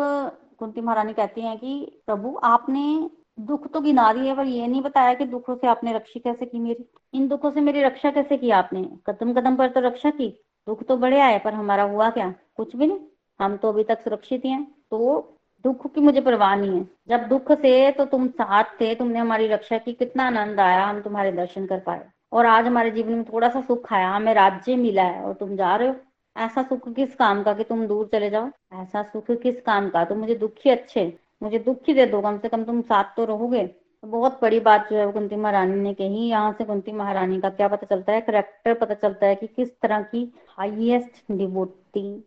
कुंती 0.59 0.81
महारानी 0.81 1.13
कहती 1.13 1.41
हैं 1.41 1.57
कि, 1.57 2.01
प्रभु, 2.05 2.39
आपने 2.43 3.09
दुख 3.37 3.67
तो 3.73 3.79
गिना 3.81 4.09
रही 4.11 4.27
है, 4.27 4.35
पर 4.35 4.45
ये 4.45 4.67
नहीं 4.67 4.81
बताया 4.81 5.13
कि 5.13 5.25
दुखों 5.25 5.55
से 5.55 5.67
आपने 5.67 5.93
रक्षा 5.93 6.19
कैसे 6.19 6.45
की 6.45 6.59
मेरी? 6.59 6.85
इन 7.13 7.27
दुखों 7.27 7.51
से 7.51 7.61
मेरी 7.61 7.81
रक्षा 7.83 8.11
कैसे 8.11 8.37
की 8.37 8.49
आपने? 8.51 8.83
कदम 9.07 9.33
कदम 9.33 9.55
पर 9.55 9.69
तो 9.69 9.79
रक्षा 9.79 10.09
की। 10.09 10.29
दुख 10.67 10.83
तो 10.83 10.97
बड़े 10.97 11.19
आए, 11.19 11.37
पर 11.39 11.53
हमारा 11.53 11.83
हुआ 11.83 12.09
क्या? 12.09 12.33
कुछ 12.57 12.75
भी 12.75 12.87
नहीं। 12.87 12.99
हम 13.39 13.55
तो 13.57 13.69
अभी 13.69 13.83
तक 13.83 14.03
सुरक्षित 14.03 14.45
हैं 14.45 14.63
तो 14.91 15.33
दुख 15.63 15.85
की 15.93 16.01
मुझे 16.01 16.21
परवाह 16.21 16.55
नहीं 16.55 16.79
है। 16.79 16.87
जब 17.07 17.27
दुख 17.27 17.51
से 17.51 17.91
तो 17.91 18.05
तुम 18.05 18.27
साथ 18.27 18.63
थे, 18.81 18.93
तुमने 18.95 19.19
हमारी 19.19 19.47
रक्षा 19.47 19.77
की। 19.77 19.93
कितना 19.93 20.25
आनंद 20.27 20.59
आया 20.59 20.85
हम 20.85 21.01
तुम्हारे 21.01 21.31
दर्शन 21.31 21.65
कर 21.65 21.79
पाए। 21.79 22.05
और 22.31 22.45
आज 22.45 22.65
हमारे 22.65 22.91
जीवन 22.91 23.11
में 23.11 23.23
थोड़ा 23.23 23.49
सा 23.49 23.61
सुख 23.61 23.93
आया। 23.93 24.09
हमें 24.09 24.33
राज्य 24.33 24.75
मिला 24.75 25.03
है, 25.03 25.21
और 25.23 25.33
तुम 25.33 25.55
जा 25.55 25.75
रहे 25.75 25.87
हो। 25.87 25.95
ऐसा 26.37 26.63
सुख 26.63 26.89
किस 26.89 27.15
काम 27.15 27.43
का 27.43 27.53
कि 27.53 27.63
तुम 27.63 27.85
दूर 27.87 28.09
चले 28.11 28.29
जाओ? 28.29 28.49
ऐसा 28.73 29.03
सुख 29.03 29.31
किस 29.31 29.61
काम 29.61 29.89
का? 29.89 30.03
तो 30.05 30.15
मुझे 30.15 30.35
दुखी 30.35 30.69
अच्छे 30.69 31.07
मुझे 31.41 31.59
दुख 31.59 31.77
ही 31.87 31.93
दे 31.93 32.05
दो, 32.05 32.21
कम 32.21 32.37
से 32.37 32.49
कम 32.49 32.63
तुम 32.63 32.81
साथ 32.83 33.15
तो 33.15 33.25
रहोगे। 33.25 33.65
तो 33.65 34.07
बहुत 34.07 34.39
बड़ी 34.41 34.59
बात 34.59 34.87
जो 34.91 34.97
है 34.97 35.11
कुंती 35.11 35.35
महारानी 35.35 35.75
ने 35.75 35.93
कही। 35.93 36.27
यहाँ 36.29 36.51
से 36.57 36.63
कुंती 36.63 36.91
महारानी 36.91 37.39
का 37.41 37.49
क्या 37.49 37.67
पता 37.67 37.87
चलता 37.87 38.13
है 38.13 38.21
करेक्टर 38.21 38.73
पता 38.73 38.93
चलता 38.93 39.27
है 39.27 39.35
कि 39.35 39.47
किस 39.47 39.69
तरह 39.81 40.01
की 40.03 40.31
हाईएस्ट 40.49 41.31
डिवोटी 41.31 42.19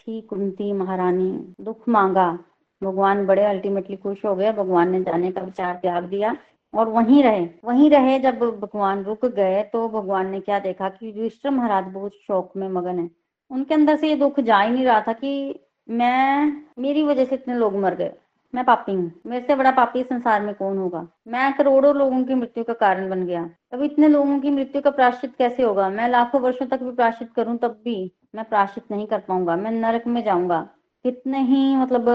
थी 0.00 0.20
कुंती 0.20 0.72
महारानी। 0.72 1.30
दुख 1.60 1.88
मांगा। 1.88 2.26
भगवान 2.82 3.24
बड़े 3.26 3.44
अल्टीमेटली 3.44 3.96
खुश 3.96 4.24
हो 4.24 4.34
गए। 4.36 4.52
भगवान 4.52 4.90
ने 4.90 5.02
जाने 5.02 5.30
का 5.32 5.40
विचार 5.42 5.74
त्याग 5.74 6.04
दिया 6.04 6.36
और 6.74 6.88
वहीं 6.88 7.22
रहे। 7.22 7.46
वहीं 7.64 7.90
रहे 7.90 8.18
जब 8.18 8.38
भगवान 8.38 9.02
रुक 9.04 9.26
गए 9.26 9.62
तो 9.62 9.88
भगवान 9.90 10.30
ने 10.30 10.40
क्या 10.40 10.58
देखा 10.58 10.88
कि 10.88 11.06
युधिष्ठिर 11.06 11.50
महाराज 11.50 11.84
बहुत 11.84 12.12
शौक 12.26 12.52
में 12.56 12.68
मगन 12.70 12.98
है। 12.98 13.08
उनके 13.50 13.74
अंदर 13.74 13.96
से 13.96 14.08
ये 14.08 14.14
दुख 14.16 14.40
जा 14.40 14.60
ही 14.60 14.70
नहीं 14.72 14.84
रहा 14.84 15.00
था 15.00 15.12
कि 15.12 15.60
मैं, 15.88 16.64
मेरी 16.78 17.02
वजह 17.02 17.24
से 17.24 17.34
इतने 17.34 17.54
लोग 17.54 17.76
मर 17.76 17.94
गए। 17.94 18.12
मैं 18.54 18.64
पापी 18.64 18.92
हूँ। 18.92 19.12
मेरे 19.26 19.46
से 19.46 19.54
बड़ा 19.54 19.70
पापी 19.70 20.02
संसार 20.02 20.42
में 20.42 20.54
कौन 20.54 20.78
होगा? 20.78 21.06
मैं 21.28 21.52
करोड़ों 21.56 21.94
लोगों 21.96 22.24
की 22.24 22.34
मृत्यु 22.34 22.64
का 22.64 22.72
कारण 22.72 23.10
बन 23.10 23.26
गया। 23.26 23.50
अब 23.72 23.82
इतने 23.82 24.08
लोगों 24.08 24.38
की 24.40 24.50
मृत्यु 24.50 24.82
का 24.82 24.90
प्राश्चित 24.90 25.34
कैसे 25.38 25.62
होगा? 25.62 25.88
मैं 25.90 26.08
लाखों 26.08 26.40
वर्षों 26.40 26.66
तक 26.66 26.82
भी 26.82 26.92
प्राश्चित 26.92 27.32
करूँ, 27.36 27.56
तब 27.58 27.80
भी 27.84 28.12
मैं 28.34 28.44
प्राश्चित 28.44 28.84
नहीं 28.90 29.06
कर 29.06 29.18
पाऊँगा। 29.18 29.56
मैं 29.56 29.70
नरक 29.70 30.06
में 30.06 30.24
जाऊँगा। 30.24 30.68
कितने 31.04 31.42
ही 31.42 31.76
मतलब 31.76 32.08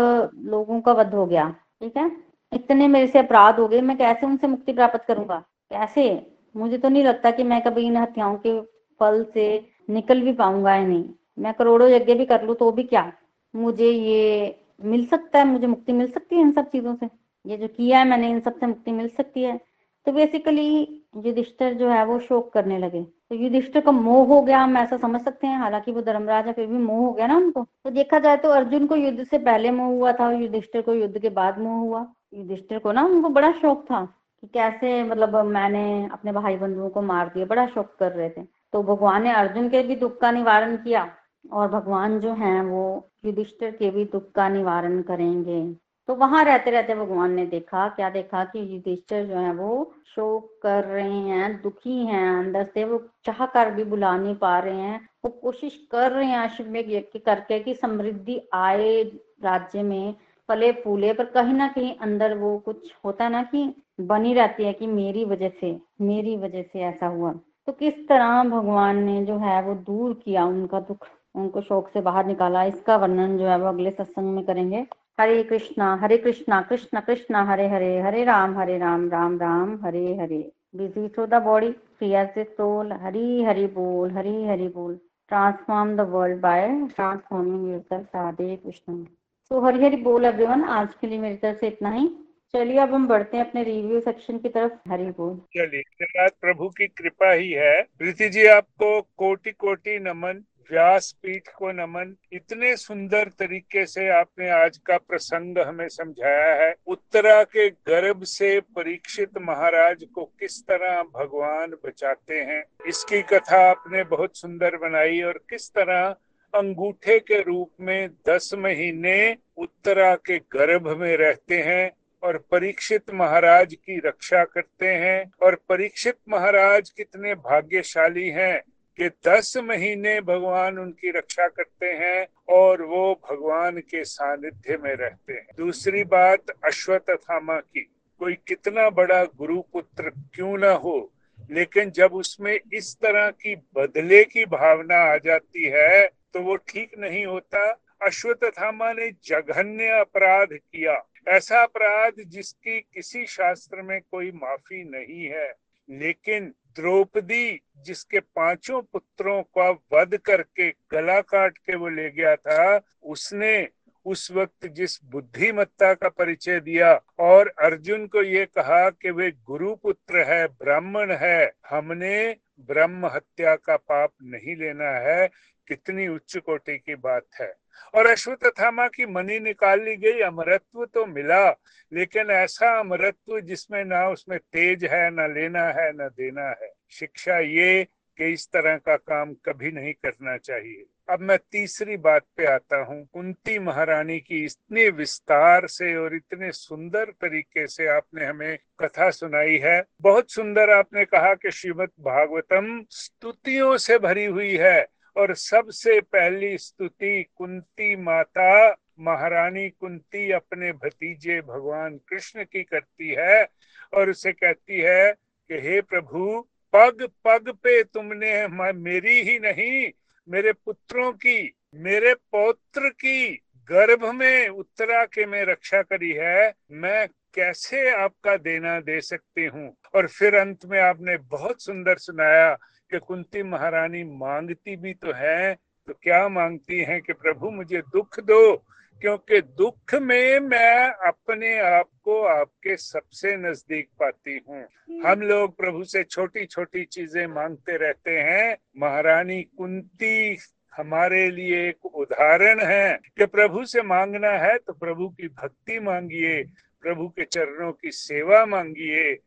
लोगों 0.46 0.82
का 0.82 0.92
वध 0.92 1.14
हो 1.14 1.26
गया, 1.26 1.56
ठीक 1.82 1.98
है? 1.98 2.12
इतने 2.54 2.88
मेरे 2.88 3.08
से 3.08 3.20
अपराध 3.20 3.60
हो 3.60 3.68
गए। 3.68 3.82
मैं 3.82 3.98
कैसे 3.98 4.26
उनसे 4.26 4.48
मुक्ति 4.48 4.74
प्राप्त 4.74 5.04
करूँगा? 5.08 5.44
कैसे? 5.70 6.36
मुझे 6.58 6.78
तो 6.78 6.90
नहीं 6.90 7.04
लगता 7.04 7.32
कि 7.32 7.44
मैं 7.44 7.62
कभी 7.62 7.82
इन 7.82 7.98
हत्याओं 7.98 8.36
के 8.36 8.62
फल 9.00 9.26
से 9.34 9.68
निकल 9.90 10.22
भी 10.22 10.34
पाऊँगा 10.34 10.76
या 10.76 10.86
नहीं। 10.86 11.06
मैं 11.40 11.54
करोड़ों 11.54 11.90
यज्ञ 11.90 12.14
भी 12.14 12.26
कर 12.26 12.44
लू 12.44 12.54
तो 12.54 12.72
भी 12.72 12.84
क्या? 12.84 13.12
मुझे 13.56 13.92
ये 13.92 14.56
मिल 14.84 15.06
सकता 15.06 15.40
है, 15.40 15.46
मुझे 15.46 15.68
मुक्ति 15.68 15.94
मिल 15.94 16.12
सकती 16.12 16.36
है 16.36 16.42
इन 16.42 16.52
सब 16.52 16.70
चीज़ों 16.70 16.96
से। 16.96 17.10
ये 17.46 17.58
जो 17.58 17.68
किया 17.68 18.00
है 18.00 18.08
मैंने, 18.08 18.30
इन 18.30 18.40
सबसे 18.40 18.66
मुक्ति 18.68 18.92
मिल 18.92 19.08
सकती 19.08 19.44
है। 19.44 19.60
तो 20.06 20.12
बेसिकली 20.12 21.02
युधिष्ठिर 21.16 21.74
जो 21.74 21.90
है, 21.90 22.06
वो 22.06 22.20
शोक 22.20 22.54
करने 22.54 22.78
लगे। 22.78 23.04
तो 23.04 23.36
युधिष्ठर 23.36 23.82
का 23.82 23.92
मोह 23.92 24.28
हो 24.28 24.42
गया, 24.42 24.60
हम 24.60 24.78
ऐसा 24.78 24.98
समझ 24.98 25.22
सकते 25.22 25.48
हैं। 25.48 25.58
हालाँकि 25.60 25.92
वो 25.92 26.02
धर्मराज 26.02 26.48
है, 26.48 26.54
फिर 26.54 26.68
भी 26.68 26.78
मोह 26.78 27.06
हो 27.08 27.12
गया 27.14 27.28
ना 27.28 27.38
उनको। 27.38 27.64
तो 27.64 27.90
देखा 27.90 28.20
जाए 28.20 28.38
तो 28.38 28.50
अर्जुन 28.50 28.88
को 28.88 28.96
युद्ध 28.96 29.24
से 29.24 29.38
पहले 29.38 29.72
मोह 29.72 29.88
हुआ 29.88 30.12
था, 30.12 30.32
युधिष्ठिर 30.32 30.82
को 30.82 30.94
युद्ध 30.94 31.20
के 31.20 31.30
बाद 31.30 31.60
मोह 31.60 31.80
हुआ। 31.80 32.06
युधिष्ठिर 32.34 32.80
को 32.80 32.92
ना 32.92 33.04
उनको 33.06 33.30
बड़ा 33.30 33.52
शौक 33.52 33.84
था 33.84 34.06
कि 34.42 34.48
कैसे 34.48 35.04
मतलब 35.04 35.36
मैंने 35.46 36.10
अपने 36.12 36.32
भाई 36.32 36.56
बंधुओं 36.58 36.90
को 36.90 37.02
मार 37.02 37.28
दिया, 37.28 37.46
बड़ा 37.46 37.68
शौक 37.68 37.96
कर 38.00 38.12
रहे 38.12 38.30
थे। 38.30 38.42
तो 38.74 38.84
भगवान 38.84 39.24
ने 39.24 39.32
अर्जुन 39.32 39.70
के 39.70 39.84
भी 39.84 39.96
दुख 39.96 40.20
का 40.20 40.32
निवारण 40.32 40.76
किया 40.78 41.10
और 41.52 41.68
भगवान 41.68 42.20
जो 42.20 42.34
है, 42.34 42.62
वो 42.64 43.09
युधिष्ठिर 43.26 43.72
के 43.72 43.90
भी 43.90 44.06
दुख 44.06 44.32
का 44.32 44.50
निवारण 44.50 45.02
करेंगे। 45.02 45.76
तो 46.08 46.16
वहाँ 46.16 46.44
रहते 46.44 46.72
रहते 46.72 46.96
भगवान 46.96 47.32
ने 47.32 47.46
देखा, 47.46 47.88
क्या 47.88 48.10
देखा 48.10 48.44
कि 48.44 48.76
युधिष्ठिर 48.76 49.26
जो 49.26 49.36
है 49.36 49.54
वो 49.54 49.94
शोक 50.16 50.60
कर 50.64 50.84
रहे 50.84 51.14
हैं, 51.14 51.62
दुखी 51.62 52.06
हैं, 52.06 52.40
अंदर 52.40 52.64
से 52.74 52.84
वो 52.84 53.10
चाह 53.26 53.46
कर 53.46 53.72
भी 53.72 53.84
बुला 53.84 54.18
नहीं 54.18 54.36
पा 54.36 54.60
रहे 54.60 54.80
हैं। 54.80 55.10
वो 55.26 55.32
कोशिश 55.32 55.88
कर 55.92 56.12
रहे 56.12 56.26
हैं 56.26 56.40
अश्वमेघ 56.40 57.04
करके 57.26 57.60
कि 57.60 57.76
समृद्धि 57.76 58.50
आए 58.54 59.04
राज्य 59.44 59.84
में, 59.84 60.16
फले 60.50 60.72
फूले, 60.72 61.14
पर 61.14 61.26
कहीं 61.26 61.54
ना 61.54 61.68
कहीं 61.68 61.96
अंदर 61.96 62.38
वो 62.38 62.58
कुछ 62.60 62.94
होता 63.06 63.24
है 63.24 63.32
ना 63.32 63.44
कि 63.44 63.74
बनी 64.02 64.34
रहती 64.34 64.64
है 64.64 64.74
कि 64.74 64.88
मेरी 64.88 65.26
वजह 65.26 65.50
से, 65.50 65.80
मेरी 66.02 66.38
वजह 66.38 66.62
से 66.62 66.80
ऐसा 66.80 67.08
हुआ। 67.08 67.32
तो 67.66 67.72
किस 67.72 68.08
तरह 68.08 68.44
भगवान 68.44 69.04
ने 69.04 69.26
जो 69.26 69.38
है 69.38 69.62
वो 69.62 69.74
दूर 69.74 70.14
किया 70.14 70.46
उनका 70.46 70.80
दुख? 70.80 71.08
उनको 71.36 71.62
शोक 71.62 71.90
से 71.90 72.02
बाहर 72.02 72.26
निकाला। 72.26 72.64
इसका 72.64 72.96
वर्णन 72.98 73.38
जो 73.38 73.48
है 73.48 73.58
वो 73.58 73.68
अगले 73.68 73.92
सत्संग 73.92 74.36
में 74.36 74.46
करेंगे। 74.46 74.86
हरे 75.20 75.44
कृष्णा 75.44 75.96
हरे 75.96 76.18
कृष्णा, 76.18 76.62
कृष्ण 76.62 77.00
कृष्ण, 77.00 77.36
हरे 77.36 77.68
हरे 77.68 78.00
हरे 78.00 78.24
राम 78.24 78.58
हरे 78.58 78.78
Ram 78.78 79.10
Ram 79.10 79.40
Ram, 79.40 79.80
Hare 79.84 80.16
Hare. 80.16 80.52
Busy 80.76 81.08
through 81.08 81.26
the 81.26 81.34
body 81.34 81.72
free 81.72 82.14
soul 82.44 82.94
Hari 82.94 83.44
Hari 83.44 83.68
बोल, 83.68 84.12
हरी 84.12 84.46
हरि 84.46 84.68
बोल। 84.68 85.00
Transform 85.30 85.96
the 85.96 86.00
world 86.00 86.40
by 86.40 86.88
transforming 86.96 87.82
Radhe 87.94 88.56
Krishna. 88.56 89.04
तो 89.50 89.60
हरी 89.60 89.84
हरी 89.86 89.98
बोल 89.98 90.26
एवरीवन 90.26 90.64
आज 90.64 90.94
के 90.94 91.08
लिए 91.08 91.20
मेरी 91.20 91.36
तरफ़ 91.36 91.58
से 91.58 91.68
इतना 91.68 91.90
ही। 91.90 92.10
चलिए, 92.54 92.78
अब 92.78 92.94
हम 92.94 93.08
बढ़ते 93.08 93.38
हैं 93.38 93.50
अपने 93.50 93.64
रिव्यू 93.64 94.00
सेक्शन 94.00 94.38
की 94.38 94.50
तरफ़। 94.50 94.90
हरी 94.90 95.06
बोल। 95.06 95.38
चलिए 95.38 95.82
प्रभु 96.18 96.70
की 96.70 96.88
कृपा 96.88 97.32
ही 97.32 97.52
है। 97.52 97.82
प्रीति 97.82 98.30
जी, 98.30 98.46
आपको 98.46 99.02
कोटि 99.02 99.52
कोटि 99.52 100.00
नमन। 100.00 100.44
व्यास 100.72 101.12
पीठ 101.24 101.48
को 101.58 101.72
नमन 101.72 102.14
इतने 102.34 102.76
सुंदर 102.78 103.30
तरीके 103.40 103.86
से 103.86 104.08
आपने 104.10 104.50
आज 104.52 104.78
का 104.78 104.98
प्रसंग 105.00 105.58
हमें 105.60 105.88
समझाया 105.90 106.54
है। 106.56 106.74
उत्तरा 106.88 107.44
के 107.46 107.68
गर्भ 107.70 108.24
से 108.24 108.60
परीक्षित 108.76 109.38
महाराज 109.42 110.04
को 110.16 110.26
किस 110.40 110.62
तरह 110.64 111.02
भगवान 111.16 111.74
बचाते 111.86 112.40
हैं, 112.42 112.64
इसकी 112.88 113.22
कथा 113.32 113.70
आपने 113.70 114.04
बहुत 114.06 114.38
सुंदर 114.38 114.78
बनाई 114.78 115.22
और 115.22 115.44
किस 115.50 115.70
तरह 115.70 116.16
अंगूठे 116.54 117.20
के 117.20 117.42
रूप 117.42 117.70
में 117.80 118.10
दस 118.28 118.54
महीने 118.58 119.36
उत्तरा 119.58 120.16
के 120.16 120.38
गर्भ 120.54 120.88
में 120.98 121.16
रहते 121.18 121.62
हैं 121.62 121.92
और 122.24 122.38
परीक्षित 122.52 123.12
महाराज 123.14 123.74
की 123.76 124.00
रक्षा 124.06 124.44
करते 124.46 124.88
हैं 124.96 125.32
और 125.42 125.56
परीक्षित 125.70 126.16
महाराज 126.30 126.90
कितने 126.90 127.36
भाग्यशाली 127.36 128.28
हैं 128.30 128.62
कि 129.00 129.10
दस 129.28 129.58
महीने 129.58 130.20
भगवान 130.22 130.78
उनकी 130.80 131.12
रक्षा 131.12 131.48
करते 131.48 131.86
हैं 131.86 132.28
और 132.50 132.82
वो 132.82 133.14
भगवान 133.30 133.78
के 133.80 134.04
सानिध्य 134.04 134.78
में 134.78 134.94
रहते 134.96 135.34
हैं। 135.34 135.48
दूसरी 135.58 136.04
बात 136.04 136.50
अश्वत्थामा 136.66 137.60
की। 137.60 137.82
कोई 138.20 138.34
कितना 138.48 138.90
बड़ा 138.90 139.24
गुरु 139.24 139.62
पुत्र 139.74 140.10
क्यों 140.10 140.58
ना 140.58 140.72
हो, 140.72 141.14
लेकिन 141.52 141.92
जब 141.92 142.14
उसमें 142.14 142.60
इस 142.74 142.96
तरह 142.96 143.30
की 143.30 143.56
बदले 143.56 144.24
की 144.24 144.46
भावना 144.46 144.96
आ 144.96 145.18
जाती 145.18 145.64
है 145.64 146.08
तो 146.34 146.42
वो 146.42 146.56
ठीक 146.56 146.98
नहीं 146.98 147.26
होता। 147.26 147.72
अश्वत्थामा 148.02 148.92
ने 148.94 149.10
जघन्य 149.24 149.88
अपराध 150.00 150.48
किया। 150.54 151.04
ऐसा 151.28 151.64
अपराध 151.64 152.14
जिसकी 152.28 152.80
किसी 152.80 153.26
शास्त्र 153.26 153.82
में 153.82 154.00
कोई 154.02 154.32
माफ़ी 154.32 154.84
नहीं 154.84 155.26
है। 155.26 155.54
लेकिन 155.90 156.54
द्रौपदी 156.76 157.60
जिसके 157.86 158.20
पाँचों 158.20 158.82
पुत्रों 158.82 159.44
का 159.58 159.70
वध 159.70 160.18
करके 160.18 160.70
गला 160.70 161.22
काट 161.22 161.58
के 161.58 161.76
वो 161.76 161.90
ले 161.90 162.10
गया 162.10 162.36
था, 162.36 162.82
उसने 163.04 163.70
उस 164.06 164.32
वक्त 164.32 164.68
जिस 164.68 165.04
बुद्धिमत्ता 165.04 165.94
का 165.94 166.10
परिचय 166.10 166.60
दिया 166.60 167.02
और 167.20 167.54
अर्जुन 167.60 168.08
को 168.08 168.24
ये 168.24 168.46
कहा 168.46 168.90
कि 168.90 169.10
वे 169.10 169.32
गुरु 169.32 169.76
पुत्र 169.76 170.24
है, 170.24 170.48
ब्राह्मण 170.48 171.12
है, 171.12 171.52
हमने 171.70 172.36
ब्रह्म 172.60 173.06
हत्या 173.06 173.56
का 173.56 173.78
पाप 173.78 174.12
नहीं 174.24 174.56
लेना 174.56 174.90
है, 174.90 175.30
कितनी 175.68 176.08
उच्च 176.08 176.38
कोटि 176.38 176.78
की 176.78 176.96
बात 176.96 177.26
है। 177.42 177.54
और 177.96 178.08
अश्वत्थामा 178.08 178.88
की 178.88 179.06
मनी 179.06 179.40
निकाल 179.40 179.82
ली 179.82 179.96
गई, 179.96 180.20
अमरत्व 180.20 180.86
तो 180.86 181.06
मिला, 181.06 181.50
लेकिन 181.94 182.32
ऐसा 182.32 182.80
अमरत्व 182.80 183.40
जिसमें 183.40 183.86
ना 183.86 184.10
उसमें 184.10 184.40
तेज 184.40 184.86
है, 184.86 185.10
ना 185.10 185.28
लेना 185.28 185.64
है, 185.64 185.94
ना 185.94 186.08
देना 186.08 186.50
है। 186.50 186.79
शिक्षा 186.90 187.40
ये 187.40 187.88
कि 188.18 188.26
इस 188.26 188.48
तरह 188.48 188.78
का 188.78 188.96
काम 188.96 189.34
कभी 189.34 189.72
नहीं 189.72 189.94
करना 189.94 190.38
चाहिए। 190.38 190.86
अब 191.10 191.20
मैं 191.20 191.38
तीसरी 191.52 191.98
बात 191.98 192.26
पे 192.38 192.46
आता 192.46 192.78
हूँ। 192.78 193.08
कुंती 193.14 193.60
महारानी 193.60 194.20
की 194.20 194.44
इतने 194.46 194.90
विस्तार 194.90 195.68
से 195.68 195.96
और 195.96 196.16
इतने 196.16 196.52
सुंदर 196.52 197.06
तरीके 197.06 197.68
से 197.68 197.88
आपने 197.88 198.26
हमें 198.26 198.58
कथा 198.80 199.10
सुनाई 199.10 199.58
है। 199.58 199.84
बहुत 200.02 200.32
सुंदर 200.32 200.70
आपने 200.70 201.06
कहा 201.06 201.34
कि 201.34 201.52
श्रीमद 201.52 201.90
भागवतम 202.00 202.86
स्तुतियों 202.90 203.78
से 203.78 203.98
भरी 203.98 204.26
हुई 204.26 204.56
है 204.58 204.88
और 205.16 205.34
सबसे 205.36 206.00
पहली 206.02 206.58
स्तुति 206.58 207.26
कुंती 207.36 207.96
माता 207.96 208.76
महारानी 209.00 209.70
कुंती 209.70 210.32
अपने 210.32 210.72
भतीजे 210.72 211.42
भगवान 211.42 211.98
कृष्ण 211.98 212.44
की 212.44 212.64
करती 212.64 213.16
है 213.18 213.48
और 213.94 214.10
उसे 214.10 214.32
कहती 214.32 214.80
है 214.80 215.12
कि 215.50 215.56
हे 215.56 215.82
प्रभु 215.82 216.49
पग 216.74 217.08
पग 217.26 217.50
पे 217.64 217.82
तुमने 217.84 218.48
मेरी 218.74 219.22
ही 219.22 219.38
नहीं, 219.40 219.92
मेरे 220.28 220.52
पुत्रों 220.54 221.12
की, 221.14 221.54
मेरे 221.76 222.14
पौत्र 222.32 222.90
की 222.90 223.34
गर्भ 223.70 224.06
में 224.16 224.48
उत्तरा 224.50 225.04
के 225.06 225.26
में 225.26 225.44
रक्षा 225.46 225.82
करी 225.82 226.12
है, 226.12 226.54
मैं 226.72 227.08
कैसे 227.36 227.90
आपका 227.92 228.36
देना 228.38 228.80
दे 228.80 229.00
सकती 229.02 229.46
हूँ? 229.46 229.76
और 229.96 230.08
फिर 230.08 230.36
अंत 230.36 230.66
में 230.66 230.80
आपने 230.80 231.18
बहुत 231.18 231.62
सुंदर 231.62 231.98
सुनाया 231.98 232.54
कि 232.92 233.00
कुंती 233.00 233.44
महारानी 233.44 234.04
मांगती 234.04 234.76
भी 234.76 234.94
तो 234.94 235.12
है 235.16 235.54
तो 235.88 235.94
क्या 235.94 236.28
मांगती 236.30 236.80
हैं 236.80 237.02
कि 237.02 237.14
प्रभु 237.14 237.50
मुझे 237.52 237.82
दुख 237.82 238.20
दो? 238.20 238.64
क्योंकि 239.02 239.40
दुख 239.42 239.94
में 240.02 240.40
मैं 240.40 240.90
अपने 241.08 241.58
आप 241.60 241.90
को 242.04 242.22
आपके 242.24 242.76
सबसे 242.78 243.36
नज़दीक 243.40 243.88
पाती 244.00 244.40
हूँ। 244.50 244.64
हम 245.02 245.22
लोग 245.22 245.56
प्रभु 245.58 245.84
से 245.84 246.04
छोटी 246.04 246.46
छोटी 246.46 246.84
चीज़ें 246.86 247.26
मांगते 247.28 247.78
रहते 247.78 248.18
हैं। 248.20 248.58
महारानी 248.78 249.42
कुंती 249.44 250.38
हमारे 250.74 251.30
लिए 251.32 251.68
एक 251.70 251.86
उदाहरण 251.86 252.62
है 252.62 253.00
कि 253.18 253.26
प्रभु 253.28 253.66
से 253.66 253.82
मांगना 253.84 254.32
है 254.38 254.58
तो 254.58 254.74
प्रभु 254.74 255.08
की 255.10 255.28
भक्ति 255.30 255.80
मांगिए 255.80 256.44
प्रभु 256.84 257.08
के 257.10 257.26
चरणों 257.26 257.72
की 257.72 257.92
सेवा 257.92 258.46
मांगिए। 258.46 259.18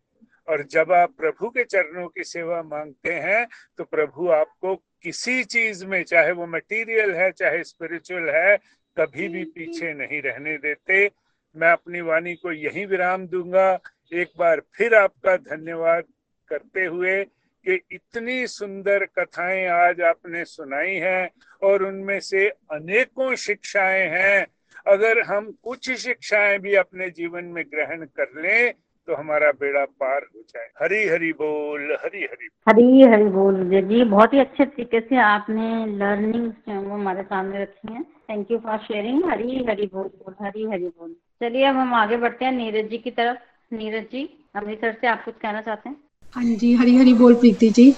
और 0.48 0.62
जब 0.70 0.92
आप 0.92 1.14
प्रभु 1.18 1.48
के 1.48 1.64
चरणों 1.64 2.06
की 2.08 2.24
सेवा 2.24 2.62
मांगते 2.62 3.12
हैं 3.14 3.46
तो 3.78 3.84
प्रभु 3.84 4.28
आपको 4.32 4.74
किसी 5.02 5.42
चीज़ 5.44 5.84
में 5.86 6.02
चाहे 6.02 6.32
वो 6.32 6.46
मटेरियल 6.46 7.12
है 7.14 7.30
चाहे 7.32 7.62
स्पिरिचुअल 7.64 8.28
है 8.30 8.56
कभी 8.98 9.28
भी 9.28 9.44
पीछे 9.44 9.92
नहीं 9.94 10.22
रहने 10.22 10.56
देते। 10.58 11.10
मैं 11.56 11.72
अपनी 11.72 12.00
वाणी 12.00 12.34
को 12.34 12.52
यही 12.52 12.84
विराम 12.86 13.26
दूँगा। 13.26 13.80
एक 14.12 14.28
बार 14.38 14.62
फिर 14.74 14.94
आपका 14.94 15.36
धन्यवाद 15.36 16.04
करते 16.48 16.84
हुए 16.84 17.24
कि 17.66 17.80
इतनी 17.92 18.46
सुंदर 18.46 19.04
कथाएँ 19.04 19.66
आज 19.66 20.00
आपने 20.00 20.44
सुनाई 20.44 20.94
हैं 20.94 21.30
और 21.62 21.82
उनमें 21.82 22.20
से 22.20 22.48
अनेकों 22.48 23.34
शिक्षाएँ 23.34 24.08
हैं। 24.08 24.46
अगर 24.86 25.20
हम 25.20 25.50
कुछ 25.62 25.90
शिक्षाएँ 25.90 26.58
भी 26.58 26.74
अपने 26.74 27.10
जीवन 27.10 27.44
में 27.44 27.64
ग्रहण 27.64 28.04
कर 28.04 28.40
लें 28.40 28.74
तो 29.08 29.14
हमारा 29.14 29.50
बेड़ा 29.60 29.84
पार 30.00 30.20
हो 30.24 30.40
जाए। 30.40 30.68
हरी 30.82 31.06
हरी 31.08 31.32
बोल 31.32 31.96
हरी 32.02 32.22
हरी 32.22 32.48
हरी 32.68 33.02
हरी 33.04 33.24
बोल 33.30 33.54
विजय 33.56 33.82
जी 33.84 34.04
बहुत 34.10 34.34
ही 34.34 34.38
अच्छे 34.40 34.64
तरीके 34.64 35.00
से 35.00 35.16
आपने 35.20 35.86
लर्निंग 35.96 36.50
वो 36.68 36.94
हमारे 36.94 37.22
सामने 37.22 37.62
रखी 37.62 37.92
है। 37.94 38.02
Thank 38.02 38.50
you 38.50 38.58
for 38.58 38.78
sharing 38.78 39.24
Hari 39.30 39.64
Hari 39.68 39.86
बोल 39.86 40.04
बोल 40.04 40.34
हरी 40.42 40.64
हरी 40.66 40.88
बोल। 40.88 41.14
चलिए 41.40 41.64
अब 41.64 41.76
हम 41.76 41.94
आगे 41.94 42.16
बढ़ते 42.16 42.44
हैं 42.44 42.52
नीरज 42.52 42.90
जी 42.90 42.98
की 42.98 43.10
तरफ़। 43.10 43.74
नीरज 43.74 44.04
जी 44.12 44.28
अमृतसर 44.56 44.96
से 45.00 45.06
आप 45.06 45.24
कुछ 45.24 45.34
कहना 45.42 45.60
चाहते 45.60 45.88
हैं? 45.88 45.96
हाँ 46.34 46.44
जी 46.44 46.72
हरी 46.74 46.96
हरी 46.96 47.14
बोल 47.14 47.34
प्रीति 47.34 47.70
जी। 47.70 47.92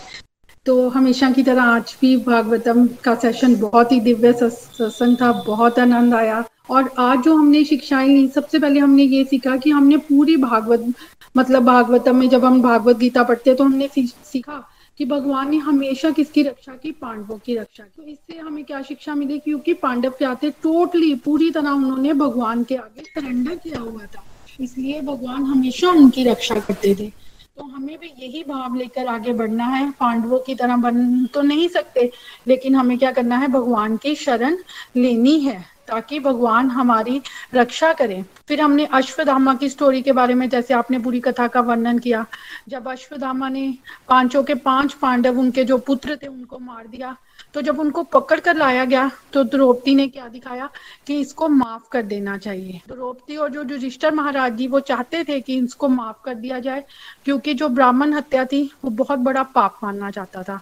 तो 0.66 0.88
हमेशा 0.88 1.30
की 1.30 1.42
तरह 1.42 1.62
आज 1.62 1.96
भी 2.00 2.16
भागवतम 2.24 2.86
का 3.04 3.14
सेशन 3.14 3.54
बहुत 3.60 3.92
ही 3.92 4.00
दिव्य 4.00 4.32
सत्संग 4.32 5.16
था 5.20 5.32
बहुत 5.46 5.78
आनंद 5.78 6.14
आया। 6.14 6.44
और 6.68 6.90
आज 6.98 7.22
जो 7.22 7.34
हमने 7.36 7.64
शिक्षाएँ 7.64 8.08
ली, 8.08 8.28
सबसे 8.28 8.58
पहले 8.58 8.80
हमने 8.80 9.02
ये 9.02 9.24
सीखा 9.24 9.56
कि 9.56 9.70
हमने 9.70 9.96
पूरी 9.96 10.36
भागवत 10.36 10.92
मतलब 11.36 11.64
भागवतम 11.64 12.16
में 12.16 12.28
जब 12.28 12.44
हम 12.44 12.60
भागवत 12.62 12.96
गीता 12.96 13.22
पढ़ते 13.22 13.50
हैं 13.50 13.56
तो 13.56 13.64
हमने 13.64 13.88
सीखा 13.96 14.62
कि 14.98 15.04
भगवान 15.04 15.50
ने 15.50 15.56
हमेशा 15.56 16.10
किसकी 16.10 16.42
रक्षा 16.42 16.72
की? 16.72 16.90
पांडवों 16.92 17.38
की 17.38 17.56
रक्षा 17.56 17.84
की। 17.84 18.02
तो 18.02 18.08
इससे 18.08 18.38
हमें 18.38 18.64
क्या 18.64 18.82
शिक्षा 18.82 19.14
मिली 19.14 19.38
क्योंकि 19.38 19.74
पांडव 19.74 20.10
क्या 20.10 20.34
थे? 20.34 20.50
टोटली 20.62 21.14
पूरी 21.14 21.50
तरह 21.50 21.70
उन्होंने 21.70 22.12
भगवान 22.12 22.62
के 22.64 22.76
आगे 22.76 23.02
सरेंडर 23.02 23.54
किया 23.54 23.80
हुआ 23.80 24.06
था। 24.06 24.22
इसलिए 24.60 25.00
भगवान 25.00 25.42
हमेशा 25.42 25.90
उनकी 25.90 26.24
रक्षा 26.24 26.60
करते 26.60 26.94
थे। 26.94 27.10
तो 27.56 27.64
हमें 27.64 27.98
भी 27.98 28.12
यही 28.18 28.42
भाव 28.44 28.74
लेकर 28.74 29.06
आगे 29.06 29.32
बढ़ना 29.32 29.64
है। 29.64 29.90
पांडवों 29.90 30.38
की 30.38 30.54
तरह 30.54 30.76
बन 30.76 31.26
तो 31.26 31.42
नहीं 31.42 31.68
सकते, 31.68 32.10
लेकिन 32.48 32.74
हमें 32.74 32.98
क्या 32.98 33.12
करना 33.12 33.36
है? 33.36 33.48
भगवान 33.48 33.96
की 33.96 34.14
शरण 34.14 34.56
लेनी 34.96 35.38
है, 35.40 35.64
ताकि 35.88 36.18
भगवान 36.20 36.70
हमारी 36.70 37.20
रक्षा 37.54 37.92
करें। 37.92 38.24
फिर 38.48 38.60
हमने 38.60 38.84
अश्वधामा 38.84 39.54
की 39.54 39.68
स्टोरी 39.68 40.02
के 40.02 40.12
बारे 40.12 40.34
में, 40.34 40.48
जैसे 40.48 40.74
आपने 40.74 40.98
पूरी 40.98 41.20
कथा 41.20 41.46
का 41.48 41.60
वर्णन 41.60 41.98
किया। 41.98 42.24
जब 42.68 42.88
अश्वधामा 42.88 43.48
ने 43.48 43.78
पाँचों 44.08 44.42
के 44.44 44.54
पाँच 44.54 44.92
पांडव, 44.92 45.38
उनके 45.38 45.64
जो 45.64 45.78
पुत्र 45.78 46.16
थे, 46.16 46.26
उनको 46.26 46.58
मार 46.58 46.86
दिया। 46.86 47.16
तो 47.54 47.62
जब 47.62 47.80
उनको 47.80 48.02
पकड़ 48.02 48.40
कर 48.40 48.56
लाया 48.56 48.84
गया 48.84 49.10
तो 49.32 49.44
द्रौपदी 49.44 49.94
ने 49.94 50.08
क्या 50.08 50.28
दिखाया? 50.28 50.70
कि 51.06 51.20
इसको 51.20 51.48
माफ़ 51.48 51.82
कर 51.92 52.02
देना 52.02 52.38
चाहिए। 52.38 52.80
द्रौपदी 52.88 53.36
और 53.36 53.50
जो 53.50 53.62
युधिष्ठर 53.62 54.14
महाराज 54.14 54.52
जी, 54.52 54.66
वो 54.66 54.80
चाहते 54.80 55.24
थे 55.24 55.40
कि 55.40 55.58
इसको 55.58 55.88
माफ़ 55.88 56.16
कर 56.24 56.34
दिया 56.34 56.58
जाए, 56.58 56.84
क्योंकि 57.24 57.54
जो 57.54 57.68
ब्राह्मण 57.68 58.12
हत्या 58.12 58.44
थी, 58.44 58.70
वो 58.84 58.90
बहुत 58.90 59.18
बड़ा 59.18 59.42
पाप 59.42 59.78
मानना 59.82 60.10
चाहता 60.10 60.42
था। 60.42 60.60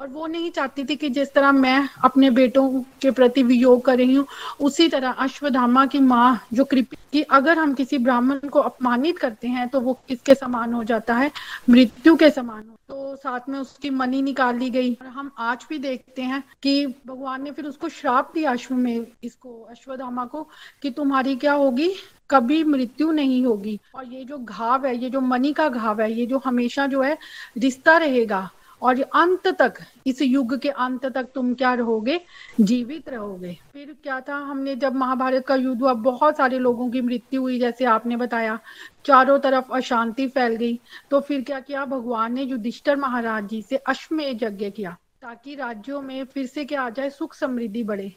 और 0.00 0.08
वो 0.08 0.26
नहीं 0.26 0.50
चाहती 0.50 0.84
थी 0.84 0.96
कि 0.96 1.08
जिस 1.08 1.32
तरह 1.32 1.52
मैं 1.52 1.88
अपने 2.04 2.30
बेटों 2.30 2.80
के 3.00 3.10
प्रति 3.10 3.42
वियोग 3.42 3.84
कर 3.84 3.96
रही 3.96 4.14
हूँ, 4.14 4.26
उसी 4.60 4.88
तरह 4.88 5.10
अश्वधामा 5.10 5.86
की 5.86 5.98
माँ 5.98 6.46
जो 6.52 6.64
कृपी 6.64 6.96
कि, 7.12 7.22
अगर 7.22 7.58
हम 7.58 7.74
किसी 7.74 7.98
ब्राह्मण 7.98 8.38
को 8.38 8.60
अपमानित 8.60 9.18
करते 9.18 9.48
हैं 9.48 9.68
तो 9.68 9.80
वो 9.80 10.00
किसके 10.08 10.34
समान 10.34 10.72
हो 10.72 10.84
जाता 10.84 11.14
है? 11.14 11.30
मृत्यु 11.70 12.16
के 12.16 12.30
समान 12.30 12.58
हो। 12.58 12.76
तो 12.88 13.16
साथ 13.16 13.40
में 13.48 13.58
उसकी 13.58 13.90
मनी 13.90 14.22
निकाल 14.22 14.58
ली 14.58 14.70
गई। 14.70 14.94
और 14.94 15.06
हम 15.06 15.30
आज 15.38 15.66
भी 15.68 15.78
देखते 15.78 16.22
हैं 16.22 16.44
कि 16.62 16.86
भगवान 16.86 17.42
ने 17.42 17.50
फिर 17.50 17.64
उसको 17.64 17.88
श्राप 17.88 18.32
दिया 18.34 18.52
अश्व 18.52 18.74
में, 18.74 19.06
इसको, 19.24 19.68
अश्वधामा 19.70 20.24
को, 20.24 20.48
कि 20.82 20.90
तुम्हारी 20.90 21.36
क्या 21.36 21.52
होगी? 21.52 21.94
कभी 22.30 22.64
मृत्यु 22.64 23.10
नहीं 23.12 23.46
होगी। 23.46 23.80
और 23.94 24.04
ये 24.06 24.24
जो 24.24 24.38
घाव 24.38 24.86
है, 24.86 24.96
ये 24.96 25.10
जो 25.10 25.20
मनी 25.20 25.52
का 25.52 25.68
घाव 25.68 26.02
है, 26.02 26.12
ये 26.12 26.26
जो 26.26 26.42
हमेशा 26.44 26.86
जो 26.86 27.02
है 27.02 27.18
रिश्ता 27.58 27.96
रहेगा 27.96 28.50
और 28.82 29.00
अंत 29.02 29.46
तक, 29.48 29.74
इस 30.06 30.22
युग 30.22 30.58
के 30.58 30.68
अंत 30.68 31.06
तक 31.06 31.28
तुम 31.34 31.52
क्या 31.54 31.72
रहोगे? 31.74 32.20
जीवित 32.60 33.08
रहोगे। 33.08 33.56
फिर 33.72 33.94
क्या 34.02 34.20
था? 34.20 34.36
हमने 34.36 34.76
जब 34.76 34.94
महाभारत 34.94 35.46
का 35.46 35.54
युद्ध 35.54 35.80
हुआ, 35.82 35.92
बहुत 35.94 36.36
सारे 36.36 36.58
लोगों 36.58 36.90
की 36.90 37.00
मृत्यु 37.00 37.40
हुई, 37.40 37.58
जैसे 37.58 37.84
आपने 37.84 38.16
बताया। 38.16 38.58
चारों 39.04 39.38
तरफ़ 39.38 39.72
अशांति 39.72 40.26
फैल 40.28 40.56
गई। 40.56 40.78
तो 41.10 41.20
फिर 41.20 41.42
क्या 41.42 41.60
किया? 41.60 41.84
भगवान 41.84 42.34
ने 42.34 42.42
युधिष्ठर 42.42 42.96
महाराज 42.96 43.48
जी 43.48 43.62
से 43.62 43.76
अश्वमेध 43.76 44.42
यज्ञ 44.42 44.70
किया, 44.70 44.96
ताकि 45.22 45.54
राज्यों 45.54 46.00
में 46.02 46.24
फिर 46.24 46.46
से 46.46 46.64
क्या 46.64 46.82
आ 46.82 46.90
जाए? 46.90 47.10
सुख 47.10 47.34
समृद्धि 47.34 47.82
बढ़े। 47.84 48.12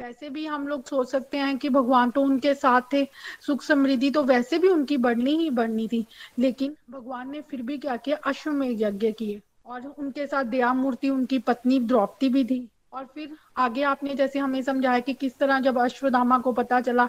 वैसे 0.00 0.30
भी 0.30 0.46
हम 0.46 0.66
लोग 0.68 0.84
सोच 0.84 1.10
सकते 1.10 1.36
हैं 1.36 1.56
कि 1.58 1.68
भगवान 1.68 2.10
तो 2.10 2.22
उनके 2.22 2.54
साथ 2.54 2.82
थे। 2.92 3.04
सुख 3.46 3.62
समृद्धि 3.62 4.10
तो 4.10 4.22
वैसे 4.22 4.58
भी 4.58 4.68
उनकी 4.68 4.96
बढ़नी 4.96 5.36
ही 5.36 5.50
बढ़नी 5.50 5.88
थी। 5.88 6.04
लेकिन 6.38 6.76
भगवान 6.90 7.30
ने 7.30 7.40
फिर 7.40 7.62
भी 7.62 7.78
क्या 7.78 7.96
किया? 7.96 8.16
अश्वमेध 8.16 8.82
यज्ञ 8.82 9.12
किए। 9.12 9.40
और 9.66 9.94
उनके 9.98 10.26
साथ 10.26 10.44
दया 10.44 10.72
मूर्ति, 10.74 11.10
उनकी 11.10 11.38
पत्नी 11.38 11.78
द्रौपदी 11.80 12.28
भी 12.28 12.44
थी। 12.44 12.68
और 12.92 13.04
फिर 13.04 13.36
आगे 13.56 13.82
आपने 13.82 14.14
जैसे 14.14 14.38
हमें 14.38 14.62
समझाया 14.62 14.98
कि 14.98 15.12
किस 15.14 15.38
तरह 15.38 15.60
जब 15.60 15.78
अश्वधामा 15.78 16.38
को 16.38 16.52
पता 16.52 16.80
चला, 16.80 17.08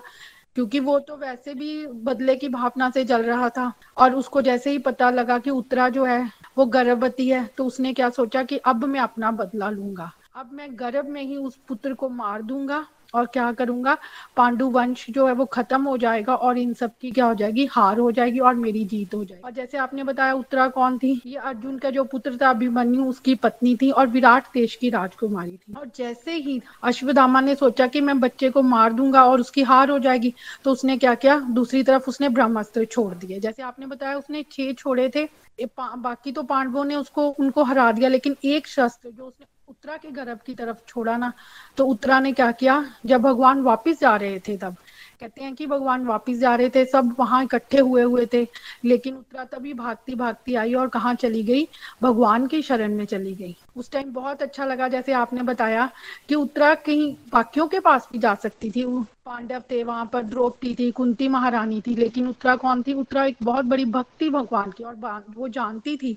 क्योंकि 0.55 0.80
वो 0.80 0.97
तो 0.99 1.18
वैसे 1.18 1.53
भी 1.53 1.86
बदले 1.88 2.36
की 2.36 2.49
भावना 2.49 2.89
से 2.89 3.03
जल 3.05 3.24
रहा 3.24 3.49
था, 3.49 3.72
और 3.97 4.16
उसको 4.16 4.41
जैसे 4.41 4.72
ही 4.72 4.78
पता 4.78 5.10
लगा 5.10 5.38
कि 5.39 5.49
उत्तरा 5.49 5.89
जो 5.89 6.05
है, 6.05 6.32
वो 6.58 6.66
गर्भवती 6.66 7.30
है 7.30 7.45
तो 7.58 7.66
उसने 7.66 7.93
क्या 7.93 8.10
सोचा 8.10 8.43
कि 8.43 8.58
अब 8.58 8.86
मैं 8.86 8.99
अपना 8.99 9.32
बदला 9.32 9.70
लूँगा। 9.70 10.12
अब 10.36 10.49
मैं 10.53 10.68
गर्भ 10.72 11.08
में 11.08 11.22
ही 11.22 11.38
उस 11.38 11.58
पुत्र 11.68 11.93
को 11.93 12.10
मार 12.10 12.41
दूँगा 12.41 12.86
और 13.14 13.26
क्या 13.26 13.51
करूँगा? 13.51 13.97
पांडु 14.38 14.70
वंश 14.70 15.05
जो 15.10 15.28
है 15.28 15.34
वो 15.34 15.45
खत्म 15.47 15.82
हो 15.84 15.97
जाएगा 15.97 16.36
और 16.36 16.58
इन 16.58 16.74
सब 16.74 16.91
की 17.01 17.12
क्या 17.12 17.26
हो 17.26 17.34
जाएगी? 17.36 17.66
हार 17.68 17.99
हो 17.99 18.12
जाएगी 18.12 18.39
और 18.39 18.55
मेरी 18.55 18.84
जीत 18.86 19.14
हो 19.14 19.24
जाएगी। 19.24 19.43
और 19.43 19.51
जैसे 19.51 19.78
आपने 19.78 20.03
बताया, 20.03 20.34
उत्तरा 20.34 20.68
कौन 20.70 20.97
थी? 20.97 21.22
ये 21.26 21.36
अर्जुन 21.38 21.78
का 21.78 21.89
जो 21.89 22.03
पुत्र 22.05 22.38
था, 22.38 22.49
अभिमन्यु, 22.49 23.05
उसकी 23.05 23.36
पत्नी 23.38 23.76
थी 23.76 23.89
और 23.91 24.08
विराट 24.08 24.47
देश 24.53 24.76
की 24.76 24.89
राजकुमारी 24.89 25.51
थी। 25.51 25.74
और 25.74 25.91
जैसे 25.97 26.36
ही 26.36 26.62
अश्वधामा 26.84 27.41
ने 27.41 27.55
सोचा 27.55 27.88
कि 27.88 28.01
मैं 28.01 28.20
बच्चे 28.20 28.49
को 28.49 28.62
मार 28.64 28.93
दूँगा 28.93 29.24
और 29.26 29.39
उसकी 29.39 29.64
हार 29.64 29.89
हो 29.89 29.99
जाएगी 29.99 30.34
तो 30.64 30.72
उसने 30.72 30.97
क्या 30.97 31.14
किया? 31.16 31.39
दूसरी 31.39 31.84
तरफ़ 31.84 32.10
उसने 32.10 32.30
ब्रह्मास्त्र 32.30 32.86
छोड़ 32.86 33.14
दिया 33.16 33.39
जैसे 33.39 33.64
आपने 33.64 33.86
बताया, 33.86 34.18
उसने 34.18 34.43
छह 34.51 34.72
छोड़े 34.74 35.10
थे। 35.10 35.28
बाकी 35.60 36.32
तो 36.32 36.41
पांडवों 36.43 36.84
ने 36.86 36.95
उसको, 36.95 37.28
उनको 37.30 37.64
हरा 37.64 37.91
दिया, 37.91 38.10
लेकिन 38.10 38.36
एक 38.45 38.68
शस्त्र 38.68 39.10
जो 39.10 39.24
उसने 39.24 39.45
उत्तरा 39.68 39.95
के 39.97 40.09
गर्भ 40.11 40.39
की 40.45 40.53
तरफ़ 40.55 40.78
छोड़ा 40.88 41.15
ना 41.18 41.32
तो 41.78 41.86
उत्तरा 41.86 42.20
ने 42.20 42.32
क्या 42.34 42.51
किया? 42.51 42.84
जब 43.05 43.22
भगवान 43.22 43.61
वापस 43.61 43.99
जा 43.99 44.15
रहे 44.15 44.39
थे 44.39 44.55
तब, 44.57 44.76
कहते 45.20 45.43
हैं 45.43 45.53
कि 45.55 45.65
भगवान 45.68 46.05
वापस 46.05 46.38
जा 46.38 46.53
रहे 46.55 46.70
थे, 46.70 46.86
सब 46.86 47.15
वहाँ 47.20 47.43
इकट्ठे 47.43 47.80
हुए 47.80 48.03
हुए 48.03 48.26
थे, 48.34 48.45
लेकिन 48.86 49.15
उत्तरा 49.15 49.43
तभी 49.43 49.74
भागती 49.74 50.15
भागती 50.15 50.55
आई 50.55 50.74
और 50.74 50.88
कहा 50.88 51.13
चली 51.13 51.43
गई? 51.43 51.68
भगवान 52.01 52.47
की 52.47 52.61
शरण 52.61 52.95
में 52.95 53.05
चली 53.05 53.34
गई। 53.36 53.55
उस 53.76 53.91
टाइम 53.91 54.13
बहुत 54.13 54.41
अच्छा 54.41 54.65
लगा, 54.65 54.88
जैसे 54.88 55.13
आपने 55.13 55.41
बताया 55.43 55.89
कि 56.30 56.36
उत्तरा 56.36 56.74
कहीं 56.76 57.15
बाकियों 57.34 57.68
के 57.68 57.80
पास 57.80 58.07
भी 58.11 58.20
जा 58.20 58.36
सकती 58.36 58.72
थी 58.72 58.84
पांडव 59.28 59.61
थे, 59.71 59.84
वहाँ 59.84 60.05
पर 60.05 60.23
द्रौपदी 60.23 60.73
थी, 60.75 60.89
कुंती 60.91 61.28
महारानी 61.28 61.80
थी, 61.82 61.95
लेकिन 61.95 62.28
उत्तरा 62.28 62.55
कौन 62.55 62.82
थी। 62.84 62.93
उत्तरा 62.93 63.23
एक 63.25 63.38
बहुत 63.43 63.65
बड़ी 63.65 63.86
भक्ति 63.88 64.30
भगवान 64.30 64.71
की, 64.71 64.84
और 64.84 65.23
वो 65.30 65.47
जानती 65.49 65.95
थी 65.97 66.13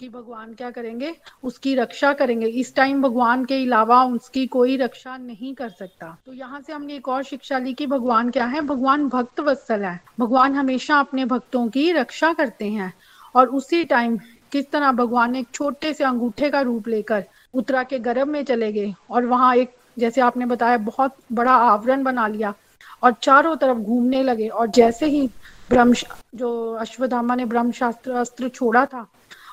कि 0.00 0.08
भगवान 0.08 0.54
क्या 0.54 0.70
करेंगे, 0.70 1.14
उसकी 1.44 1.74
रक्षा 1.74 2.12
करेंगे। 2.12 2.46
इस 2.46 2.74
टाइम 2.74 3.02
भगवान 3.02 3.44
के 3.44 3.62
अलावा 3.64 4.02
उसकी 4.06 4.46
कोई 4.48 4.76
रक्षा 4.76 5.16
नहीं 5.18 5.54
कर 5.54 5.68
सकता। 5.70 6.16
तो 6.26 6.32
यहाँ 6.32 6.60
से 6.60 6.72
हमने 6.72 6.94
एक 6.94 7.08
और 7.08 7.22
शिक्षा 7.22 7.58
ली 7.58 7.74
कि 7.74 7.86
भगवान 7.86 8.30
क्या 8.30 8.46
है? 8.46 8.60
भगवान 8.62 9.08
भक्त 9.08 9.40
वत्सल 9.40 9.84
है। 9.84 10.00
भगवान 10.20 10.54
हमेशा 10.54 10.98
अपने 11.00 11.24
भक्तों 11.26 11.68
की 11.68 11.90
रक्षा 11.92 12.32
करते 12.32 12.70
हैं। 12.70 12.92
और 13.34 13.48
उसी 13.48 13.84
टाइम 13.84 14.18
किस 14.52 14.70
तरह 14.70 14.92
भगवान 14.92 15.34
एक 15.36 15.46
छोटे 15.54 15.92
से 15.92 16.04
अंगूठे 16.04 16.50
का 16.50 16.60
रूप 16.60 16.88
लेकर 16.88 17.24
उत्तरा 17.54 17.82
के 17.82 17.98
गर्भ 17.98 18.28
में 18.28 18.42
चले 18.44 18.72
गए, 18.72 18.94
और 19.10 19.26
वहाँ 19.26 19.54
एक 19.56 19.74
जैसे 19.98 20.20
आपने 20.20 20.46
बताया, 20.46 20.76
बहुत 20.76 21.16
बड़ा 21.32 21.52
आवरण 21.52 22.02
बना 22.02 22.26
लिया 22.26 22.54
और 23.02 23.12
चारों 23.12 23.56
तरफ़ 23.56 23.78
घूमने 23.78 24.22
लगे। 24.22 24.48
और 24.48 24.66
जैसे 24.66 25.06
ही 25.06 25.26
ब्रह्म 25.70 25.94
जो 26.34 26.72
अश्वधामा 26.74 27.34
ने 27.34 27.44
ब्रह्म 27.44 27.72
शास्त्र 27.72 28.12
अस्त्र 28.12 28.48
छोड़ा 28.48 28.84
था, 28.86 29.06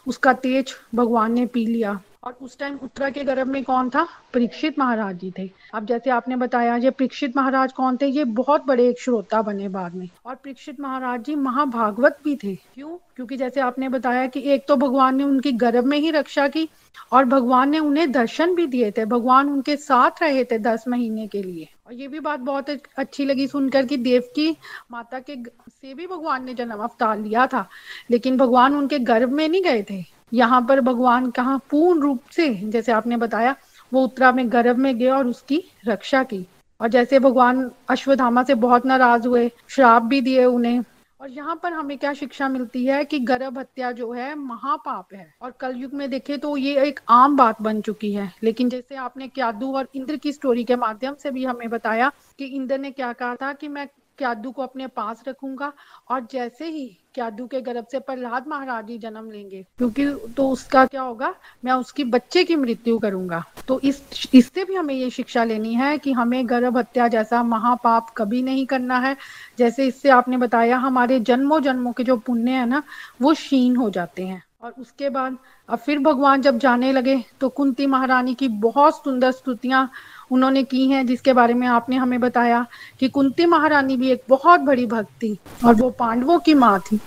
उसका 0.08 0.34
तेज 0.34 0.74
भगवान 0.96 1.34
ने 1.34 1.46
पी 1.46 1.66
लिया। 1.66 2.00
और 2.26 2.38
उस 2.41 2.59
टाइम 2.59 2.80
उत्तरा 2.84 3.09
के 3.09 3.23
गर्भ 3.23 3.47
में 3.47 3.63
कौन 3.63 3.89
था? 3.89 4.07
परीक्षित 4.34 4.80
महाराज 4.80 5.15
जी 5.15 5.34
थे। 5.38 5.51
अब 5.73 5.86
जैसे 5.86 6.09
आपने 6.09 6.36
बताया, 6.36 6.76
ये 6.76 6.89
परीक्षित 6.89 7.38
महाराज 7.38 7.73
कौन 7.73 7.97
थे? 7.97 8.05
ये 8.05 8.23
बहुत 8.23 8.65
बड़े 8.65 8.89
एक 8.89 8.99
श्रोता 8.99 9.41
बने 9.41 9.69
बाद 9.69 9.95
में। 9.95 10.09
और 10.26 10.36
परीक्षित 10.36 10.80
महाराज 10.80 11.23
जी 11.23 11.36
महाभागवत 11.36 12.17
भी 12.23 12.36
थे। 12.36 12.55
क्यों? 12.55 12.97
क्योंकि 13.15 13.38
जैसे 13.38 13.61
आपने 13.61 13.89
बताया 13.89 14.28
कि 14.28 14.39
एक 14.39 14.65
तो 14.67 14.76
भगवान 14.76 15.15
ने 15.15 15.23
उनकी 15.23 15.51
गर्भ 15.51 15.86
में 15.86 15.97
ही 15.97 16.11
रक्षा 16.11 16.47
की 16.47 16.69
और 17.11 17.26
भगवान 17.26 17.69
ने 17.69 17.80
उन्हें 17.80 18.11
दर्शन 18.11 18.55
भी 18.55 18.67
दिए 18.67 18.91
थे। 18.91 19.05
भगवान 19.05 19.49
उनके 19.49 19.76
साथ 19.76 20.11
रहे 20.21 20.43
थे 20.43 20.59
दस 20.59 20.86
महीने 20.88 21.28
के 21.28 21.43
लिए। 21.43 21.67
और 21.88 21.93
ये 21.93 22.07
भी 22.07 22.19
बात 22.19 22.39
बहुत 22.39 22.69
अच्छी 22.97 23.26
लगी 23.26 23.47
सुनकर 23.47 23.86
कि 23.86 23.97
देव 23.97 24.21
की 24.36 24.57
माता 24.91 25.19
के 25.19 25.36
से 25.69 25.93
भी 25.93 26.07
भगवान 26.07 26.45
ने 26.45 26.53
जन्म 26.53 26.84
अवतार 26.84 27.19
लिया 27.19 27.47
था। 27.47 27.69
लेकिन 28.11 28.38
भगवान 28.38 28.76
उनके 28.76 28.99
गर्भ 28.99 29.30
में 29.30 29.49
नहीं 29.49 29.63
गए 29.63 29.84
थे। 29.84 30.14
यहाँ 30.34 30.61
पर 30.61 30.82
भगवान 30.82 31.32
कहा 31.32 31.57
पूर्ण 31.57 32.01
रूप 32.01 32.19
से, 32.32 32.53
जैसे 32.53 32.91
आपने 32.91 33.17
बताया, 33.17 33.55
वो 33.93 34.03
उत्तरा 34.03 34.32
में 34.32 34.51
गर्भ 34.51 34.78
में 34.78 34.97
गए 34.97 35.09
और 35.09 35.28
उसकी 35.28 35.63
रक्षा 35.88 36.23
की। 36.23 36.45
और 36.82 36.88
जैसे 36.88 37.19
भगवान 37.19 37.71
अश्वधामा 37.89 38.43
से 38.43 38.55
बहुत 38.55 38.86
नाराज़ 38.86 39.28
हुए, 39.28 39.51
श्राप 39.67 40.03
भी 40.03 40.21
दिए 40.21 40.45
उन्हें। 40.45 40.84
और 41.21 41.30
यहाँ 41.30 41.59
पर 41.63 41.73
हमें 41.73 41.97
क्या 41.97 42.13
शिक्षा 42.13 42.47
मिलती 42.49 42.86
है 42.86 43.05
कि 43.05 43.19
गर्भ 43.19 43.59
हत्या 43.59 43.91
जो 43.91 44.11
है, 44.11 44.36
महापाप 44.36 45.13
है। 45.13 45.34
और 45.41 45.51
कलयुग 45.51 45.93
में 45.93 46.09
देखे 46.09 46.38
तो 46.38 46.57
ये 46.57 46.84
एक 46.84 46.99
आम 47.09 47.38
बात 47.38 47.61
बन 47.61 47.82
चुकी 47.82 48.13
है। 48.13 48.32
लेकिन 48.43 48.69
जैसे 48.69 48.95
आपने 48.95 49.28
क्यादू 49.28 49.73
और 49.73 49.88
इंद्र 49.95 50.15
की 50.15 50.34
स्टोरी 50.34 50.63
के 50.63 50.76
माध्यम 50.76 51.15
से 51.15 51.32
भी 51.32 51.45
हमें 51.45 51.69
बताया 51.69 52.11
कि 52.39 52.45
इंद्र 52.45 52.78
ने 52.78 52.91
क्या 52.91 53.13
कहा 53.13 53.36
था 53.36 53.53
कि 53.53 53.67
मैं 53.67 53.88
क्यादू 54.17 54.51
को 54.51 54.63
अपने 54.63 54.88
पास 54.88 55.23
रखूँगा 55.28 55.73
और 56.09 56.28
जैसे 56.32 56.65
ही 56.65 56.97
क्यादू 57.16 57.45
के 57.47 57.61
गर्भ 57.61 57.86
से 57.91 57.99
प्रहलाद 57.99 58.47
महाराज 58.47 58.89
ही 58.89 58.97
जन्म 58.97 59.32
लेंगे। 59.32 59.66
क्योंकि 59.78 60.05
तो 60.38 60.49
उसका 60.49 60.86
क्या 60.86 61.01
होगा? 61.01 61.34
मैं 61.66 61.74
उसकी 61.74 62.03
बच्चे 62.03 62.43
की 62.43 62.55
मृत्यु 62.55 62.97
करूँगा। 62.99 63.43
तो 63.68 63.80
इस, 63.80 64.30
इससे 64.34 64.63
भी 64.63 64.76
हमें 64.76 64.93
ये 64.93 65.09
शिक्षा 65.09 65.43
लेनी 65.43 65.74
है 65.74 65.97
कि 65.97 66.11
हमें 66.11 66.49
गर्भ 66.49 66.78
हत्या 66.78 67.07
जैसा 67.07 67.43
महापाप 67.43 68.13
कभी 68.18 68.41
नहीं 68.41 68.66
करना 68.66 68.99
है। 68.99 69.16
जैसे 69.59 69.88
इससे 69.88 70.09
आपने 70.09 70.38
बताया, 70.38 70.78
हमारे 70.78 71.20
जन्मों 71.20 71.61
जन्मों 71.61 71.91
के 71.91 72.03
जो 72.03 72.18
पुण्य 72.18 72.51
है 72.51 72.66
ना, 72.66 72.84
वो 73.22 73.34
क्षीण 73.34 73.76
हो 73.76 73.89
जाते 73.89 74.24
हैं। 74.24 74.43
और 74.63 74.74
उसके 74.80 75.09
बाद, 75.09 75.38
अब 75.70 75.80
फिर 75.80 75.99
भगवान 75.99 76.41
जब 76.41 76.57
जाने 76.57 76.91
लगे 76.91 77.24
तो 77.39 77.49
कुंती 77.49 77.86
महारानी 77.88 78.34
की 78.34 78.47
बहुत 78.47 79.03
सुंदर 79.03 79.32
स्तुतियाँ 79.32 79.89
उन्होंने 80.32 80.63
की 80.63 80.89
हैं, 80.89 81.07
जिसके 81.07 81.34
बारे 81.34 81.53
में 81.53 81.67
आपने 81.67 81.95
हमें 81.95 82.19
बताया 82.19 82.67
कि 82.99 83.09
कुंती 83.09 83.45
महारानी 83.45 83.97
भी 83.97 84.11
एक 84.11 84.23
बहुत 84.30 84.59
बड़ी 84.59 84.86
भक्त 84.86 85.09
थी 85.09 85.39
और 85.65 85.76
वो 85.76 85.89
पांडवों 85.89 86.39
की 86.39 86.53
माँ 86.53 86.80
थी। 86.80 86.99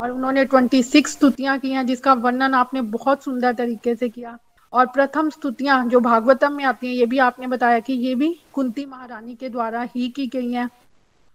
और 0.00 0.10
उन्होंने 0.10 0.44
ट्वेंटी 0.44 0.82
सिक्स 0.82 1.12
स्तुतियाँ 1.12 1.58
की 1.58 1.70
हैं, 1.70 1.86
जिसका 1.86 2.12
वर्णन 2.12 2.54
आपने 2.54 2.80
बहुत 2.80 3.22
सुंदर 3.22 3.52
तरीके 3.52 3.94
से 3.94 4.08
किया। 4.08 4.38
और 4.72 4.86
प्रथम 4.86 5.30
स्तुतियाँ 5.30 5.86
जो 5.86 6.00
भागवतम 6.00 6.52
में 6.52 6.64
आती 6.64 6.86
हैं, 6.86 6.94
ये 6.94 7.06
भी 7.06 7.18
आपने 7.18 7.46
बताया 7.46 7.78
कि 7.78 7.92
ये 7.92 8.14
भी 8.14 8.40
कुंती 8.52 8.86
महारानी 8.86 9.34
के 9.34 9.48
द्वारा 9.48 9.88
ही 9.96 10.08
की 10.08 10.26
गई 10.26 10.52
हैं। 10.52 10.70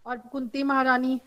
और 0.06 0.18
कुंती 0.18 0.64
महारानी 0.64 1.22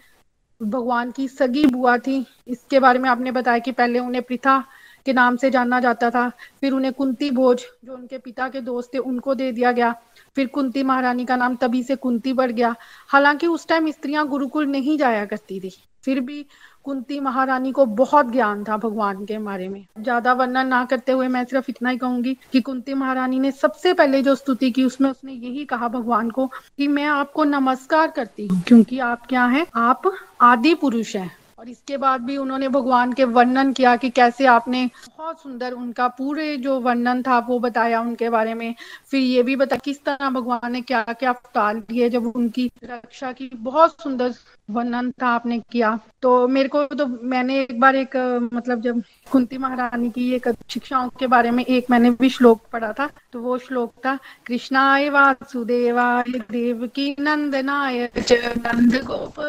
भगवान 0.63 1.11
की 1.11 1.29
सगी 1.29 1.67
बुआ 1.67 1.99
थी। 1.99 2.27
इसके 2.49 2.81
बारे 2.81 2.99
में 2.99 3.11
आपने 3.11 3.31
बताया 3.31 3.59
कि 3.59 3.73
पहले 3.73 3.99
उन्हें 3.99 4.23
प्रथा 4.23 4.65
के 5.07 5.13
नाम 5.13 5.37
से 5.37 5.51
जाना 5.51 5.81
जाता 5.81 6.11
था। 6.11 6.29
फिर 6.61 6.73
उन्हें 6.73 6.93
कुंती 6.93 7.31
भोज, 7.31 7.65
जो 7.85 7.95
उनके 7.95 8.19
पिता 8.19 8.49
के 8.49 8.61
दोस्त 8.61 8.95
थे, 8.95 8.99
उनको 8.99 9.35
दे 9.35 9.51
दिया 9.53 9.73
गया। 9.73 9.95
फिर 10.37 10.47
कुंती 10.47 10.83
महारानी 10.83 11.25
का 11.25 11.37
नाम 11.37 11.57
तभी 11.57 11.83
से 11.83 11.97
कुंती 11.97 12.33
बढ़ 12.33 12.53
गया। 12.53 12.75
हालाँकि 13.09 13.47
उस 13.47 13.67
टाइम 13.69 13.91
स्त्रियाँ 13.91 14.27
गुरुकुल 14.29 14.67
नहीं 14.67 14.99
जाया 14.99 15.25
करती 15.25 15.61
थी। 15.61 15.73
फिर 16.05 16.21
भी 16.21 16.45
कुंती 16.85 17.19
महारानी 17.21 17.71
को 17.73 17.85
बहुत 17.89 18.31
ज्ञान 18.33 18.65
था 18.65 18.77
भगवान 18.77 19.25
के 19.25 19.39
बारे 19.39 19.69
में। 19.69 19.85
ज़्यादा 20.01 20.33
वर्णन 20.33 20.67
ना 20.67 20.85
करते 20.85 21.13
हुए 21.13 21.29
मैं 21.29 21.45
सिर्फ़ 21.45 21.71
इतना 21.71 21.91
ही 21.91 21.99
कहूँगी 21.99 22.37
कि 22.53 22.61
कुंती 22.61 22.95
महारानी 22.95 23.39
ने 23.41 23.51
सबसे 23.53 23.93
पहले 23.93 24.23
जो 24.23 24.35
स्तुति 24.35 24.71
की, 24.71 24.85
उसमें 24.85 25.11
उसने 25.11 25.33
यही 25.33 25.65
कहा 25.65 25.89
भगवान 25.89 26.31
को 26.31 26.47
कि 26.47 26.89
मैं 26.89 27.05
आपको 27.05 27.45
नमस्कार 27.45 28.11
करती 28.11 28.47
हूँ, 28.47 28.63
क्योंकि 28.63 28.99
आप 28.99 29.27
क्या 29.27 29.45
हैं? 29.47 29.67
आप 29.77 30.13
आदि 30.41 30.75
पुरुष 30.75 31.15
हैं। 31.17 31.31
और 31.65 31.71
इसके 31.71 31.97
बाद 31.97 32.21
भी 32.21 32.37
उन्होंने 32.37 32.69
भगवान 32.69 33.13
के 33.13 33.25
वर्णन 33.25 33.73
किया 33.73 33.95
कि 33.97 34.09
कैसे 34.11 34.47
आपने 34.47 34.85
बहुत 35.19 35.41
सुंदर 35.43 35.73
उनका 35.73 36.09
पूरे 36.09 36.57
जो 36.57 36.79
वर्णन 36.81 37.23
था 37.23 37.39
वो 37.39 37.59
बताया 37.59 38.01
उनके 38.01 38.29
बारे 38.31 38.55
में। 38.55 38.75
फिर 39.11 39.21
ये 39.21 39.43
भी 39.43 39.57
बताया 39.57 39.81
किस 39.85 40.05
तरह 40.05 40.31
भगवान 40.31 40.73
ने 40.73 40.81
क्या 40.81 41.03
क्या 41.03 41.31
अवतार 41.31 41.77
लिए 41.77 42.11
जब 42.11 42.27
उनकी 42.27 42.71
रक्षा 42.85 43.33
की 43.33 43.51
बहुत 43.55 44.03
सुंदर 44.03 44.35
वर्णन 44.69 45.11
था 45.23 45.29
आपने 45.29 45.59
किया। 45.73 45.99
तो 46.23 46.47
मेरे 46.49 46.69
को 46.69 46.85
तो 46.87 47.07
मैंने 47.07 47.61
एक 47.61 47.79
बार 47.81 47.97
एक 47.97 48.17
मतलब 48.55 48.81
जब 48.83 49.03
कुंती 49.33 49.59
महारानी 49.59 50.11
की 50.11 50.31
एक 50.35 50.49
शिक्षाओं 50.71 51.09
के 51.19 51.27
बारे 51.27 51.51
में 51.51 51.65
एक 51.65 51.91
मैंने 51.91 52.11
भी 52.11 52.29
श्लोक 52.31 52.63
पढ़ा 52.73 52.93
था 52.93 53.09
तो 53.33 53.41
वो 53.41 53.59
श्लोक 53.59 53.93
था, 54.07 54.19
कृष्णाय 54.47 55.09
वासुदेवाय 55.11 56.39
देव 56.51 56.87
की 56.95 57.15
नंदनाय 57.21 58.09
नंद 58.17 59.01
गोप 59.07 59.41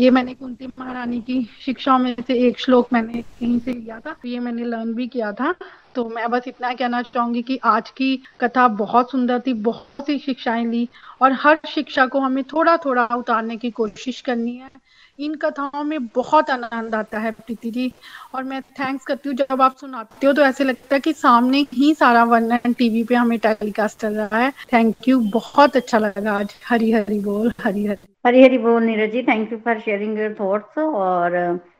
ये 0.00 0.10
मैंने 0.10 0.34
कुंती 0.34 0.66
महारानी 0.78 1.20
की 1.20 1.42
शिक्षाओं 1.60 1.98
में 1.98 2.14
से 2.26 2.34
एक 2.46 2.58
श्लोक 2.60 2.92
मैंने 2.92 3.22
कहीं 3.22 3.58
से 3.60 3.72
लिया 3.72 3.98
था, 4.00 4.16
ये 4.24 4.38
मैंने 4.38 4.64
लर्न 4.64 4.94
भी 4.94 5.06
किया 5.08 5.32
था। 5.32 5.54
तो 5.94 6.08
मैं 6.08 6.30
बस 6.30 6.48
इतना 6.48 6.72
कहना 6.74 7.00
चाहूँगी 7.02 7.42
कि 7.42 7.58
आज 7.64 7.90
की 7.90 8.16
कथा 8.40 8.66
बहुत 8.68 9.10
सुंदर 9.10 9.40
थी, 9.40 9.52
बहुत 9.52 10.06
सी 10.06 10.18
शिक्षाएँ 10.18 10.64
ली 10.66 10.88
और 11.22 11.32
हर 11.40 11.58
शिक्षा 11.68 12.06
को 12.06 12.20
हमें 12.20 12.42
थोड़ा 12.44 12.76
थोड़ा 12.84 13.04
उतारने 13.16 13.56
की 13.56 13.70
कोशिश 13.72 14.20
करनी 14.20 14.56
है। 14.56 14.70
इन 15.18 15.34
कथाओं 15.34 15.82
में 15.84 16.06
बहुत 16.06 16.50
आनंद 16.50 16.94
आता 16.94 17.18
है 17.18 17.30
प्रीति 17.32 17.70
जी 17.70 17.92
और 18.34 18.44
मैं 18.44 18.60
थैंक्स 18.78 19.04
करती 19.06 19.28
हूँ। 19.28 19.36
जब 19.36 19.62
आप 19.62 19.76
सुनाते 19.76 20.26
हो 20.26 20.32
तो 20.32 20.42
ऐसे 20.42 20.64
लगता 20.64 20.94
है 20.94 21.00
कि 21.00 21.12
सामने 21.12 21.58
ही 21.72 21.92
सारा 21.94 22.24
वर्णन 22.24 22.72
टीवी 22.72 23.02
पे 23.04 23.14
हमें 23.14 23.38
टेलीकास्ट 23.38 24.00
चल 24.00 24.14
रहा 24.14 24.38
है। 24.38 24.50
थैंक 24.72 25.08
यू 25.08 25.20
बहुत 25.34 25.76
अच्छा 25.76 25.98
लगा 25.98 26.32
आज। 26.32 26.54
हरी 26.68 26.90
हरी 26.92 27.18
बोल 27.20 27.52
हरी 27.64 27.86
हरी 27.86 28.12
हरी 28.26 28.42
हरी 28.42 28.58
बोल 28.58 28.82
Neeraj 28.82 29.12
ji 29.12 29.22
thank 29.22 29.52
you 29.52 29.58
for 29.64 29.78
sharing 29.80 30.18
your 30.18 30.34
thoughts 30.40 30.78
और 30.78 31.36